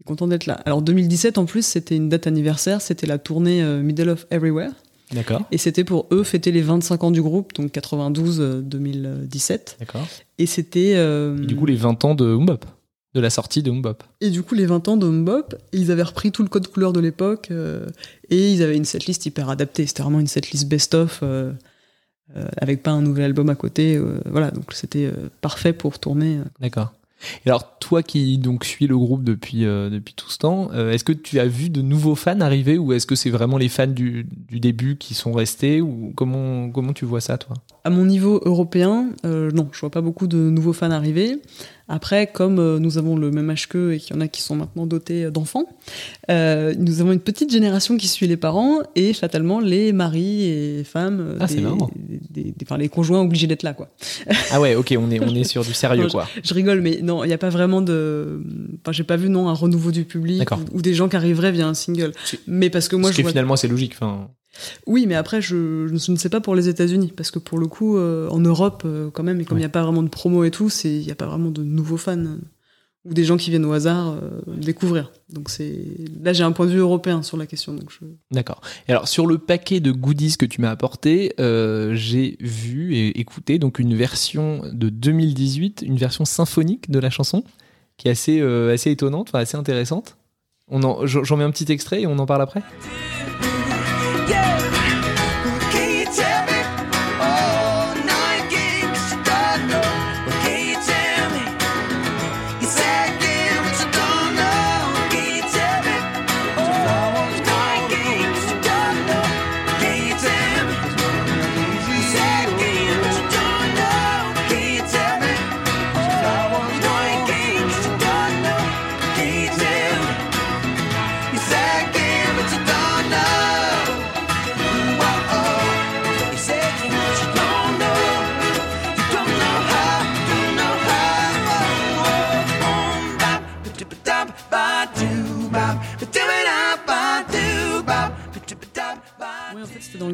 content 0.06 0.28
d'être 0.28 0.46
là. 0.46 0.54
Alors 0.66 0.82
2017 0.82 1.38
en 1.38 1.44
plus, 1.46 1.66
c'était 1.66 1.98
une 1.98 2.08
date 2.08 2.28
anniversaire, 2.28 2.80
c'était 2.80 3.08
la 3.08 3.18
tournée 3.18 3.62
euh, 3.62 3.82
Middle 3.82 4.08
of 4.08 4.26
Everywhere. 4.32 4.72
D'accord. 5.14 5.44
Et 5.52 5.58
c'était 5.58 5.86
pour 5.86 6.08
eux 6.12 6.24
fêter 6.24 6.52
les 6.52 6.62
25 6.62 7.04
ans 7.06 7.12
du 7.12 7.22
groupe, 7.22 7.54
donc 7.54 7.72
92-2017. 7.72 9.78
D'accord. 9.80 10.08
Et 10.38 10.46
c'était. 10.46 10.94
euh, 10.96 11.36
Du 11.38 11.56
coup, 11.56 11.66
les 11.66 11.76
20 11.76 12.04
ans 12.06 12.16
de 12.16 12.36
Mbop. 12.36 12.60
De 13.14 13.22
la 13.22 13.30
sortie 13.30 13.64
de 13.64 13.72
Mbop. 13.72 14.04
et 14.22 14.30
du 14.30 14.44
coup, 14.44 14.54
les 14.54 14.66
20 14.68 14.88
ans 14.90 14.98
de 14.98 15.08
Mbop, 15.08 15.56
ils 15.72 15.92
avaient 15.92 16.04
repris 16.04 16.32
tout 16.32 16.44
le 16.44 16.50
code 16.50 16.68
couleur 16.68 16.94
de 16.94 17.00
l'époque 17.00 17.48
euh, 17.50 17.88
et 18.30 18.52
ils 18.52 18.62
avaient 18.62 18.78
une 18.78 18.86
setlist 18.86 19.26
hyper 19.26 19.50
adaptée. 19.50 19.88
C'était 19.88 20.04
vraiment 20.04 20.20
une 20.20 20.28
setlist 20.28 20.68
best-of 20.68 21.22
euh, 21.24 21.52
euh, 22.36 22.46
avec 22.58 22.84
pas 22.84 22.92
un 22.92 23.02
nouvel 23.02 23.24
album 23.26 23.50
à 23.50 23.56
côté. 23.56 23.96
euh, 23.96 24.20
voilà, 24.30 24.52
donc 24.52 24.72
c'était 24.74 25.06
euh, 25.06 25.30
parfait 25.42 25.74
pour 25.74 25.98
tourner. 26.00 26.38
euh. 26.38 26.44
D'accord. 26.60 26.94
Et 27.46 27.50
alors, 27.50 27.80
toi 27.80 28.04
qui 28.04 28.38
donc 28.38 28.66
suis 28.66 28.88
le 28.88 28.98
groupe 28.98 29.24
depuis, 29.24 29.66
euh, 29.66 29.90
depuis 29.90 30.14
tout 30.14 30.30
ce 30.30 30.38
temps, 30.38 30.70
euh, 30.74 30.92
est-ce 30.92 31.04
que 31.04 31.14
tu 31.14 31.40
as 31.40 31.48
vu 31.48 31.70
de 31.70 31.82
nouveaux 31.82 32.16
fans 32.16 32.42
arriver 32.42 32.78
ou 32.78 32.94
est-ce 32.94 33.08
que 33.08 33.16
c'est 33.16 33.30
vraiment 33.30 33.58
les 33.58 33.70
fans 33.70 33.88
du, 33.88 34.28
du 34.50 34.60
début 34.60 34.98
qui 34.98 35.14
sont 35.14 35.32
restés 35.32 35.82
ou 35.82 36.14
comment, 36.16 36.70
comment 36.70 36.94
tu 36.94 37.06
vois 37.06 37.22
ça, 37.22 37.38
toi? 37.38 37.56
À 37.84 37.90
mon 37.90 38.06
niveau 38.06 38.42
européen, 38.46 39.10
euh, 39.26 39.52
non, 39.52 39.70
je 39.72 39.80
vois 39.80 39.90
pas 39.90 40.02
beaucoup 40.02 40.28
de 40.28 40.38
nouveaux 40.38 40.74
fans 40.74 40.92
arriver. 40.92 41.42
Après, 41.90 42.28
comme 42.28 42.60
euh, 42.60 42.80
nous 42.80 42.98
avons 42.98 43.16
le 43.16 43.32
même 43.32 43.50
âge 43.50 43.68
qu'eux 43.68 43.94
et 43.94 44.00
qu'il 44.00 44.16
y 44.16 44.20
en 44.20 44.22
a 44.22 44.28
qui 44.28 44.42
sont 44.42 44.56
maintenant 44.56 44.86
dotés 44.86 45.32
d'enfants, 45.32 45.66
euh, 46.30 46.74
nous 46.78 47.00
avons 47.02 47.14
une 47.14 47.20
petite 47.22 47.52
génération 47.52 47.96
qui 47.98 48.08
suit 48.08 48.28
les 48.28 48.36
parents 48.38 48.80
et 48.96 49.14
fatalement 49.14 49.60
les 49.60 49.94
maris 49.94 50.44
et 50.50 50.84
femmes, 50.84 51.20
euh, 51.22 51.38
Ah, 51.40 51.48
c'est 51.48 51.56
des, 51.58 51.64
des- 52.30 52.44
des- 52.52 52.56
enfin, 52.64 52.78
les 52.78 52.90
conjoints 52.90 53.22
obligés 53.22 53.48
d'être 53.48 53.64
là. 53.64 53.74
quoi. 53.74 53.90
Ah 54.52 54.60
ouais, 54.60 54.76
ok, 54.76 54.94
on 55.00 55.10
est, 55.12 55.22
on 55.22 55.34
est 55.34 55.44
sur 55.46 55.64
du 55.64 55.74
sérieux, 55.74 56.04
Non, 56.04 56.10
quoi. 56.10 56.28
Je 56.44 56.54
rigole, 56.54 56.82
mais 56.82 57.00
non, 57.02 57.24
il 57.24 57.28
n'y 57.28 57.34
a 57.34 57.38
pas 57.38 57.50
vraiment 57.50 57.82
de. 57.82 58.42
Enfin, 58.82 58.92
j'ai 58.92 59.04
pas 59.04 59.16
vu 59.18 59.30
non 59.30 59.48
un 59.48 59.54
renouveau 59.54 59.92
du 59.92 60.04
public 60.04 60.44
ou, 60.52 60.78
ou 60.78 60.82
des 60.82 60.94
gens 60.94 61.08
qui 61.08 61.16
arriveraient 61.16 61.52
via 61.52 61.68
un 61.68 61.74
single. 61.74 62.12
C'est- 62.26 62.40
Mais 62.48 62.70
parce 62.70 62.88
que 62.90 62.96
moi, 62.98 63.10
Ce 63.10 63.14
je 63.14 63.16
qui 63.16 63.22
est 63.22 63.24
vois 63.24 63.32
finalement 63.32 63.54
assez 63.54 63.68
logique. 63.70 63.94
Enfin, 63.96 64.30
oui, 64.86 65.06
mais 65.08 65.16
après, 65.16 65.42
je, 65.42 65.88
je 65.88 66.12
ne 66.12 66.18
sais 66.18 66.30
pas 66.30 66.42
pour 66.42 66.56
les 66.56 66.70
États-Unis, 66.70 67.14
parce 67.16 67.32
que 67.32 67.40
pour 67.40 67.58
le 67.58 67.68
coup, 67.68 67.98
euh, 67.98 68.28
en 68.30 68.40
Europe, 68.40 68.84
euh, 68.86 69.10
quand 69.12 69.24
même, 69.24 69.42
et 69.42 69.46
comme 69.46 69.58
il 69.58 69.62
n'y 69.62 69.66
a 69.66 69.70
pas 69.70 69.84
vraiment 69.84 70.04
de 70.04 70.10
promo 70.10 70.44
et 70.44 70.52
tout, 70.52 70.70
il 70.84 71.02
n'y 71.02 71.12
a 71.12 71.16
pas 71.16 71.28
vraiment 71.28 71.52
de 71.52 71.64
nouveaux 71.64 71.98
fans 71.98 72.18
euh, 72.18 72.38
ou 73.06 73.14
des 73.14 73.24
gens 73.24 73.38
qui 73.38 73.50
viennent 73.50 73.66
au 73.66 73.74
hasard 73.74 74.10
euh, 74.10 74.42
découvrir. 74.58 75.12
Donc 75.30 75.50
c'est 75.50 75.76
là, 76.22 76.34
j'ai 76.34 76.44
un 76.44 76.52
point 76.52 76.66
de 76.66 76.72
vue 76.72 76.80
européen 76.80 77.24
sur 77.24 77.38
la 77.38 77.46
question. 77.46 77.74
Donc 77.74 77.90
je... 77.90 78.06
D'accord. 78.32 78.62
Et 78.88 78.92
alors 78.92 79.08
sur 79.08 79.28
le 79.28 79.38
paquet 79.38 79.80
de 79.80 79.92
goodies 79.92 80.36
que 80.38 80.46
tu 80.46 80.62
m'as 80.62 80.72
apporté, 80.72 81.34
j'ai 81.38 82.38
vu 82.40 82.96
et 82.96 83.20
écouté 83.20 83.60
donc 83.60 83.80
une 83.80 83.96
version 83.96 84.62
de 84.72 84.90
2018, 84.90 85.84
une 85.86 85.98
version 85.98 86.26
symphonique 86.26 86.92
de 86.92 87.00
la 87.00 87.10
chanson, 87.10 87.44
qui 87.96 88.10
est 88.10 88.12
assez 88.12 88.42
assez 88.42 88.92
étonnante, 88.92 89.30
enfin 89.30 89.40
assez 89.40 89.58
intéressante. 89.58 90.18
On 90.70 91.06
j'en 91.06 91.38
mets 91.38 91.46
un 91.46 91.52
petit 91.52 91.72
extrait 91.72 92.02
et 92.02 92.08
on 92.08 92.20
en 92.20 92.26
parle 92.26 92.42
après. 92.42 92.62
Yeah. 94.28 94.77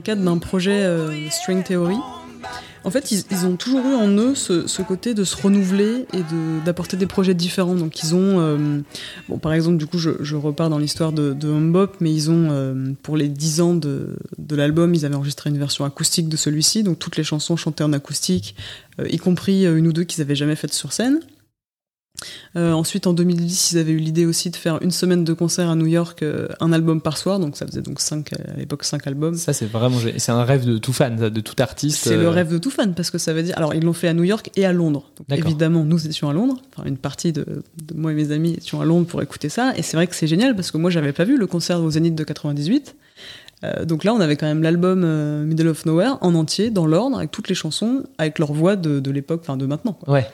Cadre 0.04 0.24
d'un 0.24 0.38
projet 0.38 0.84
euh, 0.84 1.30
String 1.30 1.64
Theory. 1.64 1.98
En 2.86 2.92
fait, 2.92 3.12
ils, 3.12 3.46
ont 3.46 3.56
toujours 3.56 3.80
eu 3.86 3.96
en 3.96 4.10
eux 4.10 4.36
ce, 4.36 4.82
côté 4.82 5.14
de 5.14 5.24
se 5.24 5.42
renouveler 5.42 6.06
et 6.12 6.22
d'apporter 6.66 6.98
des 6.98 7.06
projets 7.06 7.34
différents. 7.34 7.76
Donc, 7.76 8.04
ils 8.04 8.14
ont, 8.14 8.42
euh, 8.42 8.82
par 9.42 9.54
exemple, 9.54 9.78
du 9.78 9.86
coup, 9.86 9.98
je, 9.98 10.36
repars 10.36 10.70
dans 10.70 10.80
l'histoire 10.80 11.14
de, 11.14 11.34
Humbop, 11.48 11.96
mais 12.02 12.14
ils 12.14 12.30
ont, 12.30 12.50
euh, 12.52 12.92
pour 13.02 13.16
les 13.16 13.30
10 13.30 13.62
ans 13.62 13.74
de, 13.74 14.18
l'album, 14.52 14.94
ils 14.94 15.06
avaient 15.06 15.16
enregistré 15.16 15.50
une 15.50 15.58
version 15.58 15.86
acoustique 15.86 16.28
de 16.28 16.36
celui-ci, 16.36 16.84
donc 16.84 17.00
toutes 17.00 17.16
les 17.16 17.24
chansons 17.24 17.56
chantées 17.56 17.86
en 17.86 17.94
acoustique, 17.94 18.54
y 19.10 19.18
compris 19.18 19.66
une 19.66 19.88
ou 19.88 19.94
deux 19.94 20.04
qu'ils 20.04 20.22
avaient 20.22 20.36
jamais 20.36 20.58
faites 20.58 20.74
sur 20.74 20.92
scène. 20.92 21.22
Euh, 22.56 22.72
ensuite, 22.72 23.08
en 23.08 23.14
2010, 23.14 23.72
ils 23.72 23.78
avaient 23.78 23.92
eu 23.92 23.98
l'idée 23.98 24.26
aussi 24.26 24.50
de 24.50 24.56
faire 24.56 24.82
une 24.82 24.92
semaine 24.92 25.24
de 25.24 25.34
concert 25.34 25.70
à 25.70 25.76
New 25.76 25.86
York, 25.86 26.24
euh, 26.24 26.48
un 26.60 26.72
album 26.74 27.02
par 27.02 27.18
soir, 27.18 27.40
donc 27.40 27.58
ça 27.58 27.66
faisait 27.66 27.82
donc 27.82 28.00
cinq, 28.00 28.34
à 28.34 28.58
l'époque 28.58 28.84
5 28.84 29.06
albums. 29.08 29.36
Ça 29.36 29.54
c'est 29.54 29.66
vraiment 29.66 29.98
c'est 30.18 30.32
un 30.32 30.44
rêve 30.44 30.66
de 30.66 30.78
tout 30.78 30.94
fan, 30.94 31.30
de 31.30 31.42
tout 31.42 31.56
artiste. 31.60 32.04
C'est 32.04 32.18
le 32.18 32.26
euh, 32.26 32.30
rêve 32.30 32.52
de 32.52 32.58
tout 32.58 32.70
fan 32.70 32.94
parce 32.94 33.12
que 33.12 33.18
ça 33.18 33.34
veut 33.34 33.44
dire. 33.44 33.58
Alors, 33.58 33.74
ils 33.74 33.84
l'ont 33.84 33.94
fait 33.94 34.08
à 34.08 34.14
New 34.14 34.24
York 34.24 34.50
et 34.56 34.66
à 34.66 34.74
Londres. 34.74 35.10
Donc, 35.18 35.38
évidemment, 35.38 35.84
nous 35.84 36.06
étions 36.06 36.30
à 36.30 36.34
Londres. 36.34 36.62
Enfin, 36.76 36.88
une 36.88 36.98
partie 36.98 37.34
de, 37.34 37.44
de 37.44 37.94
moi 37.96 38.12
et 38.12 38.16
mes 38.16 38.32
amis 38.32 38.54
étions 38.54 38.82
à 38.82 38.86
Londres 38.86 39.08
pour 39.08 39.22
écouter 39.22 39.50
ça. 39.50 39.74
Et 39.78 39.82
c'est 39.82 39.98
vrai 39.98 40.08
que 40.08 40.16
c'est 40.16 40.28
génial 40.28 40.56
parce 40.56 40.72
que 40.72 40.78
moi, 40.78 40.90
j'avais 40.90 41.14
pas 41.14 41.24
vu 41.24 41.38
le 41.38 41.48
concert 41.48 41.82
au 41.82 41.90
Zénith 41.92 42.16
de 42.16 42.24
98. 42.24 42.96
Euh, 43.64 43.86
donc 43.86 44.04
là, 44.04 44.14
on 44.14 44.20
avait 44.20 44.36
quand 44.36 44.46
même 44.46 44.62
l'album 44.62 45.04
euh, 45.06 45.44
Middle 45.46 45.70
of 45.70 45.86
Nowhere 45.86 46.18
en 46.22 46.36
entier, 46.36 46.70
dans 46.70 46.86
l'ordre, 46.86 47.18
avec 47.18 47.32
toutes 47.32 47.48
les 47.50 47.56
chansons, 47.56 48.04
avec 48.18 48.40
leur 48.40 48.52
voix 48.52 48.76
de, 48.76 49.00
de 49.00 49.12
l'époque, 49.12 49.42
enfin 49.44 49.58
de 49.58 49.66
maintenant. 49.66 49.94
quoi. 49.94 50.14
Ouais. 50.14 50.28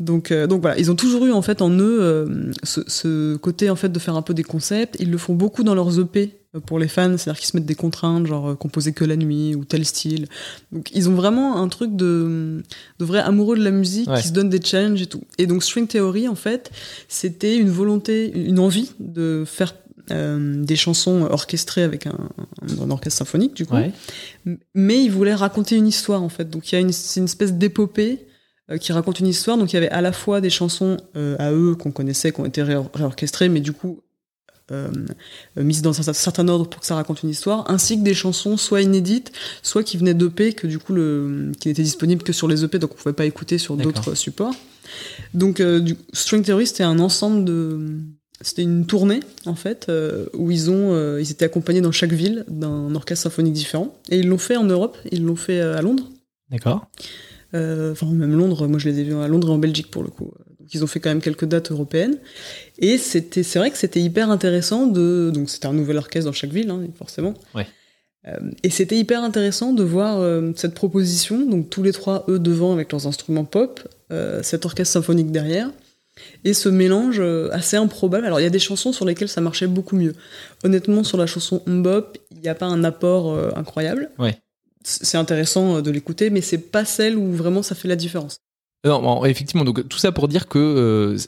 Donc, 0.00 0.30
euh, 0.30 0.46
donc 0.46 0.60
voilà, 0.62 0.78
ils 0.78 0.90
ont 0.90 0.94
toujours 0.96 1.26
eu 1.26 1.32
en 1.32 1.42
fait 1.42 1.60
en 1.60 1.70
eux 1.70 1.98
euh, 2.00 2.52
ce, 2.62 2.80
ce 2.86 3.36
côté 3.36 3.68
en 3.68 3.76
fait 3.76 3.88
de 3.88 3.98
faire 3.98 4.14
un 4.16 4.22
peu 4.22 4.32
des 4.34 4.44
concepts. 4.44 4.96
Ils 5.00 5.10
le 5.10 5.18
font 5.18 5.34
beaucoup 5.34 5.64
dans 5.64 5.74
leurs 5.74 5.98
EP 5.98 6.36
euh, 6.54 6.60
pour 6.60 6.78
les 6.78 6.86
fans, 6.86 7.16
c'est-à-dire 7.18 7.40
qu'ils 7.40 7.48
se 7.48 7.56
mettent 7.56 7.66
des 7.66 7.74
contraintes, 7.74 8.26
genre 8.26 8.50
euh, 8.50 8.54
composer 8.54 8.92
que 8.92 9.04
la 9.04 9.16
nuit 9.16 9.56
ou 9.56 9.64
tel 9.64 9.84
style. 9.84 10.26
Donc 10.70 10.90
ils 10.94 11.08
ont 11.08 11.14
vraiment 11.14 11.56
un 11.60 11.68
truc 11.68 11.96
de, 11.96 12.62
de 13.00 13.04
vrai 13.04 13.18
amoureux 13.18 13.58
de 13.58 13.64
la 13.64 13.72
musique 13.72 14.08
Ouais. 14.08 14.20
qui 14.20 14.28
se 14.28 14.32
donne 14.32 14.48
des 14.48 14.60
challenges 14.62 15.02
et 15.02 15.06
tout. 15.06 15.22
Et 15.36 15.46
donc 15.48 15.64
String 15.64 15.88
Theory 15.88 16.28
en 16.28 16.36
fait, 16.36 16.70
c'était 17.08 17.56
une 17.56 17.70
volonté, 17.70 18.30
une 18.38 18.60
envie 18.60 18.92
de 19.00 19.42
faire 19.46 19.74
euh, 20.12 20.62
des 20.64 20.76
chansons 20.76 21.26
orchestrées 21.28 21.82
avec 21.82 22.06
un, 22.06 22.16
un 22.80 22.90
orchestre 22.90 23.18
symphonique 23.18 23.54
du 23.54 23.66
coup 23.66 23.74
Ouais. 23.74 23.90
mais 24.74 25.02
il 25.04 25.10
voulait 25.10 25.34
raconter 25.34 25.74
une 25.76 25.88
histoire 25.88 26.22
en 26.22 26.28
fait. 26.28 26.48
Donc 26.48 26.70
il 26.70 26.76
y 26.76 26.78
a 26.78 26.80
une, 26.80 26.92
c'est 26.92 27.18
une 27.18 27.24
espèce 27.26 27.52
d'épopée 27.52 28.24
qui 28.76 28.92
raconte 28.92 29.20
une 29.20 29.28
histoire. 29.28 29.56
Donc 29.56 29.72
il 29.72 29.76
y 29.76 29.78
avait 29.78 29.88
à 29.88 30.02
la 30.02 30.12
fois 30.12 30.40
des 30.42 30.50
chansons 30.50 30.98
euh, 31.16 31.36
à 31.38 31.52
eux 31.52 31.74
qu'on 31.74 31.90
connaissait, 31.92 32.32
qui 32.32 32.40
ont 32.40 32.44
été 32.44 32.62
ré- 32.62 32.76
réorchestrées, 32.92 33.48
mais 33.48 33.60
du 33.60 33.72
coup 33.72 34.02
euh, 34.70 34.90
euh, 35.56 35.62
mises 35.64 35.80
dans 35.80 35.98
un 35.98 36.02
cer- 36.02 36.12
certain 36.12 36.46
ordre 36.48 36.68
pour 36.68 36.80
que 36.82 36.86
ça 36.86 36.94
raconte 36.94 37.22
une 37.22 37.30
histoire, 37.30 37.70
ainsi 37.70 37.98
que 37.98 38.02
des 38.04 38.12
chansons 38.12 38.58
soit 38.58 38.82
inédites, 38.82 39.32
soit 39.62 39.82
qui 39.82 39.96
venaient 39.96 40.12
d'EP, 40.12 40.52
que 40.54 40.66
du 40.66 40.78
coup 40.78 40.92
le, 40.92 41.52
qui 41.58 41.68
n'étaient 41.68 41.82
disponibles 41.82 42.22
que 42.22 42.34
sur 42.34 42.46
les 42.48 42.64
EP, 42.64 42.78
donc 42.78 42.90
on 42.92 42.96
pouvait 42.96 43.14
pas 43.14 43.24
écouter 43.24 43.56
sur 43.56 43.76
d'autres 43.84 44.14
supports. 44.14 44.54
Donc 45.32 45.60
euh, 45.60 45.80
du 45.80 45.96
String 46.12 46.42
Theory 46.42 46.66
c'était 46.66 46.82
un 46.82 46.98
ensemble 46.98 47.44
de 47.46 47.78
c'était 48.40 48.62
une 48.62 48.86
tournée 48.86 49.20
en 49.46 49.54
fait 49.54 49.86
euh, 49.88 50.26
où 50.34 50.50
ils 50.50 50.70
ont 50.70 50.92
euh, 50.92 51.20
ils 51.20 51.30
étaient 51.30 51.44
accompagnés 51.44 51.80
dans 51.80 51.90
chaque 51.92 52.12
ville 52.12 52.44
d'un 52.48 52.94
orchestre 52.94 53.24
symphonique 53.24 53.52
différent 53.54 53.94
et 54.10 54.18
ils 54.18 54.28
l'ont 54.28 54.38
fait 54.38 54.56
en 54.56 54.64
Europe 54.64 54.96
ils 55.10 55.24
l'ont 55.24 55.34
fait 55.36 55.60
euh, 55.60 55.76
à 55.76 55.82
Londres 55.82 56.04
D'accord. 56.50 56.86
Euh, 57.54 57.92
enfin 57.92 58.06
même 58.06 58.36
Londres 58.36 58.66
moi 58.66 58.78
je 58.78 58.88
les 58.88 59.00
ai 59.00 59.04
vus 59.04 59.14
à 59.14 59.28
Londres 59.28 59.48
et 59.48 59.52
en 59.52 59.58
Belgique 59.58 59.90
pour 59.90 60.02
le 60.02 60.10
coup 60.10 60.32
donc 60.58 60.74
ils 60.74 60.84
ont 60.84 60.86
fait 60.86 61.00
quand 61.00 61.08
même 61.10 61.20
quelques 61.20 61.46
dates 61.46 61.70
européennes 61.70 62.18
et 62.78 62.98
c'était 62.98 63.42
c'est 63.42 63.58
vrai 63.58 63.70
que 63.70 63.78
c'était 63.78 64.00
hyper 64.00 64.30
intéressant 64.30 64.86
de 64.86 65.30
donc 65.32 65.48
c'était 65.48 65.66
un 65.66 65.72
nouvel 65.72 65.96
orchestre 65.96 66.28
dans 66.28 66.34
chaque 66.34 66.50
ville 66.50 66.70
hein, 66.70 66.82
forcément 66.96 67.34
Ouais. 67.54 67.66
Euh, 68.26 68.36
et 68.64 68.70
c'était 68.70 68.96
hyper 68.96 69.22
intéressant 69.22 69.72
de 69.72 69.82
voir 69.82 70.20
euh, 70.20 70.52
cette 70.56 70.74
proposition 70.74 71.46
donc 71.46 71.70
tous 71.70 71.82
les 71.82 71.92
trois 71.92 72.24
eux 72.28 72.38
devant 72.38 72.72
avec 72.72 72.92
leurs 72.92 73.06
instruments 73.06 73.44
pop 73.44 73.80
cet 74.42 74.64
orchestre 74.64 74.94
symphonique 74.94 75.30
derrière 75.30 75.70
et 76.44 76.54
ce 76.54 76.68
mélange 76.68 77.20
assez 77.52 77.76
improbable. 77.76 78.26
Alors 78.26 78.40
il 78.40 78.42
y 78.42 78.46
a 78.46 78.50
des 78.50 78.58
chansons 78.58 78.92
sur 78.92 79.04
lesquelles 79.04 79.28
ça 79.28 79.40
marchait 79.40 79.66
beaucoup 79.66 79.96
mieux. 79.96 80.14
Honnêtement, 80.64 81.04
sur 81.04 81.18
la 81.18 81.26
chanson 81.26 81.62
Mbop, 81.66 82.16
il 82.38 82.42
n'y 82.42 82.48
a 82.48 82.54
pas 82.54 82.66
un 82.66 82.84
apport 82.84 83.32
euh, 83.32 83.50
incroyable. 83.56 84.10
Ouais. 84.18 84.36
C'est 84.88 85.18
intéressant 85.18 85.76
euh, 85.76 85.82
de 85.82 85.90
l'écouter, 85.90 86.30
mais 86.30 86.40
c'est 86.40 86.58
pas 86.58 86.84
celle 86.84 87.16
où 87.16 87.30
vraiment 87.32 87.62
ça 87.62 87.74
fait 87.74 87.88
la 87.88 87.96
différence. 87.96 88.38
Non, 88.84 89.24
effectivement, 89.24 89.64
donc 89.64 89.86
tout 89.88 89.98
ça 89.98 90.12
pour 90.12 90.28
dire 90.28 90.48
que 90.48 90.58
euh, 90.58 91.18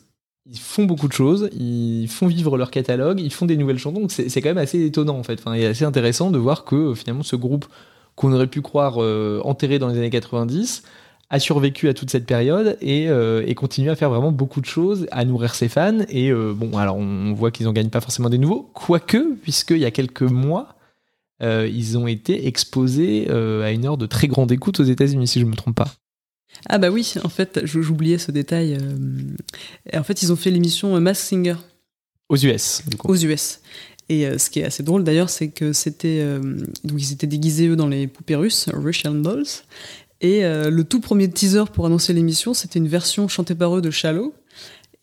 ils 0.46 0.58
font 0.58 0.84
beaucoup 0.84 1.08
de 1.08 1.12
choses, 1.12 1.50
ils 1.52 2.08
font 2.08 2.26
vivre 2.26 2.56
leur 2.56 2.70
catalogue, 2.70 3.20
ils 3.20 3.32
font 3.32 3.44
des 3.44 3.56
nouvelles 3.56 3.78
chansons. 3.78 4.06
C'est 4.08 4.40
quand 4.40 4.48
même 4.48 4.58
assez 4.58 4.84
étonnant 4.84 5.18
en 5.18 5.22
fait. 5.22 5.42
Et 5.54 5.66
assez 5.66 5.84
intéressant 5.84 6.30
de 6.30 6.38
voir 6.38 6.64
que 6.64 6.76
euh, 6.76 6.94
finalement 6.94 7.22
ce 7.22 7.36
groupe 7.36 7.66
qu'on 8.14 8.32
aurait 8.32 8.46
pu 8.46 8.61
croire 8.61 8.98
enterré 9.46 9.78
dans 9.78 9.88
les 9.88 9.96
années 9.96 10.11
90 10.11 10.82
a 11.30 11.38
survécu 11.38 11.88
à 11.88 11.94
toute 11.94 12.11
cette 12.11 12.26
période 12.26 12.76
et, 12.82 13.04
et 13.04 13.54
continue 13.54 13.88
à 13.88 13.96
faire 13.96 14.11
vraiment 14.11 14.30
beaucoup 14.30 14.61
de 14.61 14.66
choses, 14.66 15.06
à 15.11 15.24
nourrir 15.24 15.54
ses 15.54 15.68
fans. 15.68 16.00
Et 16.11 16.30
bon, 16.30 16.76
alors 16.76 16.96
on 16.98 17.32
voit 17.32 17.50
qu'ils 17.50 17.64
n'en 17.64 17.72
gagnent 17.72 17.88
pas 17.88 18.02
forcément 18.02 18.28
des 18.28 18.36
nouveaux, 18.36 18.68
quoique, 18.74 19.36
puisqu'il 19.36 19.78
y 19.78 19.86
a 19.86 19.90
quelques 19.90 20.20
mois, 20.20 20.74
euh, 21.43 21.68
ils 21.72 21.97
ont 21.99 22.07
été 22.07 22.47
exposés 22.47 23.26
euh, 23.30 23.62
à 23.62 23.70
une 23.70 23.86
heure 23.86 23.97
de 23.97 24.07
très 24.07 24.28
grande 24.28 24.53
écoute 24.53 24.80
aux 24.80 24.84
États-Unis, 24.84 25.28
si 25.28 25.41
je 25.41 25.45
ne 25.45 25.51
me 25.51 25.57
trompe 25.57 25.76
pas. 25.76 25.93
Ah 26.68 26.78
bah 26.78 26.91
oui, 26.91 27.14
en 27.24 27.28
fait, 27.28 27.61
j'oubliais 27.64 28.18
ce 28.18 28.32
détail. 28.32 28.74
euh, 28.74 29.99
en 29.99 30.03
fait, 30.03 30.22
ils 30.22 30.32
ont 30.32 30.36
fait 30.36 30.51
l'émission 30.51 31.01
Mask 31.01 31.22
Singer 31.22 31.57
Aux 32.28 32.36
US, 32.36 32.82
du 32.86 32.97
coup. 32.97 33.09
aux 33.09 33.16
US. 33.16 33.61
Et 34.09 34.26
ce 34.38 34.51
qui 34.51 34.59
est 34.59 34.64
assez 34.64 34.82
drôle 34.82 35.05
d'ailleurs, 35.05 35.30
c'est 35.30 35.51
que 35.51 35.72
c'était 35.72 36.26
donc 36.82 37.01
ils 37.01 37.12
étaient 37.12 37.28
déguisés 37.28 37.68
eux 37.68 37.76
dans 37.76 37.86
les 37.86 38.09
poupées 38.09 38.34
russes, 38.34 38.68
Russian 38.72 39.14
Dolls. 39.14 39.45
Et 40.20 40.43
le 40.43 40.82
tout 40.82 41.01
premier 41.01 41.30
teaser 41.30 41.62
pour 41.72 41.86
annoncer 41.86 42.12
l'émission, 42.12 42.53
c'était 42.53 42.80
une 42.80 42.88
version 42.88 43.28
chantée 43.28 43.55
par 43.55 43.76
eux 43.76 43.80
de 43.80 43.93
Shallow. 43.93 44.34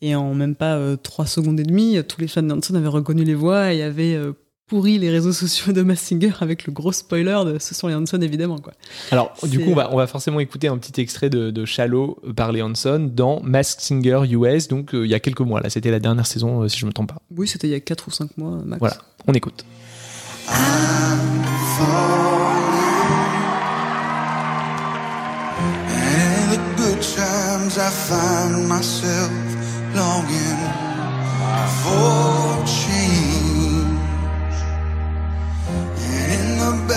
Et 0.00 0.14
en 0.14 0.34
même 0.34 0.54
pas 0.54 0.76
euh, 0.76 0.96
trois 0.96 1.26
secondes 1.26 1.58
et 1.58 1.64
demie, 1.64 1.98
tous 2.06 2.20
les 2.20 2.28
fans 2.28 2.42
d'Hanson 2.42 2.74
avaient 2.74 2.86
reconnu 2.86 3.24
les 3.24 3.34
voix 3.34 3.72
et 3.72 3.82
avaient 3.82 4.14
euh, 4.14 4.32
pourri 4.68 4.98
les 4.98 5.10
réseaux 5.10 5.32
sociaux 5.32 5.72
de 5.72 5.82
Mask 5.82 6.04
Singer 6.04 6.32
avec 6.40 6.66
le 6.66 6.72
gros 6.72 6.92
spoiler 6.92 7.38
de 7.46 7.58
ce 7.58 7.74
sont 7.74 7.88
les 7.88 7.94
Hanson 7.94 8.20
évidemment 8.20 8.58
quoi. 8.58 8.74
Alors, 9.10 9.32
du 9.44 9.58
coup, 9.58 9.70
on 9.70 9.74
va, 9.74 9.92
on 9.92 9.96
va 9.96 10.06
forcément 10.06 10.40
écouter 10.40 10.68
un 10.68 10.76
petit 10.78 11.00
extrait 11.00 11.30
de, 11.30 11.50
de 11.50 11.64
Shallow 11.64 12.18
par 12.36 12.52
les 12.52 12.62
Hanson 12.62 13.10
dans 13.12 13.40
Masked 13.42 13.80
Singer 13.80 14.20
US, 14.30 14.68
donc 14.68 14.94
euh, 14.94 15.06
il 15.06 15.10
y 15.10 15.14
a 15.14 15.20
quelques 15.20 15.40
mois. 15.40 15.60
Là, 15.60 15.70
c'était 15.70 15.90
la 15.90 16.00
dernière 16.00 16.26
saison, 16.26 16.62
euh, 16.62 16.68
si 16.68 16.78
je 16.78 16.84
ne 16.84 16.90
me 16.90 16.92
trompe 16.92 17.08
pas. 17.08 17.22
Oui, 17.34 17.48
c'était 17.48 17.66
il 17.66 17.70
y 17.70 17.74
a 17.74 17.80
4 17.80 18.08
ou 18.08 18.10
5 18.10 18.36
mois 18.36 18.58
max. 18.64 18.78
Voilà, 18.80 18.98
on 19.26 19.32
écoute. 19.32 19.64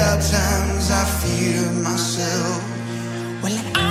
Times, 0.02 0.90
I 0.90 1.06
fear 1.22 1.62
myself. 1.84 2.64
Well, 3.44 3.58
I'm 3.76 3.91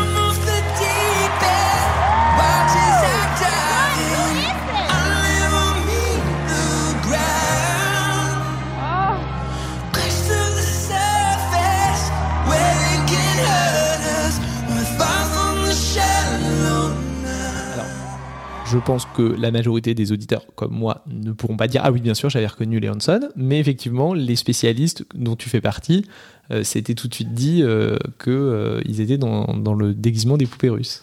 Je 18.73 18.79
pense 18.79 19.05
que 19.17 19.23
la 19.23 19.51
majorité 19.51 19.95
des 19.95 20.13
auditeurs, 20.13 20.47
comme 20.55 20.73
moi, 20.73 21.03
ne 21.09 21.33
pourront 21.33 21.57
pas 21.57 21.67
dire 21.67 21.81
Ah 21.85 21.91
oui, 21.91 22.01
bien 22.01 22.15
sûr, 22.15 22.31
j'avais 22.31 22.47
reconnu 22.47 22.79
les 22.79 22.89
Hanson, 22.89 23.21
mais 23.35 23.59
effectivement, 23.59 24.15
les 24.15 24.37
spécialistes 24.37 25.05
dont 25.15 25.35
tu 25.35 25.49
fais 25.49 25.61
partie, 25.61 26.05
euh, 26.53 26.63
c'était 26.63 26.95
tout 26.95 27.09
de 27.09 27.15
suite 27.15 27.35
dit 27.35 27.63
euh, 27.63 27.97
qu'ils 28.23 29.01
étaient 29.01 29.19
dans, 29.19 29.55
dans 29.55 29.75
le 29.75 29.93
déguisement 29.93 30.37
des 30.37 30.47
poupées 30.47 30.69
russes. 30.69 31.03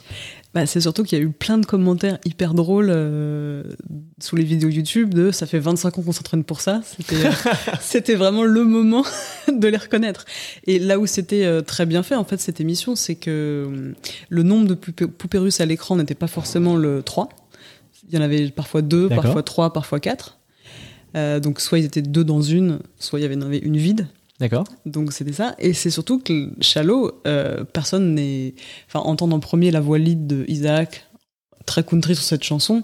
Bah, 0.58 0.66
c'est 0.66 0.82
surtout 0.82 1.04
qu'il 1.04 1.20
y 1.20 1.22
a 1.22 1.24
eu 1.24 1.30
plein 1.30 1.60
de 1.60 1.66
commentaires 1.68 2.18
hyper 2.26 2.54
drôles 2.56 2.88
euh, 2.90 3.64
sous 4.20 4.36
les 4.36 4.44
vidéos 4.44 4.70
YouTube 4.70 5.14
de 5.14 5.30
ça 5.30 5.46
fait 5.46 5.60
25 5.60 6.00
ans 6.00 6.02
qu'on 6.02 6.12
s'entraîne 6.12 6.44
pour 6.44 6.62
ça. 6.62 6.82
C'était, 6.84 7.28
euh, 7.28 7.32
c'était 7.82 8.16
vraiment 8.16 8.44
le 8.44 8.64
moment 8.64 9.06
de 9.48 9.68
les 9.68 9.78
reconnaître. 9.78 10.26
Et 10.66 10.80
là 10.80 10.98
où 10.98 11.06
c'était 11.06 11.46
euh, 11.46 11.62
très 11.62 11.86
bien 11.86 12.02
fait, 12.02 12.16
en 12.16 12.24
fait, 12.24 12.40
cette 12.40 12.60
émission, 12.60 12.96
c'est 12.96 13.14
que 13.14 13.30
euh, 13.70 13.92
le 14.30 14.44
nombre 14.44 14.68
de 14.68 14.74
poupées, 14.74 15.06
poupées 15.06 15.38
russes 15.38 15.62
à 15.62 15.66
l'écran 15.66 15.98
n'était 15.98 16.16
pas 16.16 16.26
forcément 16.26 16.76
le 16.76 17.04
3. 17.04 17.30
Il 18.10 18.16
y 18.16 18.18
en 18.18 18.22
avait 18.22 18.50
parfois 18.50 18.82
deux, 18.82 19.10
parfois 19.10 19.44
trois, 19.44 19.74
parfois 19.74 20.00
quatre. 20.00 20.38
Euh, 21.16 21.40
donc 21.40 21.60
soit 21.62 21.80
ils 21.80 21.86
étaient 21.86 22.02
deux 22.02 22.24
dans 22.24 22.42
une, 22.42 22.80
soit 23.00 23.20
il 23.20 23.24
y 23.24 23.26
avait- 23.26 23.36
il 23.36 23.42
y 23.42 23.44
en 23.44 23.48
avait 23.48 23.58
une 23.60 23.78
vide. 23.78 24.08
D'accord 24.40 24.66
Donc 24.86 25.14
c'était 25.14 25.34
ça. 25.34 25.56
Et 25.58 25.74
c'est 25.74 25.90
surtout 25.90 26.20
que 26.20 26.52
Shallow, 26.62 27.12
euh, 27.26 27.64
personne 27.64 28.14
n'est. 28.14 28.54
Enfin, 28.88 29.00
entendre 29.00 29.36
en 29.36 29.40
premier 29.40 29.72
la 29.72 29.80
voix 29.82 29.98
lead 29.98 30.28
de 30.28 30.46
Isaac, 30.48 31.08
très 31.66 31.84
country 31.84 32.14
sur 32.16 32.24
cette 32.24 32.44
chanson, 32.44 32.82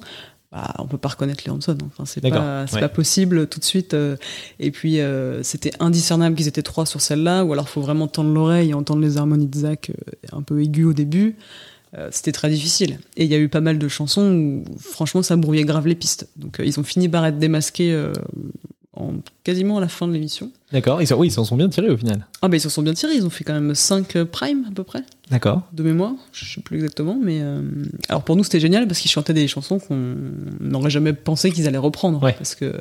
bah, 0.51 0.74
on 0.80 0.88
peut 0.88 0.97
pas 0.97 1.09
reconnaître 1.09 1.43
les 1.45 1.51
Hanson. 1.51 1.78
Enfin, 1.86 2.05
c'est 2.05 2.21
D'accord, 2.21 2.41
pas, 2.41 2.65
ouais. 2.74 2.80
pas 2.80 2.89
possible 2.89 3.47
tout 3.47 3.59
de 3.59 3.65
suite. 3.65 3.93
euh. 3.93 4.15
et 4.59 4.71
puis 4.71 4.99
euh, 4.99 5.43
c'était 5.43 5.71
indiscernable 5.80 6.36
qu'ils 6.36 6.47
étaient 6.47 6.63
trois 6.63 6.86
sur 6.88 7.01
celle-là, 7.01 7.43
ou 7.45 7.53
alors 7.53 7.69
faut 7.69 7.82
vraiment 7.82 8.07
tendre 8.07 8.32
l'oreille 8.34 8.71
et 8.71 8.74
entendre 8.74 9.01
les 9.01 9.17
harmonies 9.17 9.47
de 9.47 9.57
Zach 9.57 9.91
euh, 9.91 10.36
un 10.36 10.41
peu 10.41 10.61
aiguës 10.61 10.88
au 10.88 10.93
début. 10.93 11.36
Euh, 11.95 12.09
c'était 12.11 12.31
très 12.31 12.49
difficile. 12.49 12.99
Et 13.17 13.25
il 13.25 13.29
y 13.29 13.35
a 13.35 13.37
eu 13.37 13.49
pas 13.49 13.61
mal 13.61 13.77
de 13.77 13.87
chansons 13.87 14.33
où, 14.33 14.63
franchement, 14.79 15.21
ça 15.21 15.35
brouillait 15.35 15.63
grave 15.63 15.87
les 15.87 15.95
pistes. 15.95 16.27
Donc, 16.35 16.59
euh, 16.59 16.65
ils 16.65 16.79
ont 16.79 16.83
fini 16.83 17.07
par 17.07 17.25
être 17.25 17.37
démasqués 17.37 17.93
euh, 17.93 18.13
en, 18.93 19.13
quasiment 19.43 19.77
à 19.77 19.81
la 19.81 19.87
fin 19.87 20.07
de 20.07 20.13
l'émission. 20.13 20.51
D'accord, 20.74 21.01
ils 21.01 21.07
s'en- 21.07 21.17
oui, 21.17 21.28
ils 21.28 21.32
s'en 21.32 21.45
sont 21.45 21.55
bien 21.55 21.69
tirés 21.69 21.89
au 21.89 21.95
final. 21.97 22.26
Ah 22.41 22.47
bah 22.49 22.57
ils 22.57 22.59
s'en 22.59 22.69
sont 22.69 22.82
bien 22.82 22.93
tirés, 22.93 23.13
ils 23.15 23.26
ont 23.26 23.30
fait 23.30 23.43
quand 23.45 23.53
même 23.53 23.74
5 23.76 24.24
prime 24.26 24.65
à 24.69 24.74
peu 24.74 24.84
près, 24.84 25.03
D'accord. 25.32 25.61
de 25.71 25.84
mémoire, 25.84 26.13
je 26.34 26.43
sais 26.55 26.61
plus 26.61 26.78
exactement, 26.78 27.17
mais... 27.24 27.39
euh, 27.41 27.61
Alors 28.09 28.24
pour 28.24 28.36
nous 28.36 28.43
c'était 28.43 28.59
génial 28.59 28.88
parce 28.88 28.99
qu'ils 28.99 29.11
chantaient 29.11 29.34
des 29.34 29.47
chansons 29.47 29.80
qu'on 29.80 30.15
n'aurait 30.59 30.89
jamais 30.89 31.13
pensé 31.13 31.51
qu'ils 31.51 31.67
allaient 31.67 31.78
reprendre, 31.78 32.21
Ouais. 32.21 32.34
parce 32.38 32.55
que 32.55 32.74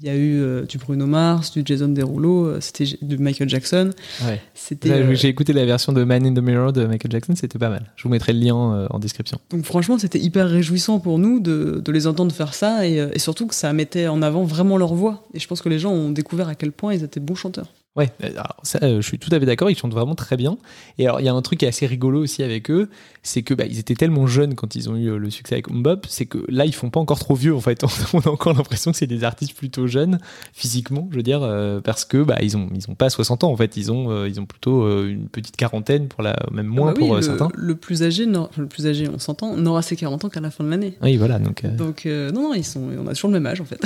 il 0.00 0.06
y 0.06 0.10
a 0.10 0.14
eu 0.14 0.40
euh, 0.40 0.62
du 0.64 0.78
Bruno 0.78 1.06
Mars, 1.06 1.50
du 1.50 1.62
Jason 1.64 1.88
Derulo, 1.88 2.46
euh, 2.46 2.58
c'était 2.60 2.84
du 3.02 3.18
Michael 3.18 3.48
Jackson, 3.48 3.90
Ouais. 4.24 4.40
c'était... 4.54 4.90
Euh, 4.92 5.14
J'ai 5.16 5.26
écouté 5.26 5.52
la 5.52 5.64
version 5.64 5.92
de 5.92 6.04
Man 6.04 6.24
in 6.24 6.34
the 6.34 6.38
Mirror 6.40 6.72
de 6.72 6.84
Michael 6.86 7.10
Jackson, 7.10 7.34
c'était 7.34 7.58
pas 7.58 7.68
mal. 7.68 7.90
Je 7.96 8.04
vous 8.04 8.08
mettrai 8.08 8.32
le 8.32 8.38
lien 8.38 8.74
euh, 8.74 8.86
en 8.90 9.00
description. 9.00 9.38
Donc 9.50 9.64
franchement 9.64 9.98
c'était 9.98 10.20
hyper 10.20 10.48
réjouissant 10.48 11.00
pour 11.00 11.18
nous 11.18 11.40
de, 11.40 11.82
de 11.84 11.92
les 11.92 12.06
entendre 12.06 12.32
faire 12.32 12.54
ça, 12.54 12.86
et, 12.86 13.00
euh, 13.00 13.08
et 13.12 13.18
surtout 13.18 13.48
que 13.48 13.56
ça 13.56 13.72
mettait 13.72 14.06
en 14.06 14.22
avant 14.22 14.44
vraiment 14.44 14.76
leur 14.76 14.94
voix, 14.94 15.26
et 15.34 15.40
je 15.40 15.48
pense 15.48 15.62
que 15.62 15.68
les 15.68 15.80
gens 15.80 15.90
ont 15.92 16.10
découvert 16.10 16.46
à 16.48 16.54
quel 16.54 16.70
point 16.70 16.94
ils 16.94 17.02
étaient 17.02 17.18
bons 17.28 17.34
chanteurs. 17.34 17.66
Ouais, 17.96 18.12
alors 18.22 18.56
ça, 18.62 18.78
euh, 18.82 19.00
je 19.00 19.06
suis 19.06 19.18
tout 19.18 19.30
à 19.32 19.40
fait 19.40 19.46
d'accord, 19.46 19.70
ils 19.70 19.76
chantent 19.76 19.92
vraiment 19.92 20.14
très 20.14 20.36
bien. 20.36 20.56
Et 20.98 21.06
alors, 21.06 21.20
il 21.20 21.26
y 21.26 21.28
a 21.28 21.34
un 21.34 21.42
truc 21.42 21.58
qui 21.58 21.64
est 21.64 21.68
assez 21.68 21.84
rigolo 21.84 22.22
aussi 22.22 22.44
avec 22.44 22.70
eux, 22.70 22.88
c'est 23.24 23.42
que 23.42 23.54
bah, 23.54 23.64
ils 23.66 23.80
étaient 23.80 23.96
tellement 23.96 24.28
jeunes 24.28 24.54
quand 24.54 24.76
ils 24.76 24.88
ont 24.88 24.94
eu 24.94 25.10
euh, 25.10 25.16
le 25.18 25.30
succès 25.30 25.56
avec 25.56 25.68
Mbop, 25.68 26.02
c'est 26.06 26.26
que 26.26 26.38
là, 26.48 26.64
ils 26.64 26.74
font 26.74 26.90
pas 26.90 27.00
encore 27.00 27.18
trop 27.18 27.34
vieux 27.34 27.54
en 27.56 27.60
fait. 27.60 27.82
On 28.14 28.20
a 28.20 28.28
encore 28.28 28.52
l'impression 28.54 28.92
que 28.92 28.96
c'est 28.96 29.08
des 29.08 29.24
artistes 29.24 29.56
plutôt 29.56 29.88
jeunes, 29.88 30.20
physiquement, 30.52 31.08
je 31.10 31.16
veux 31.16 31.24
dire, 31.24 31.42
euh, 31.42 31.80
parce 31.80 32.04
que 32.04 32.22
bah, 32.22 32.36
ils 32.40 32.56
ont 32.56 32.68
ils 32.72 32.88
ont 32.88 32.94
pas 32.94 33.10
60 33.10 33.42
ans 33.42 33.50
en 33.50 33.56
fait, 33.56 33.76
ils 33.76 33.90
ont 33.90 34.12
euh, 34.12 34.28
ils 34.28 34.38
ont 34.40 34.46
plutôt 34.46 34.84
euh, 34.84 35.08
une 35.08 35.28
petite 35.28 35.56
quarantaine 35.56 36.06
pour 36.06 36.22
la 36.22 36.36
même 36.52 36.66
moins 36.66 36.90
Ah 36.90 36.94
bah 36.94 36.98
oui, 37.00 37.06
pour 37.08 37.16
le, 37.16 37.22
certains. 37.22 37.48
le 37.52 37.74
plus 37.74 38.04
âgé, 38.04 38.26
enfin, 38.36 38.62
le 38.62 38.68
plus 38.68 38.86
âgé, 38.86 39.08
on 39.12 39.18
s'entend, 39.18 39.56
n'aura 39.56 39.82
ses 39.82 39.96
40 39.96 40.26
ans 40.26 40.28
qu'à 40.28 40.40
la 40.40 40.52
fin 40.52 40.62
de 40.62 40.70
l'année. 40.70 40.96
Oui, 41.02 41.16
voilà, 41.16 41.40
donc 41.40 41.64
euh, 41.64 41.74
Donc 41.74 42.06
euh, 42.06 42.30
non, 42.30 42.42
non, 42.42 42.54
ils 42.54 42.64
sont, 42.64 42.80
on 42.96 43.08
a 43.08 43.14
toujours 43.14 43.30
le 43.30 43.40
même 43.40 43.46
âge 43.46 43.60
en 43.60 43.64
fait. 43.64 43.80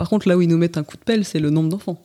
Par 0.00 0.08
contre, 0.08 0.26
là 0.28 0.38
où 0.38 0.40
ils 0.40 0.48
nous 0.48 0.56
mettent 0.56 0.78
un 0.78 0.82
coup 0.82 0.96
de 0.96 1.02
pelle, 1.02 1.26
c'est 1.26 1.40
le 1.40 1.50
nombre 1.50 1.68
d'enfants. 1.68 2.02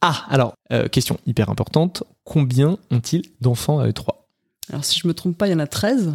Ah, 0.00 0.26
alors, 0.28 0.54
euh, 0.72 0.88
question 0.88 1.20
hyper 1.24 1.50
importante. 1.50 2.02
Combien 2.24 2.78
ont-ils 2.90 3.22
d'enfants 3.40 3.78
à 3.78 3.86
eux 3.86 3.92
trois? 3.92 4.26
Alors 4.70 4.84
si 4.84 4.98
je 4.98 5.06
me 5.06 5.14
trompe 5.14 5.38
pas, 5.38 5.46
il 5.46 5.52
y 5.52 5.54
en 5.54 5.60
a 5.60 5.68
13. 5.68 6.14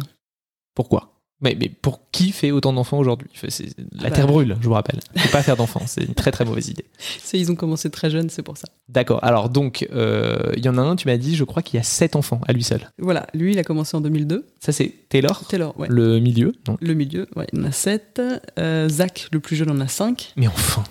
Pourquoi? 0.74 1.14
Mais, 1.40 1.56
mais 1.58 1.70
pour 1.70 2.10
qui 2.10 2.30
fait 2.30 2.50
autant 2.50 2.74
d'enfants 2.74 2.98
aujourd'hui? 2.98 3.30
La 3.42 3.48
Ah 3.48 4.02
bah. 4.02 4.10
terre 4.10 4.26
brûle, 4.26 4.58
je 4.60 4.66
vous 4.66 4.74
rappelle. 4.74 5.00
Faut 5.16 5.30
pas 5.30 5.42
faire 5.42 5.56
d'enfants, 5.56 5.80
c'est 5.86 6.04
une 6.04 6.12
très 6.12 6.30
très 6.30 6.44
mauvaise 6.44 6.68
idée. 6.68 6.84
Ils 7.32 7.50
ont 7.50 7.54
commencé 7.54 7.88
très 7.88 8.10
jeunes, 8.10 8.28
c'est 8.28 8.42
pour 8.42 8.58
ça. 8.58 8.68
D'accord, 8.90 9.24
alors 9.24 9.48
donc, 9.48 9.88
euh, 9.90 10.52
il 10.58 10.64
y 10.66 10.68
en 10.68 10.76
a 10.76 10.82
un, 10.82 10.94
tu 10.94 11.08
m'as 11.08 11.16
dit, 11.16 11.36
je 11.36 11.44
crois 11.44 11.62
qu'il 11.62 11.78
y 11.78 11.80
a 11.80 11.84
sept 11.84 12.16
enfants 12.16 12.42
à 12.46 12.52
lui 12.52 12.64
seul. 12.64 12.90
Voilà, 12.98 13.28
lui, 13.32 13.52
il 13.52 13.58
a 13.58 13.64
commencé 13.64 13.96
en 13.96 14.02
2002. 14.02 14.46
Ça, 14.60 14.72
c'est 14.72 14.92
Taylor, 15.08 15.46
Taylor, 15.48 15.78
ouais. 15.80 15.86
le 15.88 16.18
milieu. 16.18 16.52
Non? 16.68 16.76
Le 16.82 16.92
milieu, 16.92 17.26
ouais, 17.34 17.46
il 17.54 17.60
en 17.60 17.64
a 17.64 17.72
7. 17.72 18.20
Zach, 18.88 19.28
le 19.32 19.40
plus 19.40 19.56
jeune, 19.56 19.70
en 19.70 19.80
a 19.80 19.88
5. 19.88 20.32
Mais 20.36 20.48
enfin, 20.48 20.84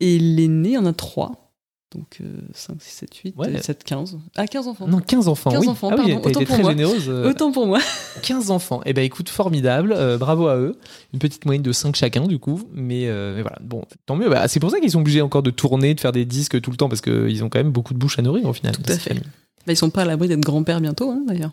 Et 0.00 0.18
l'aîné 0.18 0.76
en 0.78 0.86
a 0.86 0.92
3. 0.92 1.46
Donc 1.92 2.18
euh, 2.20 2.24
5, 2.54 2.80
6, 2.80 2.90
7, 2.90 3.14
8, 3.16 3.34
Ouais. 3.36 3.60
7, 3.60 3.82
15. 3.82 4.18
Ah, 4.36 4.46
15 4.46 4.68
enfants. 4.68 4.86
non, 4.86 5.00
15 5.00 5.26
enfants. 5.26 5.50
15 5.50 5.60
oui. 5.62 5.68
enfants, 5.68 5.88
ah 5.90 5.96
oui, 5.98 6.12
pardon, 6.12 6.20
t'as 6.22 6.28
autant 6.30 6.40
été 6.40 6.46
pour 6.46 6.54
très 6.54 6.62
moi. 6.62 6.70
généreuse. 6.70 7.08
euh, 7.08 7.28
Autant 7.30 7.50
pour 7.50 7.66
moi. 7.66 7.80
15 8.22 8.50
enfants. 8.52 8.80
Eh 8.86 8.92
ben 8.92 9.02
écoute, 9.04 9.28
formidable. 9.28 9.92
euh, 9.96 10.16
bravo 10.16 10.46
à 10.46 10.56
eux. 10.56 10.78
Une 11.12 11.18
petite 11.18 11.44
moyenne 11.46 11.62
de 11.64 11.72
5 11.72 11.96
chacun, 11.96 12.26
du 12.28 12.38
coup. 12.38 12.62
Mais, 12.72 13.08
euh, 13.08 13.34
mais 13.34 13.42
voilà, 13.42 13.58
bon, 13.60 13.82
tant 14.06 14.14
mieux. 14.14 14.28
Bah, 14.30 14.46
c'est 14.46 14.60
pour 14.60 14.70
ça 14.70 14.78
qu'ils 14.78 14.92
sont 14.92 15.00
obligés 15.00 15.20
encore 15.20 15.42
de 15.42 15.50
tourner, 15.50 15.94
de 15.94 16.00
faire 16.00 16.12
des 16.12 16.24
disques 16.24 16.60
tout 16.60 16.70
le 16.70 16.76
temps, 16.76 16.88
parce 16.88 17.00
qu'ils 17.00 17.42
ont 17.42 17.48
quand 17.48 17.58
même 17.58 17.72
beaucoup 17.72 17.92
de 17.92 17.98
bouches 17.98 18.20
à 18.20 18.22
nourrir 18.22 18.46
au 18.46 18.52
final. 18.52 18.76
Tout 18.76 18.92
à 18.92 18.96
fait. 18.96 19.14
Bah, 19.14 19.72
ils 19.72 19.76
sont 19.76 19.90
pas 19.90 20.02
à 20.02 20.04
l'abri 20.04 20.28
d'être 20.28 20.38
grands-pères 20.40 20.80
bientôt, 20.80 21.10
hein, 21.10 21.24
d'ailleurs. 21.26 21.50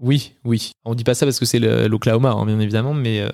Oui, 0.00 0.32
oui. 0.44 0.72
On 0.84 0.96
dit 0.96 1.04
pas 1.04 1.14
ça 1.14 1.24
parce 1.24 1.38
que 1.38 1.44
c'est 1.44 1.60
l'Oklahoma, 1.60 2.32
hein, 2.32 2.46
bien 2.46 2.58
évidemment, 2.58 2.94
mais. 2.94 3.20
euh, 3.20 3.28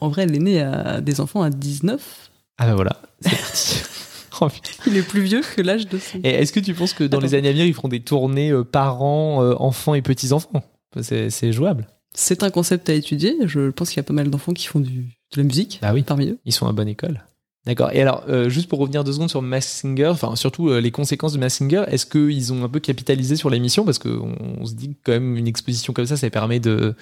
En 0.00 0.10
vrai, 0.10 0.26
l'aîné 0.26 0.60
a 0.60 1.00
des 1.00 1.20
enfants 1.22 1.40
à 1.40 1.48
19. 1.48 2.28
Ah 2.58 2.66
bah 2.66 2.74
voilà, 2.74 3.00
c'est 3.20 3.82
parti. 4.38 4.60
Il 4.86 4.96
est 4.96 5.02
plus 5.02 5.22
vieux 5.22 5.40
que 5.42 5.62
l'âge 5.62 5.86
de 5.88 5.98
son. 5.98 6.18
et 6.24 6.30
est-ce 6.30 6.52
que 6.52 6.60
tu 6.60 6.74
penses 6.74 6.92
que 6.94 7.04
dans 7.04 7.18
Attends. 7.18 7.26
les 7.26 7.34
années 7.34 7.48
à 7.48 7.52
venir, 7.52 7.64
ils 7.66 7.74
feront 7.74 7.88
des 7.88 8.00
tournées 8.00 8.50
euh, 8.50 8.64
parents, 8.64 9.42
euh, 9.42 9.54
enfants 9.58 9.94
et 9.94 10.02
petits-enfants? 10.02 10.62
C'est 11.00 11.30
c'est 11.30 11.52
jouable. 11.52 11.86
C'est 12.14 12.42
un 12.42 12.50
concept 12.50 12.88
à 12.90 12.94
étudier. 12.94 13.36
Je 13.46 13.70
pense 13.70 13.88
qu'il 13.88 13.96
y 13.96 14.00
a 14.00 14.02
pas 14.04 14.12
mal 14.12 14.28
d'enfants 14.30 14.52
qui 14.52 14.66
font 14.66 14.80
du, 14.80 14.90
de 15.32 15.36
la 15.36 15.44
musique 15.44 15.78
Bah 15.80 15.92
oui. 15.94 16.02
parmi 16.02 16.28
eux. 16.28 16.38
Ils 16.44 16.52
sont 16.52 16.66
à 16.66 16.72
bonne 16.72 16.88
école. 16.88 17.24
D'accord. 17.64 17.90
Et 17.92 18.02
alors, 18.02 18.24
euh, 18.28 18.48
juste 18.50 18.68
pour 18.68 18.80
revenir 18.80 19.04
deux 19.04 19.12
secondes 19.12 19.30
sur 19.30 19.40
Mass 19.40 19.66
Singer, 19.66 20.08
enfin 20.08 20.34
surtout 20.36 20.68
euh, 20.68 20.80
les 20.80 20.90
conséquences 20.90 21.32
de 21.32 21.38
Mass 21.38 21.54
Singer, 21.54 21.84
est-ce 21.86 22.04
qu'ils 22.06 22.52
ont 22.52 22.64
un 22.64 22.68
peu 22.68 22.80
capitalisé 22.80 23.36
sur 23.36 23.48
l'émission? 23.50 23.84
Parce 23.84 23.98
qu'on 24.00 24.34
on 24.60 24.66
se 24.66 24.74
dit 24.74 24.88
que 24.90 24.94
quand 25.04 25.12
même 25.12 25.36
une 25.36 25.46
exposition 25.46 25.92
comme 25.92 26.04
ça, 26.06 26.16
ça 26.16 26.28
permet 26.28 26.58
de 26.60 26.94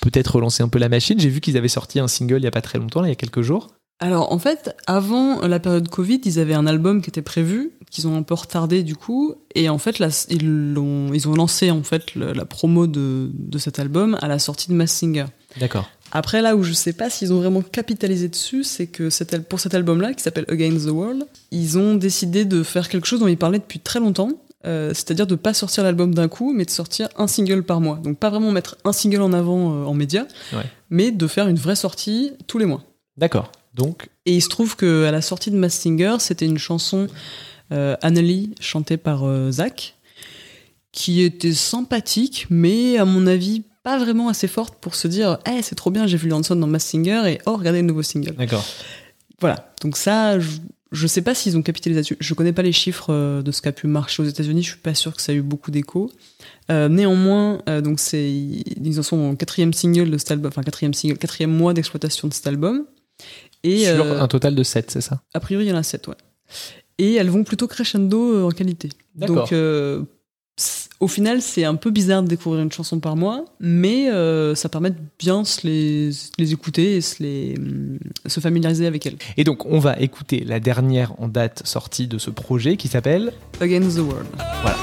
peut-être 0.00 0.34
relancer 0.36 0.62
un 0.62 0.68
peu 0.68 0.78
la 0.78 0.88
machine. 0.88 1.20
J'ai 1.20 1.28
vu 1.28 1.40
qu'ils 1.40 1.56
avaient 1.58 1.68
sorti 1.68 2.00
un 2.00 2.08
single 2.08 2.38
il 2.38 2.44
y 2.44 2.48
a 2.48 2.50
pas 2.50 2.62
très 2.62 2.78
longtemps, 2.78 3.02
là, 3.02 3.08
il 3.08 3.10
y 3.10 3.12
a 3.12 3.16
quelques 3.16 3.42
jours. 3.42 3.68
Alors 3.98 4.30
en 4.32 4.38
fait, 4.38 4.74
avant 4.86 5.40
la 5.46 5.58
période 5.58 5.88
Covid, 5.88 6.20
ils 6.24 6.38
avaient 6.38 6.54
un 6.54 6.66
album 6.66 7.00
qui 7.00 7.08
était 7.08 7.22
prévu, 7.22 7.70
qu'ils 7.90 8.06
ont 8.06 8.14
un 8.16 8.22
peu 8.22 8.34
retardé 8.34 8.82
du 8.82 8.94
coup, 8.94 9.34
et 9.54 9.70
en 9.70 9.78
fait 9.78 9.98
là, 9.98 10.08
ils, 10.28 10.74
l'ont- 10.74 11.12
ils 11.14 11.26
ont 11.28 11.34
lancé 11.34 11.70
en 11.70 11.82
fait 11.82 12.14
le- 12.14 12.32
la 12.34 12.44
promo 12.44 12.86
de, 12.86 13.30
de 13.32 13.58
cet 13.58 13.78
album 13.78 14.18
à 14.20 14.28
la 14.28 14.38
sortie 14.38 14.68
de 14.68 14.74
Mass 14.74 14.92
Singer. 14.92 15.24
D'accord. 15.58 15.88
Après 16.12 16.42
là 16.42 16.56
où 16.56 16.62
je 16.62 16.72
sais 16.74 16.92
pas 16.92 17.08
s'ils 17.08 17.32
ont 17.32 17.38
vraiment 17.40 17.62
capitalisé 17.62 18.28
dessus, 18.28 18.64
c'est 18.64 18.86
que 18.86 19.08
cet 19.08 19.48
pour 19.48 19.60
cet 19.60 19.74
album-là, 19.74 20.12
qui 20.12 20.22
s'appelle 20.22 20.44
Against 20.48 20.86
the 20.86 20.90
World, 20.90 21.24
ils 21.50 21.78
ont 21.78 21.94
décidé 21.94 22.44
de 22.44 22.62
faire 22.62 22.90
quelque 22.90 23.06
chose 23.06 23.20
dont 23.20 23.28
ils 23.28 23.38
parlaient 23.38 23.58
depuis 23.58 23.80
très 23.80 23.98
longtemps, 23.98 24.28
euh, 24.66 24.90
c'est-à-dire 24.90 25.26
de 25.26 25.36
pas 25.36 25.54
sortir 25.54 25.82
l'album 25.84 26.14
d'un 26.14 26.28
coup, 26.28 26.52
mais 26.52 26.66
de 26.66 26.70
sortir 26.70 27.08
un 27.16 27.26
single 27.26 27.62
par 27.62 27.80
mois. 27.80 27.98
Donc 28.04 28.18
pas 28.18 28.28
vraiment 28.28 28.52
mettre 28.52 28.76
un 28.84 28.92
single 28.92 29.22
en 29.22 29.32
avant 29.32 29.72
euh, 29.72 29.84
en 29.86 29.94
média, 29.94 30.26
Ouais. 30.52 30.64
mais 30.90 31.12
de 31.12 31.26
faire 31.26 31.48
une 31.48 31.56
vraie 31.56 31.76
sortie 31.76 32.32
tous 32.46 32.58
les 32.58 32.66
mois. 32.66 32.82
D'accord. 33.16 33.50
Donc, 33.76 34.08
Et 34.24 34.34
il 34.34 34.40
se 34.42 34.48
trouve 34.48 34.76
qu'à 34.76 35.10
la 35.10 35.20
sortie 35.20 35.50
de 35.50 35.56
Mass 35.56 35.74
Singer, 35.74 36.16
c'était 36.18 36.46
une 36.46 36.58
chanson 36.58 37.06
euh, 37.72 37.96
Annalie 38.02 38.54
chantée 38.58 38.96
par 38.96 39.24
euh, 39.24 39.50
Zach, 39.52 39.94
qui 40.92 41.22
était 41.22 41.52
sympathique, 41.52 42.46
mais 42.48 42.96
à 42.96 43.04
mon 43.04 43.26
avis 43.26 43.62
pas 43.82 43.98
vraiment 43.98 44.28
assez 44.28 44.48
forte 44.48 44.74
pour 44.80 44.94
se 44.94 45.06
dire 45.06 45.38
Eh, 45.46 45.62
c'est 45.62 45.74
trop 45.74 45.90
bien, 45.90 46.06
j'ai 46.06 46.16
vu 46.16 46.32
Hanson 46.32 46.56
dans 46.56 46.66
Mass 46.66 46.86
Singer 46.86 47.22
et 47.28 47.38
oh, 47.46 47.56
regardez 47.56 47.82
le 47.82 47.86
nouveau 47.86 48.02
single. 48.02 48.34
d'accord. 48.34 48.64
Voilà, 49.38 49.70
donc 49.82 49.98
ça, 49.98 50.40
je, 50.40 50.48
je 50.92 51.06
sais 51.06 51.22
pas 51.22 51.34
s'ils 51.34 51.56
ont 51.56 51.62
capitalisé 51.62 51.98
là-dessus. 51.98 52.16
Je 52.20 52.34
connais 52.34 52.52
pas 52.52 52.62
les 52.62 52.72
chiffres 52.72 53.08
euh, 53.10 53.42
de 53.42 53.52
ce 53.52 53.60
qui 53.60 53.68
a 53.68 53.72
pu 53.72 53.86
marcher 53.86 54.22
aux 54.22 54.26
États-Unis, 54.26 54.62
je 54.62 54.70
suis 54.70 54.78
pas 54.78 54.94
sûr 54.94 55.14
que 55.14 55.20
ça 55.20 55.32
a 55.32 55.34
eu 55.34 55.42
beaucoup 55.42 55.70
d'écho. 55.70 56.10
Euh, 56.70 56.88
néanmoins, 56.88 57.60
euh, 57.68 57.80
donc 57.80 58.00
c'est 58.00 58.30
ils 58.30 58.98
en 58.98 59.02
sont 59.02 59.32
au 59.32 59.36
quatrième 59.36 59.72
single 59.72 60.10
de 60.10 60.18
cet 60.18 60.30
album, 60.30 60.48
enfin 60.48 60.62
quatrième 60.62 60.94
single, 60.94 61.18
quatrième 61.18 61.52
mois 61.52 61.74
d'exploitation 61.74 62.28
de 62.28 62.34
cet 62.34 62.46
album. 62.46 62.86
Et 63.66 63.84
Sur 63.84 64.04
euh, 64.04 64.20
un 64.20 64.28
total 64.28 64.54
de 64.54 64.62
7, 64.62 64.90
c'est 64.90 65.00
ça 65.00 65.20
a 65.34 65.40
priori, 65.40 65.66
il 65.66 65.68
y 65.68 65.72
en 65.72 65.76
a 65.76 65.82
7, 65.82 66.08
ouais. 66.08 66.14
Et 66.98 67.14
elles 67.14 67.30
vont 67.30 67.44
plutôt 67.44 67.66
crescendo 67.66 68.34
euh, 68.34 68.44
en 68.44 68.50
qualité. 68.50 68.88
D'accord. 69.14 69.36
Donc, 69.36 69.52
euh, 69.52 70.02
au 71.00 71.08
final, 71.08 71.42
c'est 71.42 71.64
un 71.64 71.74
peu 71.74 71.90
bizarre 71.90 72.22
de 72.22 72.28
découvrir 72.28 72.62
une 72.62 72.72
chanson 72.72 73.00
par 73.00 73.16
mois, 73.16 73.44
mais 73.60 74.10
euh, 74.10 74.54
ça 74.54 74.70
permet 74.70 74.90
de 74.90 74.96
bien 75.18 75.44
se 75.44 75.66
les, 75.66 76.10
les 76.38 76.52
écouter 76.52 76.96
et 76.96 77.00
se, 77.02 77.22
les, 77.22 77.54
hum, 77.58 77.98
se 78.24 78.40
familiariser 78.40 78.86
avec 78.86 79.04
elles. 79.04 79.16
Et 79.36 79.44
donc, 79.44 79.66
on 79.66 79.78
va 79.78 79.98
écouter 79.98 80.44
la 80.44 80.60
dernière 80.60 81.12
en 81.20 81.28
date 81.28 81.66
sortie 81.66 82.06
de 82.06 82.16
ce 82.16 82.30
projet 82.30 82.76
qui 82.76 82.88
s'appelle 82.88 83.32
Against 83.60 83.96
the 83.96 84.00
World. 84.00 84.28
Voilà. 84.62 84.78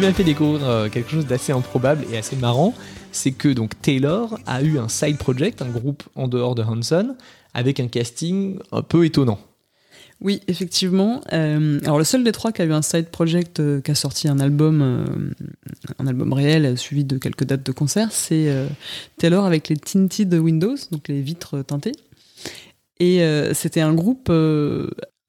M'as 0.00 0.12
fait 0.12 0.24
découvrir 0.24 0.66
euh, 0.68 0.88
quelque 0.88 1.10
chose 1.10 1.26
d'assez 1.26 1.52
improbable 1.52 2.04
et 2.12 2.16
assez 2.16 2.36
marrant. 2.36 2.74
C'est 3.12 3.32
que 3.32 3.48
donc 3.48 3.80
Taylor 3.82 4.38
a 4.46 4.62
eu 4.62 4.78
un 4.78 4.88
side 4.88 5.18
project, 5.18 5.62
un 5.62 5.68
groupe 5.68 6.02
en 6.14 6.28
dehors 6.28 6.54
de 6.54 6.62
Hanson, 6.62 7.16
avec 7.54 7.80
un 7.80 7.88
casting 7.88 8.58
un 8.72 8.82
peu 8.82 9.04
étonnant. 9.04 9.38
Oui, 10.20 10.42
effectivement. 10.48 11.22
Euh, 11.32 11.80
alors, 11.82 11.98
le 11.98 12.04
seul 12.04 12.24
des 12.24 12.32
trois 12.32 12.52
qui 12.52 12.60
a 12.60 12.66
eu 12.66 12.72
un 12.72 12.82
side 12.82 13.06
project 13.06 13.58
euh, 13.60 13.80
qui 13.80 13.90
a 13.90 13.94
sorti 13.94 14.28
un 14.28 14.38
album, 14.38 14.82
euh, 14.82 15.04
un 15.98 16.06
album 16.06 16.32
réel 16.34 16.76
suivi 16.76 17.04
de 17.04 17.16
quelques 17.16 17.44
dates 17.44 17.64
de 17.64 17.72
concert, 17.72 18.12
c'est 18.12 18.48
Taylor 19.18 19.44
avec 19.44 19.68
les 19.68 19.76
Tinted 19.76 20.32
Windows, 20.34 20.76
donc 20.90 21.08
les 21.08 21.22
vitres 21.22 21.62
teintées. 21.62 21.92
Et 22.98 23.22
c'était 23.54 23.80
un 23.80 23.94
groupe, 23.94 24.30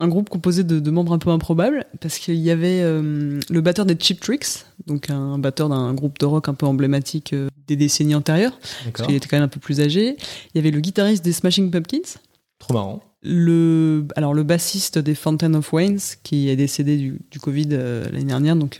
un 0.02 0.08
groupe 0.08 0.30
composé 0.30 0.64
de, 0.64 0.80
de 0.80 0.91
membres 0.91 1.14
un 1.14 1.20
peu 1.20 1.30
improbables, 1.30 1.86
parce 2.02 2.18
qu'il 2.18 2.36
y 2.36 2.49
avait 2.49 2.82
euh, 2.82 3.39
le 3.49 3.62
batteur 3.62 3.86
des 3.86 3.95
Cheap 3.97 4.20
Tricks, 4.20 4.66
donc 4.88 5.12
un 5.12 5.38
batteur 5.38 5.70
d'un 5.70 5.93
groupe 5.93 6.18
de 6.20 6.26
rock 6.26 6.49
un 6.49 6.56
peu 6.56 6.66
emblématique 6.66 7.34
euh, 7.34 7.49
des 7.68 7.76
décennies 7.76 8.16
antérieures, 8.16 8.58
parce 8.91 9.06
qu'il 9.06 9.16
était 9.16 9.28
quand 9.28 9.38
même 9.38 9.45
un 9.45 9.47
peu 9.47 9.60
plus 9.60 9.80
âgé. 9.80 10.18
Il 10.54 10.56
y 10.56 10.60
avait 10.60 10.72
le 10.72 10.80
guitariste 10.80 11.24
des 11.24 11.32
Smashing 11.32 11.70
Pumpkins, 11.70 12.18
Trop 12.58 12.74
marrant. 12.74 13.04
le, 13.22 14.06
alors 14.16 14.34
le 14.34 14.41
bassiste 14.41 14.97
des 14.97 15.14
Fountain 15.14 15.54
of 15.54 15.72
Waynes 15.72 15.99
qui 16.24 16.49
est 16.49 16.56
décédé 16.56 16.97
du, 16.97 17.20
du 17.30 17.39
Covid 17.39 17.70
euh, 17.74 18.06
l'année 18.06 18.26
dernière, 18.26 18.56
donc 18.56 18.80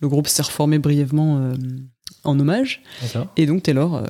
le 0.00 0.08
groupe 0.08 0.28
s'est 0.28 0.42
reformé 0.42 0.78
brièvement 0.78 1.52
en 2.24 2.38
hommage. 2.38 2.82
Et 3.38 3.46
donc 3.46 3.62
Taylor, 3.62 4.04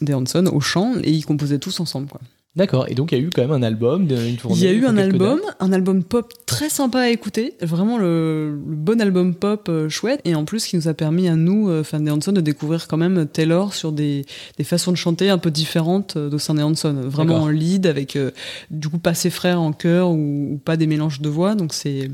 des 0.00 0.14
Hanson 0.14 0.46
au 0.46 0.60
chant, 0.60 0.94
et 1.04 1.10
ils 1.12 1.26
composaient 1.26 1.58
tous 1.58 1.80
ensemble. 1.80 2.08
Quoi. 2.08 2.22
D'accord, 2.54 2.84
et 2.88 2.94
donc 2.94 3.12
il 3.12 3.18
y 3.18 3.20
a 3.22 3.24
eu 3.24 3.30
quand 3.34 3.40
même 3.40 3.50
un 3.52 3.62
album, 3.62 4.06
de- 4.06 4.14
une 4.14 4.36
tournée. 4.36 4.58
Il 4.58 4.62
y 4.62 4.66
a 4.68 4.72
eu 4.72 4.84
un 4.84 4.98
album, 4.98 5.40
dates. 5.42 5.56
un 5.60 5.72
album 5.72 6.04
pop 6.04 6.30
très 6.44 6.68
sympa 6.68 6.98
à 7.00 7.08
écouter, 7.08 7.54
vraiment 7.62 7.96
le, 7.96 8.50
le 8.50 8.76
bon 8.76 9.00
album 9.00 9.34
pop 9.34 9.70
euh, 9.70 9.88
chouette, 9.88 10.20
et 10.26 10.34
en 10.34 10.44
plus 10.44 10.66
qui 10.66 10.76
nous 10.76 10.86
a 10.86 10.92
permis 10.92 11.28
à 11.28 11.34
nous, 11.34 11.70
euh, 11.70 11.82
fans 11.82 11.98
des 12.00 12.10
Hanson, 12.10 12.30
de 12.32 12.42
découvrir 12.42 12.88
quand 12.88 12.98
même 12.98 13.24
Taylor 13.26 13.72
sur 13.72 13.90
des, 13.90 14.26
des 14.58 14.64
façons 14.64 14.92
de 14.92 14.98
chanter 14.98 15.30
un 15.30 15.38
peu 15.38 15.50
différentes 15.50 16.18
euh, 16.18 16.36
sein 16.36 16.52
des 16.52 16.62
Hanson, 16.62 16.92
vraiment 17.06 17.36
en 17.44 17.48
lead 17.48 17.86
avec 17.86 18.16
euh, 18.16 18.32
du 18.70 18.90
coup 18.90 18.98
pas 18.98 19.14
ses 19.14 19.30
frères 19.30 19.58
en 19.58 19.72
chœur 19.72 20.10
ou, 20.10 20.50
ou 20.52 20.58
pas 20.62 20.76
des 20.76 20.86
mélanges 20.86 21.22
de 21.22 21.30
voix, 21.30 21.54
donc 21.54 21.72
c'est 21.72 22.10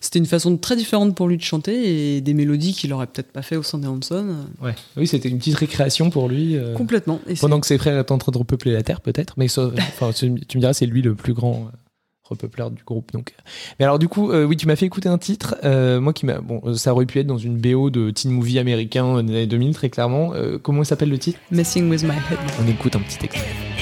c'était 0.00 0.18
une 0.18 0.24
façon 0.24 0.56
très 0.56 0.76
différente 0.76 1.14
pour 1.14 1.28
lui 1.28 1.36
de 1.36 1.42
chanter 1.42 2.14
et 2.16 2.20
des 2.22 2.32
mélodies 2.32 2.72
qu'il 2.72 2.90
aurait 2.94 3.06
peut-être 3.06 3.32
pas 3.32 3.42
fait 3.42 3.56
au 3.56 3.62
sein 3.62 3.76
des 3.76 3.86
Hanson, 3.88 4.28
Ouais. 4.62 4.74
Oui, 4.96 5.06
c'était 5.06 5.28
une 5.28 5.36
petite 5.36 5.56
récréation 5.56 6.08
pour 6.08 6.30
lui. 6.30 6.56
complètement. 6.74 7.20
Et 7.28 7.34
pendant 7.34 7.60
que 7.60 7.66
ses 7.66 7.76
frères 7.76 7.98
étaient 8.00 8.12
en 8.12 8.18
train 8.18 8.32
de 8.32 8.38
repeupler 8.38 8.72
la 8.72 8.82
Terre, 8.82 9.02
peut-être. 9.02 9.34
Mais 9.36 9.48
ça- 9.48 9.72
enfin, 9.78 10.12
tu 10.12 10.34
tu 10.46 10.58
me 10.58 10.60
diras, 10.60 10.72
c'est 10.72 10.86
lui 10.86 11.02
le 11.02 11.14
plus 11.14 11.34
grand 11.34 11.68
euh, 11.72 11.76
repeupleur 12.24 12.70
du 12.70 12.82
groupe. 12.84 13.12
Donc. 13.12 13.34
Mais 13.78 13.84
alors, 13.84 13.98
du 13.98 14.08
coup, 14.08 14.30
euh, 14.30 14.44
oui, 14.44 14.56
tu 14.56 14.66
m'as 14.66 14.76
fait 14.76 14.86
écouter 14.86 15.08
un 15.08 15.18
titre. 15.18 15.56
euh, 15.64 16.00
moi 16.00 16.12
qui 16.12 16.26
m'a. 16.26 16.40
Bon, 16.40 16.74
ça 16.74 16.92
aurait 16.92 17.06
pu 17.06 17.18
être 17.18 17.26
dans 17.26 17.38
une 17.38 17.58
BO 17.58 17.90
de 17.90 18.10
teen 18.10 18.30
movie 18.30 18.58
américain 18.58 19.22
des 19.22 19.32
années 19.32 19.46
2000, 19.46 19.74
très 19.74 19.90
clairement. 19.90 20.32
Euh, 20.34 20.58
comment 20.58 20.84
s'appelle 20.84 21.10
le 21.10 21.18
titre? 21.18 21.38
Messing 21.50 21.88
with 21.90 22.02
my 22.02 22.10
head. 22.10 22.38
On 22.62 22.66
écoute 22.68 22.96
un 22.96 23.00
petit 23.00 23.24
extrait. 23.24 23.73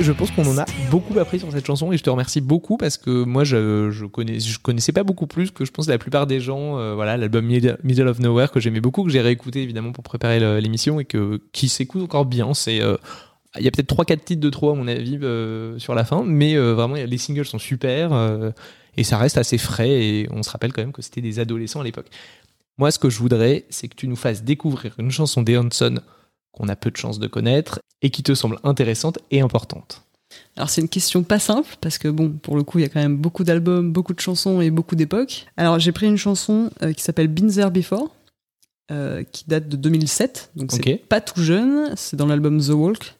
Je 0.00 0.12
pense 0.12 0.30
qu'on 0.30 0.46
en 0.46 0.58
a 0.58 0.64
beaucoup 0.90 1.18
appris 1.18 1.38
sur 1.38 1.50
cette 1.52 1.66
chanson 1.66 1.92
et 1.92 1.96
je 1.98 2.02
te 2.02 2.10
remercie 2.10 2.40
beaucoup 2.40 2.76
parce 2.76 2.96
que 2.98 3.24
moi 3.24 3.44
je, 3.44 3.90
je, 3.90 4.04
connais, 4.06 4.40
je 4.40 4.58
connaissais 4.58 4.92
pas 4.92 5.04
beaucoup 5.04 5.26
plus 5.26 5.50
que 5.50 5.64
je 5.64 5.70
pense 5.70 5.88
la 5.88 5.98
plupart 5.98 6.26
des 6.26 6.40
gens. 6.40 6.78
euh, 6.78 6.94
voilà, 6.94 7.16
l'album 7.16 7.46
Mid- 7.46 7.76
Middle 7.84 8.08
of 8.08 8.18
Nowhere 8.18 8.50
que 8.50 8.60
j'aimais 8.60 8.80
beaucoup, 8.80 9.04
que 9.04 9.10
j'ai 9.10 9.20
réécouté 9.20 9.62
évidemment 9.62 9.92
pour 9.92 10.04
préparer 10.04 10.60
l'émission 10.60 11.00
et 11.00 11.04
que, 11.04 11.40
qui 11.52 11.68
s'écoute 11.68 12.02
encore 12.02 12.24
bien. 12.26 12.54
C'est. 12.54 12.80
euh, 12.82 12.96
il 13.58 13.64
y 13.64 13.68
a 13.68 13.70
peut-être 13.70 13.92
3-4 13.94 14.24
titres 14.24 14.40
de 14.42 14.50
trop 14.50 14.70
à 14.70 14.74
mon 14.74 14.86
avis 14.86 15.18
euh, 15.22 15.78
sur 15.78 15.94
la 15.94 16.04
fin, 16.04 16.22
mais 16.24 16.56
vraiment 16.56 16.94
les 16.94 17.18
singles 17.18 17.46
sont 17.46 17.58
super 17.58 18.10
et 18.96 19.04
ça 19.04 19.16
reste 19.16 19.38
assez 19.38 19.58
frais 19.58 19.90
et 19.90 20.28
on 20.32 20.42
se 20.42 20.50
rappelle 20.50 20.72
quand 20.72 20.82
même 20.82 20.92
que 20.92 21.02
c'était 21.02 21.20
des 21.22 21.38
adolescents 21.38 21.80
à 21.80 21.84
l'époque. 21.84 22.06
Moi, 22.76 22.90
ce 22.90 22.98
que 22.98 23.08
je 23.10 23.18
voudrais, 23.18 23.64
c'est 23.70 23.88
que 23.88 23.96
tu 23.96 24.06
nous 24.06 24.16
fasses 24.16 24.44
découvrir 24.44 24.94
une 24.98 25.10
chanson 25.10 25.42
des 25.42 25.56
Hanson 25.56 25.96
qu'on 26.52 26.68
a 26.68 26.76
peu 26.76 26.90
de 26.90 26.96
chance 26.96 27.18
de 27.18 27.26
connaître 27.26 27.80
et 28.02 28.10
qui 28.10 28.22
te 28.22 28.34
semble 28.34 28.58
intéressante 28.64 29.18
et 29.30 29.40
importante. 29.40 30.02
Alors 30.56 30.70
c'est 30.70 30.80
une 30.80 30.88
question 30.88 31.22
pas 31.22 31.38
simple 31.38 31.76
parce 31.80 31.98
que 31.98 32.08
bon 32.08 32.30
pour 32.30 32.56
le 32.56 32.62
coup 32.62 32.78
il 32.78 32.82
y 32.82 32.84
a 32.84 32.88
quand 32.88 33.00
même 33.00 33.16
beaucoup 33.16 33.44
d'albums, 33.44 33.92
beaucoup 33.92 34.14
de 34.14 34.20
chansons 34.20 34.60
et 34.60 34.70
beaucoup 34.70 34.96
d'époques. 34.96 35.46
Alors 35.56 35.78
j'ai 35.78 35.92
pris 35.92 36.06
une 36.06 36.16
chanson 36.16 36.70
euh, 36.82 36.92
qui 36.92 37.02
s'appelle 37.02 37.28
Been 37.28 37.50
There 37.52 37.70
Before 37.70 38.14
euh, 38.90 39.22
qui 39.32 39.44
date 39.46 39.68
de 39.68 39.76
2007 39.76 40.50
donc 40.56 40.72
c'est 40.72 40.96
pas 40.96 41.20
tout 41.20 41.42
jeune, 41.42 41.92
c'est 41.96 42.16
dans 42.16 42.26
l'album 42.26 42.60
The 42.60 42.70
Walk. 42.70 43.14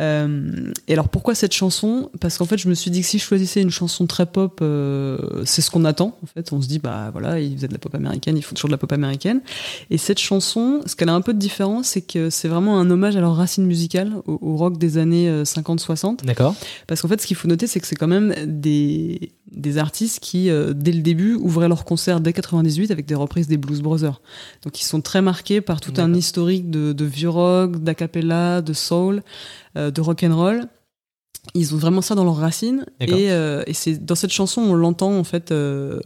Euh, 0.00 0.72
et 0.88 0.92
alors 0.92 1.08
pourquoi 1.08 1.34
cette 1.34 1.52
chanson? 1.52 2.10
Parce 2.20 2.38
qu'en 2.38 2.44
fait 2.44 2.58
je 2.58 2.68
me 2.68 2.74
suis 2.74 2.90
dit 2.90 3.00
que 3.00 3.06
si 3.06 3.18
je 3.18 3.24
choisissais 3.24 3.62
une 3.62 3.70
chanson 3.70 4.06
très 4.06 4.26
pop, 4.26 4.58
euh, 4.60 5.44
c'est 5.44 5.62
ce 5.62 5.70
qu'on 5.70 5.84
attend. 5.84 6.18
En 6.22 6.26
fait 6.26 6.52
on 6.52 6.60
se 6.60 6.66
dit 6.66 6.78
bah 6.78 7.10
voilà 7.12 7.38
ils 7.38 7.54
faisaient 7.54 7.68
de 7.68 7.72
la 7.72 7.78
pop 7.78 7.94
américaine, 7.94 8.36
ils 8.36 8.42
font 8.42 8.54
toujours 8.54 8.68
de 8.68 8.74
la 8.74 8.78
pop 8.78 8.92
américaine. 8.92 9.40
Et 9.90 9.98
cette 9.98 10.18
chanson, 10.18 10.80
ce 10.86 10.96
qu'elle 10.96 11.08
a 11.08 11.14
un 11.14 11.20
peu 11.20 11.32
de 11.32 11.38
différent, 11.38 11.82
c'est 11.82 12.02
que 12.02 12.30
c'est 12.30 12.48
vraiment 12.48 12.78
un 12.80 12.90
hommage 12.90 13.16
à 13.16 13.20
leurs 13.20 13.36
racines 13.36 13.66
musicales, 13.66 14.12
au, 14.26 14.38
au 14.40 14.56
rock 14.56 14.78
des 14.78 14.98
années 14.98 15.28
euh, 15.28 15.44
50-60. 15.44 16.24
D'accord 16.24 16.54
Parce 16.86 17.00
qu'en 17.00 17.08
fait, 17.08 17.20
ce 17.20 17.26
qu'il 17.26 17.36
faut 17.36 17.48
noter, 17.48 17.66
c'est 17.66 17.80
que 17.80 17.86
c'est 17.86 17.96
quand 17.96 18.08
même 18.08 18.34
des, 18.46 19.32
des 19.54 19.78
artistes 19.78 20.20
qui, 20.20 20.50
euh, 20.50 20.72
dès 20.74 20.92
le 20.92 21.02
début, 21.02 21.34
ouvraient 21.34 21.68
leurs 21.68 21.84
concerts 21.84 22.20
dès 22.20 22.32
98 22.32 22.90
avec 22.90 23.06
des 23.06 23.14
reprises 23.14 23.48
des 23.48 23.56
Blues 23.56 23.80
Brothers. 23.80 24.20
Donc, 24.62 24.80
ils 24.80 24.84
sont 24.84 25.00
très 25.00 25.22
marqués 25.22 25.60
par 25.60 25.80
tout 25.80 25.94
un 25.98 26.12
historique 26.14 26.70
de, 26.70 26.92
de 26.92 27.04
vieux 27.04 27.28
rock, 27.28 27.82
d'acapella, 27.82 28.62
de 28.62 28.72
soul, 28.72 29.22
euh, 29.76 29.90
de 29.90 30.00
rock 30.00 30.22
and 30.24 30.36
roll. 30.36 30.64
Ils 31.52 31.74
ont 31.74 31.78
vraiment 31.78 32.00
ça 32.00 32.14
dans 32.14 32.24
leurs 32.24 32.38
racines. 32.38 32.86
Et, 33.00 33.30
euh, 33.30 33.62
et 33.66 33.74
c'est 33.74 34.02
dans 34.02 34.14
cette 34.14 34.32
chanson, 34.32 34.62
on 34.62 34.74
l'entend 34.74 35.14
en 35.14 35.24
fait, 35.24 35.52
on 35.52 36.00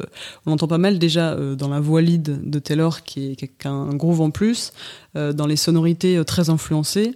l'entend 0.46 0.66
pas 0.66 0.78
mal 0.78 0.98
déjà 0.98 1.36
dans 1.54 1.68
la 1.68 1.78
voix 1.78 2.02
lead 2.02 2.50
de 2.50 2.58
Taylor, 2.58 3.04
qui 3.04 3.30
est, 3.30 3.36
qui 3.36 3.68
a 3.68 3.70
un 3.70 3.94
groove 3.94 4.20
en 4.20 4.30
plus, 4.30 4.72
dans 5.14 5.46
les 5.46 5.54
sonorités 5.54 6.20
très 6.26 6.50
influencées 6.50 7.12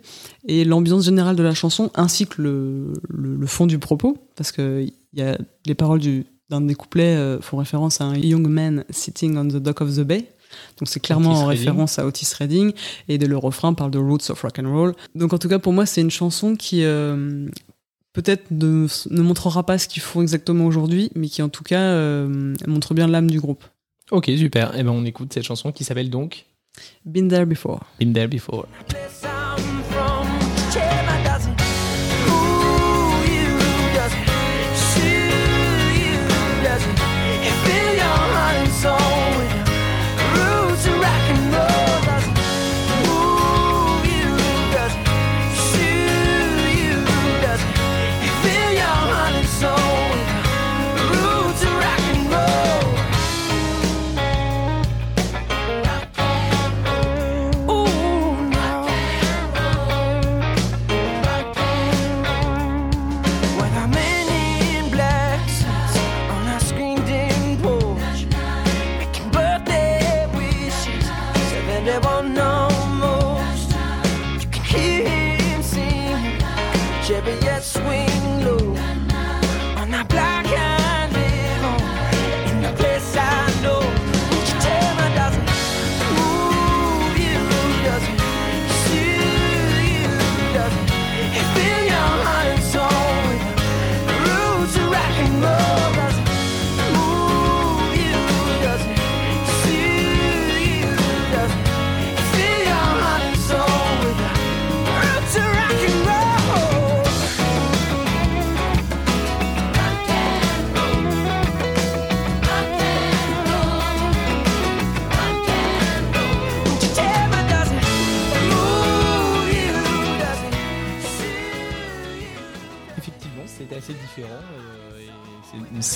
et 0.47 0.65
l'ambiance 0.65 1.05
générale 1.05 1.35
de 1.35 1.43
la 1.43 1.53
chanson 1.53 1.91
ainsi 1.97 2.29
que 2.29 2.41
le, 2.41 2.93
le, 3.09 3.35
le 3.35 3.47
fond 3.49 3.67
du 3.67 3.81
propos 3.81 4.17
parce 4.37 4.53
que 4.53 4.87
il 5.13 5.21
y 5.21 5.23
a 5.23 5.39
les 5.67 5.75
paroles 5.75 6.01
du 6.01 6.27
d'un 6.51 6.61
des 6.61 6.75
couplets 6.75 7.17
euh, 7.17 7.41
font 7.41 7.57
référence 7.57 8.01
à 8.01 8.05
un 8.05 8.17
young 8.17 8.47
man 8.47 8.85
sitting 8.91 9.37
on 9.37 9.47
the 9.47 9.57
dock 9.57 9.81
of 9.81 9.95
the 9.97 10.01
bay 10.01 10.27
donc 10.79 10.87
c'est 10.87 11.01
clairement 11.01 11.31
Otis 11.31 11.41
en 11.43 11.47
Redding. 11.47 11.59
référence 11.61 11.99
à 11.99 12.07
Otis 12.07 12.35
Redding 12.39 12.73
et 13.09 13.17
de 13.17 13.27
le 13.27 13.39
refrain 13.39 13.73
parle 13.73 13.91
de 13.91 13.99
roots 13.99 14.29
of 14.29 14.43
rock 14.43 14.59
and 14.59 14.71
roll 14.71 14.95
donc 15.15 15.33
en 15.33 15.39
tout 15.39 15.49
cas 15.49 15.59
pour 15.59 15.73
moi 15.73 15.87
c'est 15.87 16.03
une 16.03 16.11
chanson 16.11 16.55
qui 16.57 16.85
euh, 16.85 17.49
peut-être 18.13 18.51
ne, 18.51 18.87
ne 19.11 19.23
montrera 19.23 19.65
pas 19.65 19.79
ce 19.79 19.89
qu'ils 19.89 20.03
font 20.03 20.21
exactement 20.21 20.67
aujourd'hui 20.67 21.11
mais 21.15 21.29
qui 21.29 21.41
en 21.41 21.49
tout 21.49 21.65
cas 21.65 21.81
euh, 21.81 22.55
montre 22.67 22.93
bien 22.93 23.07
l'âme 23.07 23.31
du 23.31 23.41
groupe 23.41 23.65
Ok, 24.13 24.31
super. 24.37 24.79
Et 24.79 24.83
ben 24.83 24.91
on 24.91 25.07
écoute 25.07 25.33
cette 25.33 25.45
chanson 25.45 25.73
qui 25.73 25.85
s'appelle 25.85 26.11
donc 26.11 26.45
Been 27.07 27.29
There 27.29 27.47
Before 27.47 27.81
Been 27.99 28.13
There 28.13 28.29
Before. 28.29 28.67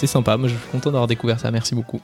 C'est- 0.06 0.12
sympa. 0.12 0.36
Moi, 0.36 0.48
je 0.48 0.54
suis 0.54 0.70
content 0.70 0.90
d'avoir 0.90 1.06
découvert 1.06 1.38
ça. 1.40 1.50
Merci 1.50 1.74
beaucoup. 1.74 2.00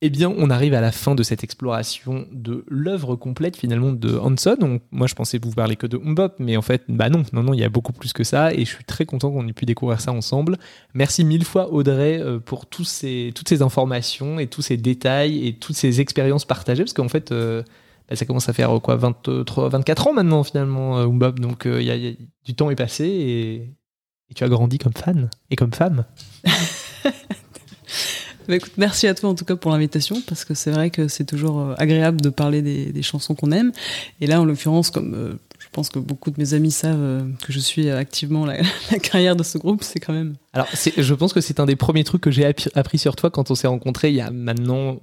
Eh 0.00 0.10
bien, 0.10 0.32
on 0.38 0.48
arrive 0.48 0.74
à 0.74 0.80
la 0.80 0.92
fin 0.92 1.16
de 1.16 1.24
cette 1.24 1.42
exploration 1.42 2.24
de 2.30 2.64
l'œuvre 2.68 3.16
complète 3.16 3.56
finalement 3.56 3.90
de 3.90 4.16
Hanson. 4.16 4.54
Donc, 4.60 4.82
moi, 4.92 5.08
je 5.08 5.14
pensais 5.16 5.40
vous 5.42 5.50
parler 5.50 5.74
que 5.74 5.88
de 5.88 5.96
Umbop, 5.98 6.34
mais 6.38 6.56
en 6.56 6.62
fait, 6.62 6.84
bah 6.88 7.10
non, 7.10 7.24
non, 7.32 7.42
non, 7.42 7.52
il 7.52 7.58
y 7.58 7.64
a 7.64 7.68
beaucoup 7.68 7.92
plus 7.92 8.12
que 8.12 8.22
ça, 8.22 8.52
et 8.54 8.60
je 8.60 8.70
suis 8.72 8.84
très 8.84 9.06
content 9.06 9.32
qu'on 9.32 9.48
ait 9.48 9.52
pu 9.52 9.66
découvrir 9.66 10.00
ça 10.00 10.12
ensemble. 10.12 10.56
Merci 10.94 11.24
mille 11.24 11.44
fois 11.44 11.72
Audrey 11.72 12.20
euh, 12.20 12.38
pour 12.38 12.66
tous 12.66 12.84
ces, 12.84 13.32
toutes 13.34 13.48
ces 13.48 13.60
informations 13.60 14.38
et 14.38 14.46
tous 14.46 14.62
ces 14.62 14.76
détails 14.76 15.44
et 15.48 15.54
toutes 15.54 15.74
ces 15.74 16.00
expériences 16.00 16.44
partagées, 16.44 16.84
parce 16.84 16.92
qu'en 16.92 17.08
fait, 17.08 17.32
euh, 17.32 17.64
bah, 18.08 18.14
ça 18.14 18.24
commence 18.24 18.48
à 18.48 18.52
faire 18.52 18.76
euh, 18.76 18.78
quoi, 18.78 18.94
23, 18.94 19.68
24 19.68 20.06
ans 20.06 20.12
maintenant 20.12 20.44
finalement, 20.44 20.98
Umbop. 20.98 21.40
Donc, 21.40 21.66
du 21.66 22.54
temps 22.54 22.70
est 22.70 22.76
passé 22.76 23.04
et 24.30 24.34
tu 24.36 24.44
as 24.44 24.48
grandi 24.48 24.78
comme 24.78 24.92
fan 24.92 25.28
et 25.50 25.56
comme 25.56 25.72
femme. 25.72 26.04
Bah, 28.48 28.56
écoute, 28.56 28.72
merci 28.78 29.06
à 29.06 29.14
toi 29.14 29.28
en 29.28 29.34
tout 29.34 29.44
cas 29.44 29.56
pour 29.56 29.70
l'invitation, 29.70 30.22
parce 30.26 30.46
que 30.46 30.54
c'est 30.54 30.70
vrai 30.70 30.88
que 30.88 31.06
c'est 31.06 31.24
toujours 31.24 31.60
euh, 31.60 31.74
agréable 31.76 32.22
de 32.22 32.30
parler 32.30 32.62
des, 32.62 33.02
chansons 33.02 33.34
qu'on 33.34 33.52
aime. 33.52 33.72
Et 34.22 34.26
là, 34.26 34.40
en 34.40 34.46
l'occurrence, 34.46 34.90
comme 34.90 35.14
euh, 35.14 35.34
je 35.58 35.66
pense 35.70 35.90
que 35.90 35.98
beaucoup 35.98 36.30
de 36.30 36.40
mes 36.40 36.54
amis 36.54 36.70
savent 36.70 36.96
euh, 36.98 37.20
que 37.46 37.52
je 37.52 37.58
suis 37.58 37.90
activement 37.90 38.46
la, 38.46 38.56
carrière 39.02 39.36
de 39.36 39.42
ce 39.42 39.58
groupe, 39.58 39.84
c'est 39.84 40.00
quand 40.00 40.14
même. 40.14 40.36
Alors, 40.54 40.66
je 40.72 41.14
pense 41.14 41.34
que 41.34 41.42
c'est 41.42 41.60
un 41.60 41.66
des 41.66 41.76
premiers 41.76 42.04
trucs 42.04 42.22
que 42.22 42.30
j'ai 42.30 42.46
appris- 42.46 42.98
sur 42.98 43.16
toi 43.16 43.30
quand 43.30 43.50
on 43.50 43.54
s'est 43.54 43.66
rencontrés 43.66 44.08
il 44.08 44.14
y 44.14 44.22
a 44.22 44.30
maintenant 44.30 44.98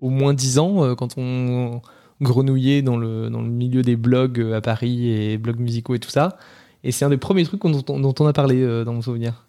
au 0.00 0.10
moins 0.10 0.34
10 0.34 0.58
ans, 0.58 0.94
quand 0.94 1.16
on 1.16 1.80
grenouillait 2.20 2.82
dans 2.82 2.98
le, 2.98 3.30
milieu 3.30 3.82
des 3.82 3.96
blogs 3.96 4.52
à 4.54 4.60
Paris 4.60 5.10
et 5.10 5.38
blogs 5.38 5.58
musicaux 5.58 5.94
et 5.94 5.98
tout 5.98 6.10
ça. 6.10 6.36
Et 6.84 6.92
c'est 6.92 7.04
un 7.06 7.10
des 7.10 7.16
premiers 7.16 7.44
trucs 7.44 7.62
dont, 7.62 7.82
on- 7.88 8.26
a 8.26 8.32
parlé 8.32 8.84
dans 8.84 8.92
mon 8.92 9.02
souvenir. 9.02 9.46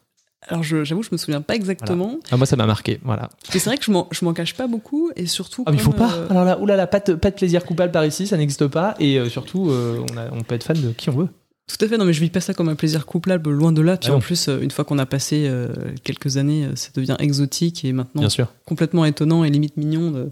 Alors 0.48 0.64
je- 0.64 0.84
j'avoue, 0.84 1.04
je 1.04 1.10
me 1.12 1.18
souviens 1.18 1.42
pas 1.42 1.56
exactement. 1.56 2.18
Ah, 2.32 2.38
moi, 2.38 2.46
ça 2.46 2.56
m'a 2.56 2.66
marqué. 2.66 3.00
Voilà. 3.04 3.30
Mais 3.54 3.60
c'est 3.60 3.70
vrai 3.70 3.78
que 3.78 3.86
je 3.86 3.92
m'en- 3.92 4.08
je 4.12 4.26
m'en 4.26 4.34
cache 4.34 4.56
pas 4.56 4.68
beaucoup, 4.68 5.12
et 5.16 5.28
surtout. 5.28 5.64
Ah, 5.68 5.72
mais 5.72 5.78
il 5.78 5.82
faut 5.84 5.92
pas. 5.92 6.12
euh, 6.14 6.28
Alors 6.30 6.46
là, 6.46 6.60
oulala, 6.60 6.88
pas 6.88 7.00
de, 7.00 7.14
pas 7.14 7.30
de 7.30 7.36
plaisir 7.36 7.64
coupable 7.64 7.92
par 7.92 8.06
ici, 8.06 8.26
ça 8.28 8.38
n'existe 8.38 8.68
pas. 8.68 8.96
Et 9.00 9.18
euh, 9.20 9.30
surtout, 9.30 9.70
euh, 9.70 10.04
on, 10.12 10.18
a- 10.18 10.30
on 10.32 10.42
peut 10.42 10.56
être 10.56 10.64
fan 10.64 10.80
de 10.82 10.92
qui 10.92 11.10
on 11.10 11.14
veut. 11.14 11.28
Tout 11.78 11.86
à 11.86 11.88
fait, 11.88 11.97
non 11.97 12.05
mais 12.05 12.13
je 12.13 12.19
vis 12.19 12.30
pas 12.30 12.41
ça 12.41 12.53
comme 12.53 12.69
un 12.69 12.76
plaisir 12.76 13.05
couplable, 13.05 13.49
loin 13.49 13.72
de 13.72 13.82
là. 13.82 13.97
Puis 13.97 14.09
Ah 14.11 14.15
en 14.15 14.19
plus, 14.19 14.47
euh, 14.47 14.59
une 14.61 14.72
fois 14.72 14.84
qu'on 14.84 14.99
a 14.99 15.05
passé 15.05 15.45
euh, 15.47 15.69
quelques 16.03 16.38
années, 16.38 16.65
euh, 16.65 16.76
ça 16.76 16.89
devient 16.93 17.15
exotique 17.19 17.86
et 17.86 17.93
maintenant 17.93 18.28
complètement 18.65 19.05
étonnant 19.05 19.43
et 19.43 19.49
limite 19.49 19.78
mignon 19.78 20.11
de, 20.11 20.30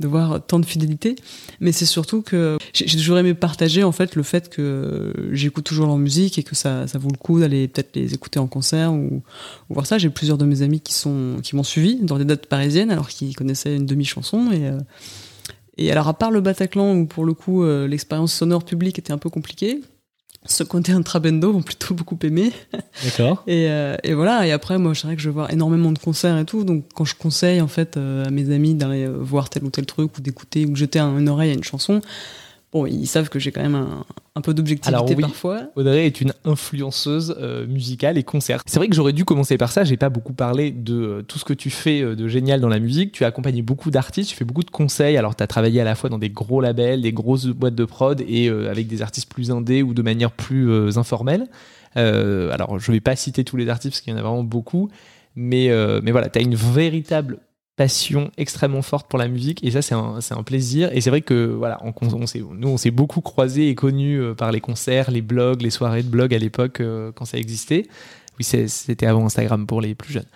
de 0.00 0.08
voir 0.08 0.44
tant 0.44 0.58
de 0.58 0.66
fidélité. 0.66 1.16
Mais 1.60 1.72
c'est 1.72 1.86
surtout 1.86 2.22
que 2.22 2.58
j'ai 2.72 2.86
j'ai 2.86 2.98
toujours 2.98 3.18
aimé 3.18 3.32
partager 3.34 3.84
en 3.84 3.92
fait 3.92 4.16
le 4.16 4.22
fait 4.22 4.48
que 4.48 5.12
j'écoute 5.32 5.64
toujours 5.64 5.86
leur 5.86 5.98
musique 5.98 6.38
et 6.38 6.42
que 6.42 6.54
ça, 6.54 6.86
ça 6.86 6.98
vaut 6.98 7.10
le 7.10 7.16
coup 7.16 7.40
d'aller 7.40 7.68
peut-être 7.68 7.96
les 7.96 8.12
écouter 8.12 8.38
en 8.38 8.46
concert 8.46 8.92
ou, 8.92 9.22
ou 9.70 9.74
voir 9.74 9.86
ça. 9.86 9.98
J'ai 9.98 10.10
plusieurs 10.10 10.38
de 10.38 10.44
mes 10.44 10.62
amis 10.62 10.80
qui 10.80 10.94
sont 10.94 11.36
qui 11.42 11.56
m'ont 11.56 11.62
suivi 11.62 11.96
dans 12.02 12.18
des 12.18 12.24
dates 12.24 12.46
parisiennes 12.46 12.90
alors 12.90 13.08
qu'ils 13.08 13.34
connaissaient 13.34 13.76
une 13.76 13.86
demi-chanson 13.86 14.50
et 14.52 14.68
euh, 14.68 14.78
et 15.78 15.90
alors 15.90 16.08
à 16.08 16.14
part 16.14 16.30
le 16.30 16.40
Bataclan 16.40 16.94
où 16.94 17.06
pour 17.06 17.24
le 17.24 17.34
coup 17.34 17.64
euh, 17.64 17.88
l'expérience 17.88 18.32
sonore 18.32 18.64
publique 18.64 18.98
était 18.98 19.12
un 19.12 19.18
peu 19.18 19.30
compliquée. 19.30 19.80
Ce 20.44 20.64
côté 20.64 20.90
intrabendo 20.92 21.54
ont 21.54 21.62
plutôt 21.62 21.94
beaucoup 21.94 22.18
aimé. 22.24 22.52
D'accord. 23.04 23.44
Et, 23.46 23.66
euh, 23.68 23.96
et 24.02 24.12
voilà, 24.14 24.46
et 24.46 24.50
après, 24.52 24.76
moi, 24.78 24.92
c'est 24.94 25.06
vrai 25.06 25.14
que 25.16 25.22
je 25.22 25.28
vais 25.28 25.34
voir 25.34 25.50
énormément 25.52 25.92
de 25.92 25.98
concerts 25.98 26.36
et 26.38 26.44
tout, 26.44 26.64
donc 26.64 26.84
quand 26.94 27.04
je 27.04 27.14
conseille, 27.14 27.60
en 27.60 27.68
fait, 27.68 27.96
euh, 27.96 28.24
à 28.24 28.30
mes 28.30 28.52
amis 28.52 28.74
d'aller 28.74 29.04
euh, 29.06 29.16
voir 29.20 29.50
tel 29.50 29.62
ou 29.64 29.70
tel 29.70 29.86
truc, 29.86 30.18
ou 30.18 30.20
d'écouter, 30.20 30.66
ou 30.66 30.70
de 30.70 30.76
jeter 30.76 30.98
un- 30.98 31.16
une 31.18 31.28
oreille 31.28 31.50
à 31.50 31.54
une 31.54 31.62
chanson, 31.64 32.00
bon, 32.72 32.86
ils 32.86 33.06
savent 33.06 33.28
que 33.28 33.38
j'ai 33.38 33.52
quand 33.52 33.62
même 33.62 33.74
un, 33.74 34.04
un 34.34 34.40
peu 34.40 34.54
d'objectivité 34.54 35.14
oui. 35.14 35.20
parfois. 35.20 35.64
Audrey 35.76 36.06
est 36.06 36.20
une 36.20 36.32
influenceuse 36.44 37.36
euh, 37.38 37.66
musicale 37.66 38.16
et 38.16 38.22
concert. 38.22 38.62
C'est 38.64 38.78
vrai 38.78 38.88
que 38.88 38.94
j'aurais 38.94 39.12
dû 39.12 39.24
commencer 39.24 39.58
par 39.58 39.70
ça. 39.70 39.84
J'ai 39.84 39.98
pas 39.98 40.08
beaucoup 40.08 40.32
parlé 40.32 40.70
de 40.70 40.94
euh, 40.94 41.22
tout 41.22 41.38
ce 41.38 41.44
que 41.44 41.52
tu 41.52 41.68
fais 41.68 42.00
euh, 42.00 42.16
de 42.16 42.28
génial 42.28 42.60
dans 42.60 42.70
la 42.70 42.78
musique. 42.78 43.12
Tu 43.12 43.24
as 43.24 43.26
accompagné 43.26 43.60
beaucoup 43.60 43.90
d'artistes, 43.90 44.30
tu 44.30 44.36
fais 44.36 44.46
beaucoup 44.46 44.62
de 44.62 44.70
conseils. 44.70 45.18
Alors, 45.18 45.36
tu 45.36 45.42
as 45.42 45.46
travaillé 45.46 45.82
à 45.82 45.84
la 45.84 45.94
fois 45.94 46.08
dans 46.08 46.18
des 46.18 46.30
gros 46.30 46.62
labels, 46.62 47.02
des 47.02 47.12
grosses 47.12 47.46
boîtes 47.46 47.74
de 47.74 47.84
prod 47.84 48.22
et 48.26 48.48
avec 48.48 48.86
des 48.86 49.02
artistes 49.02 49.30
plus 49.30 49.50
indés 49.50 49.82
ou 49.82 49.92
de 49.92 50.02
manière 50.02 50.30
plus 50.30 50.96
informelle. 50.96 51.46
Alors, 51.94 52.78
je 52.78 52.90
vais 52.90 53.00
pas 53.00 53.16
citer 53.16 53.44
tous 53.44 53.56
les 53.56 53.68
artistes 53.68 53.94
parce 53.94 54.00
qu'il 54.00 54.12
y 54.12 54.16
en 54.16 54.18
a 54.18 54.22
vraiment 54.22 54.44
beaucoup. 54.44 54.88
Mais, 55.36 55.70
mais 56.02 56.10
voilà, 56.10 56.28
tu 56.28 56.38
as 56.38 56.42
une 56.42 56.54
véritable 56.54 57.38
passion 57.76 58.30
extrêmement 58.36 58.82
forte 58.82 59.08
pour 59.08 59.18
la 59.18 59.28
musique 59.28 59.64
et 59.64 59.70
ça 59.70 59.80
c'est 59.82 59.94
un, 59.94 60.18
un 60.30 60.42
plaisir. 60.42 60.90
Et 60.92 61.00
c'est 61.00 61.10
vrai 61.10 61.22
que 61.22 61.46
voilà 61.46 61.78
on, 61.82 61.92
nous 62.54 62.68
on 62.68 62.76
s'est 62.76 62.90
beaucoup 62.90 63.20
croisés 63.22 63.68
et 63.68 63.74
connus 63.74 64.20
euh, 64.20 64.34
par 64.34 64.52
les 64.52 64.60
concerts 64.60 65.10
les 65.10 65.22
blogs 65.22 65.62
les 65.62 65.70
soirées 65.70 66.02
de 66.02 66.08
blog 66.08 66.34
à 66.34 66.38
l'époque 66.38 66.80
euh, 66.80 67.12
quand 67.12 67.24
ça 67.24 67.38
existait. 67.38 67.86
Oui 68.38 68.44
c'était 68.44 69.06
avant 69.06 69.24
Instagram 69.26 69.66
pour 69.66 69.80
les 69.80 69.94
plus 69.94 70.12
jeunes. 70.12 70.26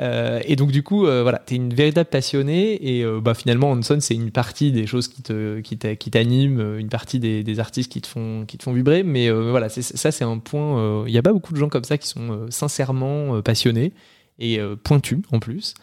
Euh, 0.00 0.40
et 0.44 0.54
donc 0.54 0.70
du 0.70 0.82
coup 0.84 1.06
euh, 1.06 1.22
voilà 1.22 1.38
t'es 1.38 1.56
une 1.56 1.74
véritable 1.74 2.08
passionnée 2.08 2.98
et 2.98 3.02
euh, 3.04 3.20
bah, 3.20 3.34
finalement 3.34 3.72
Hanson 3.72 3.98
c'est 4.00 4.14
une 4.14 4.30
partie 4.30 4.70
des 4.70 4.86
choses 4.86 5.08
qui 5.08 5.22
te 5.22 5.58
qui 5.60 5.76
t'a- 5.76 5.96
qui 5.96 6.10
t'animent 6.10 6.78
une 6.78 6.88
partie 6.88 7.18
des, 7.18 7.42
des 7.42 7.58
artistes 7.58 7.90
qui 7.90 8.00
te 8.00 8.06
font 8.06 8.44
qui 8.46 8.58
te 8.58 8.62
font 8.62 8.72
vibrer. 8.72 9.02
Mais 9.02 9.28
voilà 9.30 9.68
ça 9.68 10.10
c'est 10.12 10.24
un 10.24 10.38
point 10.38 11.04
il 11.06 11.10
n'y 11.12 11.18
a 11.18 11.22
pas 11.22 11.32
beaucoup 11.32 11.52
de 11.52 11.58
gens 11.58 11.68
comme 11.68 11.84
ça 11.84 11.98
qui 11.98 12.08
sont 12.08 12.46
sincèrement 12.50 13.42
passionnés 13.42 13.92
et 14.38 14.60
pointus 14.84 15.18
en 15.32 15.40
plus. 15.40 15.74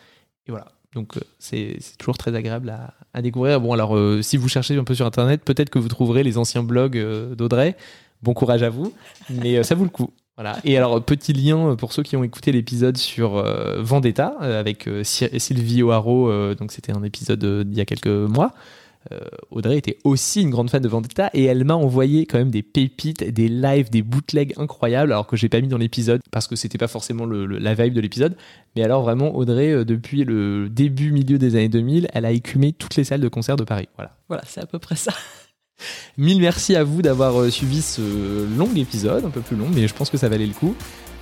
Et 0.48 0.52
voilà 0.52 0.68
donc 0.96 1.18
euh, 1.18 1.22
c'est 1.38 1.78
toujours 2.00 2.18
très 2.18 2.34
agréable 2.36 2.74
à, 3.14 3.22
découvrir. 3.22 3.62
Bon 3.62 3.74
alors 3.74 3.96
euh, 3.96 4.22
si 4.22 4.38
vous 4.38 4.48
cherchez 4.48 4.76
un 4.76 4.84
peu 4.84 4.96
sur 4.96 5.06
internet, 5.06 5.42
peut-être 5.44 5.70
que 5.70 5.78
vous 5.80 5.88
trouverez 5.88 6.24
les 6.24 6.38
anciens 6.38 6.64
blogs 6.64 6.98
euh, 6.98 7.36
d'Audrey. 7.36 7.76
Bon 8.24 8.34
courage 8.34 8.64
à 8.64 8.70
vous, 8.70 8.94
mais 9.30 9.62
ça 9.62 9.76
vaut 9.76 9.84
le 9.84 9.90
coup. 9.90 10.10
Voilà. 10.36 10.58
Et 10.64 10.76
alors 10.78 11.04
petit 11.04 11.32
lien 11.32 11.76
pour 11.76 11.94
ceux 11.94 12.02
qui 12.02 12.16
ont 12.16 12.24
écouté 12.24 12.52
l'épisode 12.52 12.98
sur 12.98 13.44
Vendetta 13.78 14.36
avec 14.40 14.90
Sy- 15.04 15.40
Sylvie 15.40 15.84
O'Haraud, 15.84 16.56
donc 16.56 16.72
c'était 16.72 16.92
un 16.92 17.04
épisode 17.04 17.64
d'il 17.68 17.78
y 17.78 17.82
a 17.82 17.86
quelques 17.86 18.08
mois. 18.08 18.54
Euh, 19.12 19.20
Audrey 19.52 19.78
était 19.78 19.98
aussi 20.04 20.42
une 20.42 20.50
grande 20.50 20.70
fan 20.70 20.82
de 20.82 20.88
Vendetta 20.88 21.30
et 21.34 21.44
elle 21.44 21.64
m'a 21.64 21.76
envoyé 21.76 22.26
quand 22.26 22.38
même 22.40 22.50
des 22.50 22.64
pépites, 22.64 23.24
des 23.24 23.48
lives, 23.48 23.90
des 23.92 24.02
bootlegs 24.02 24.54
incroyables, 24.58 25.12
alors 25.12 25.28
que 25.28 25.36
j'ai 25.38 25.48
pas 25.50 25.62
mis 25.62 25.68
dans 25.68 25.78
l'épisode 25.78 26.22
parce 26.32 26.48
que 26.48 26.56
c'était 26.56 26.78
pas 26.80 26.88
forcément 26.88 27.26
le- 27.26 27.46
le- 27.46 27.60
la 27.60 27.74
vibe 27.76 27.94
de 27.94 28.02
l'épisode. 28.02 28.36
Mais 28.76 28.84
alors 28.84 29.04
vraiment, 29.04 29.36
Audrey, 29.36 29.72
euh, 29.72 29.86
depuis 29.86 30.24
le 30.24 30.70
début, 30.70 31.12
milieu 31.12 31.38
des 31.38 31.56
années 31.56 31.70
2000, 31.70 32.08
elle 32.14 32.26
a 32.26 32.32
écumé 32.32 32.74
toutes 32.74 32.96
les 32.96 33.04
salles 33.04 33.22
de 33.22 33.28
concert 33.28 33.56
de 33.58 33.64
Paris. 33.64 33.88
Voilà. 33.96 34.18
Voilà, 34.28 34.44
c'est 34.48 34.62
à 34.62 34.66
peu 34.66 34.80
près 34.80 34.96
ça. 34.96 35.14
Mille 36.18 36.40
merci 36.40 36.76
à 36.76 36.84
vous 36.86 37.02
d'avoir 37.02 37.40
euh, 37.40 37.50
suivi 37.50 37.82
ce 37.82 38.48
long 38.58 38.70
épisode, 38.76 39.26
un 39.26 39.30
peu 39.30 39.42
plus 39.42 39.58
long, 39.58 39.68
mais 39.74 39.88
je 39.88 39.94
pense 39.94 40.10
que 40.10 40.18
ça 40.18 40.30
valait 40.30 40.48
le 40.48 40.54
coup. 40.54 40.74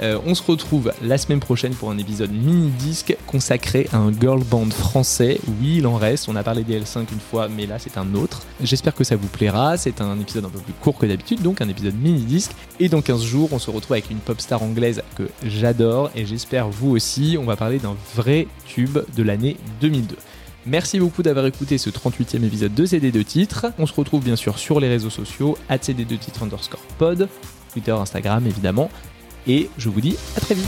Euh, 0.02 0.20
on 0.26 0.36
se 0.36 0.44
retrouve 0.44 0.92
la 1.02 1.18
semaine 1.18 1.40
prochaine 1.40 1.74
pour 1.74 1.92
un 1.92 1.98
épisode 1.98 2.32
mini-disque 2.32 3.16
consacré 3.28 3.88
à 3.92 3.98
un 3.98 4.12
girl 4.12 4.44
band 4.44 4.70
français. 4.70 5.40
Oui, 5.62 5.78
il 5.78 5.88
en 5.88 5.96
reste. 5.96 6.28
On 6.30 6.36
a 6.36 6.44
parlé 6.44 6.64
des 6.64 6.80
L5 6.80 7.06
une 7.12 7.20
fois, 7.20 7.48
mais 7.48 7.66
là, 7.66 7.80
c'est 7.80 7.98
un 7.98 8.16
autre. 8.16 8.42
J'espère 8.62 8.96
que 8.96 9.04
ça 9.04 9.16
vous 9.16 9.28
plaira. 9.28 9.78
C'est 9.78 10.02
un 10.02 10.20
épisode 10.20 10.46
un 10.46 10.50
peu 10.50 10.60
plus 10.60 10.74
court 10.74 10.98
que 10.98 11.06
d'habitude, 11.06 11.42
donc 11.42 11.62
un 11.62 11.70
épisode 11.70 11.96
mini-disque. 11.96 12.52
Et 12.80 12.90
dans 12.90 13.02
15 13.02 13.24
jours, 13.24 13.50
on 13.52 13.60
se 13.60 13.70
retrouve 13.70 13.94
avec 13.94 14.10
une 14.10 14.18
pop 14.18 14.40
star 14.42 14.62
anglaise 14.64 15.02
que 15.16 15.30
j'adore 15.44 16.10
et 16.16 16.26
j'espère 16.26 16.70
vous 16.70 16.92
aussi. 16.92 17.38
On 17.40 17.46
va 17.46 17.56
parler 17.56 17.80
d'un 17.80 17.96
vrai 18.16 18.48
tube 18.66 19.00
de 19.16 19.24
l'année 19.24 19.58
2002. 19.82 20.16
Merci 20.66 20.98
beaucoup 20.98 21.24
d'avoir 21.24 21.46
écouté 21.46 21.78
ce 21.78 21.90
38e 21.90 22.44
épisode 22.46 22.74
de 22.74 22.86
CD2 22.86 23.24
titres. 23.26 23.66
On 23.78 23.86
se 23.86 23.94
retrouve 23.94 24.24
bien 24.24 24.38
sûr 24.38 24.58
sur 24.58 24.80
les 24.80 24.88
réseaux 24.88 25.10
sociaux, 25.10 25.58
CD2 25.70 26.18
titres 26.18 26.44
underscore 26.44 26.80
pod, 26.98 27.28
Twitter, 27.74 27.92
Instagram 27.92 28.48
évidemment. 28.48 28.90
Et 29.48 29.70
je 29.78 29.90
vous 29.90 30.02
dis 30.02 30.16
à 30.38 30.40
très 30.40 30.56
vite. 30.56 30.68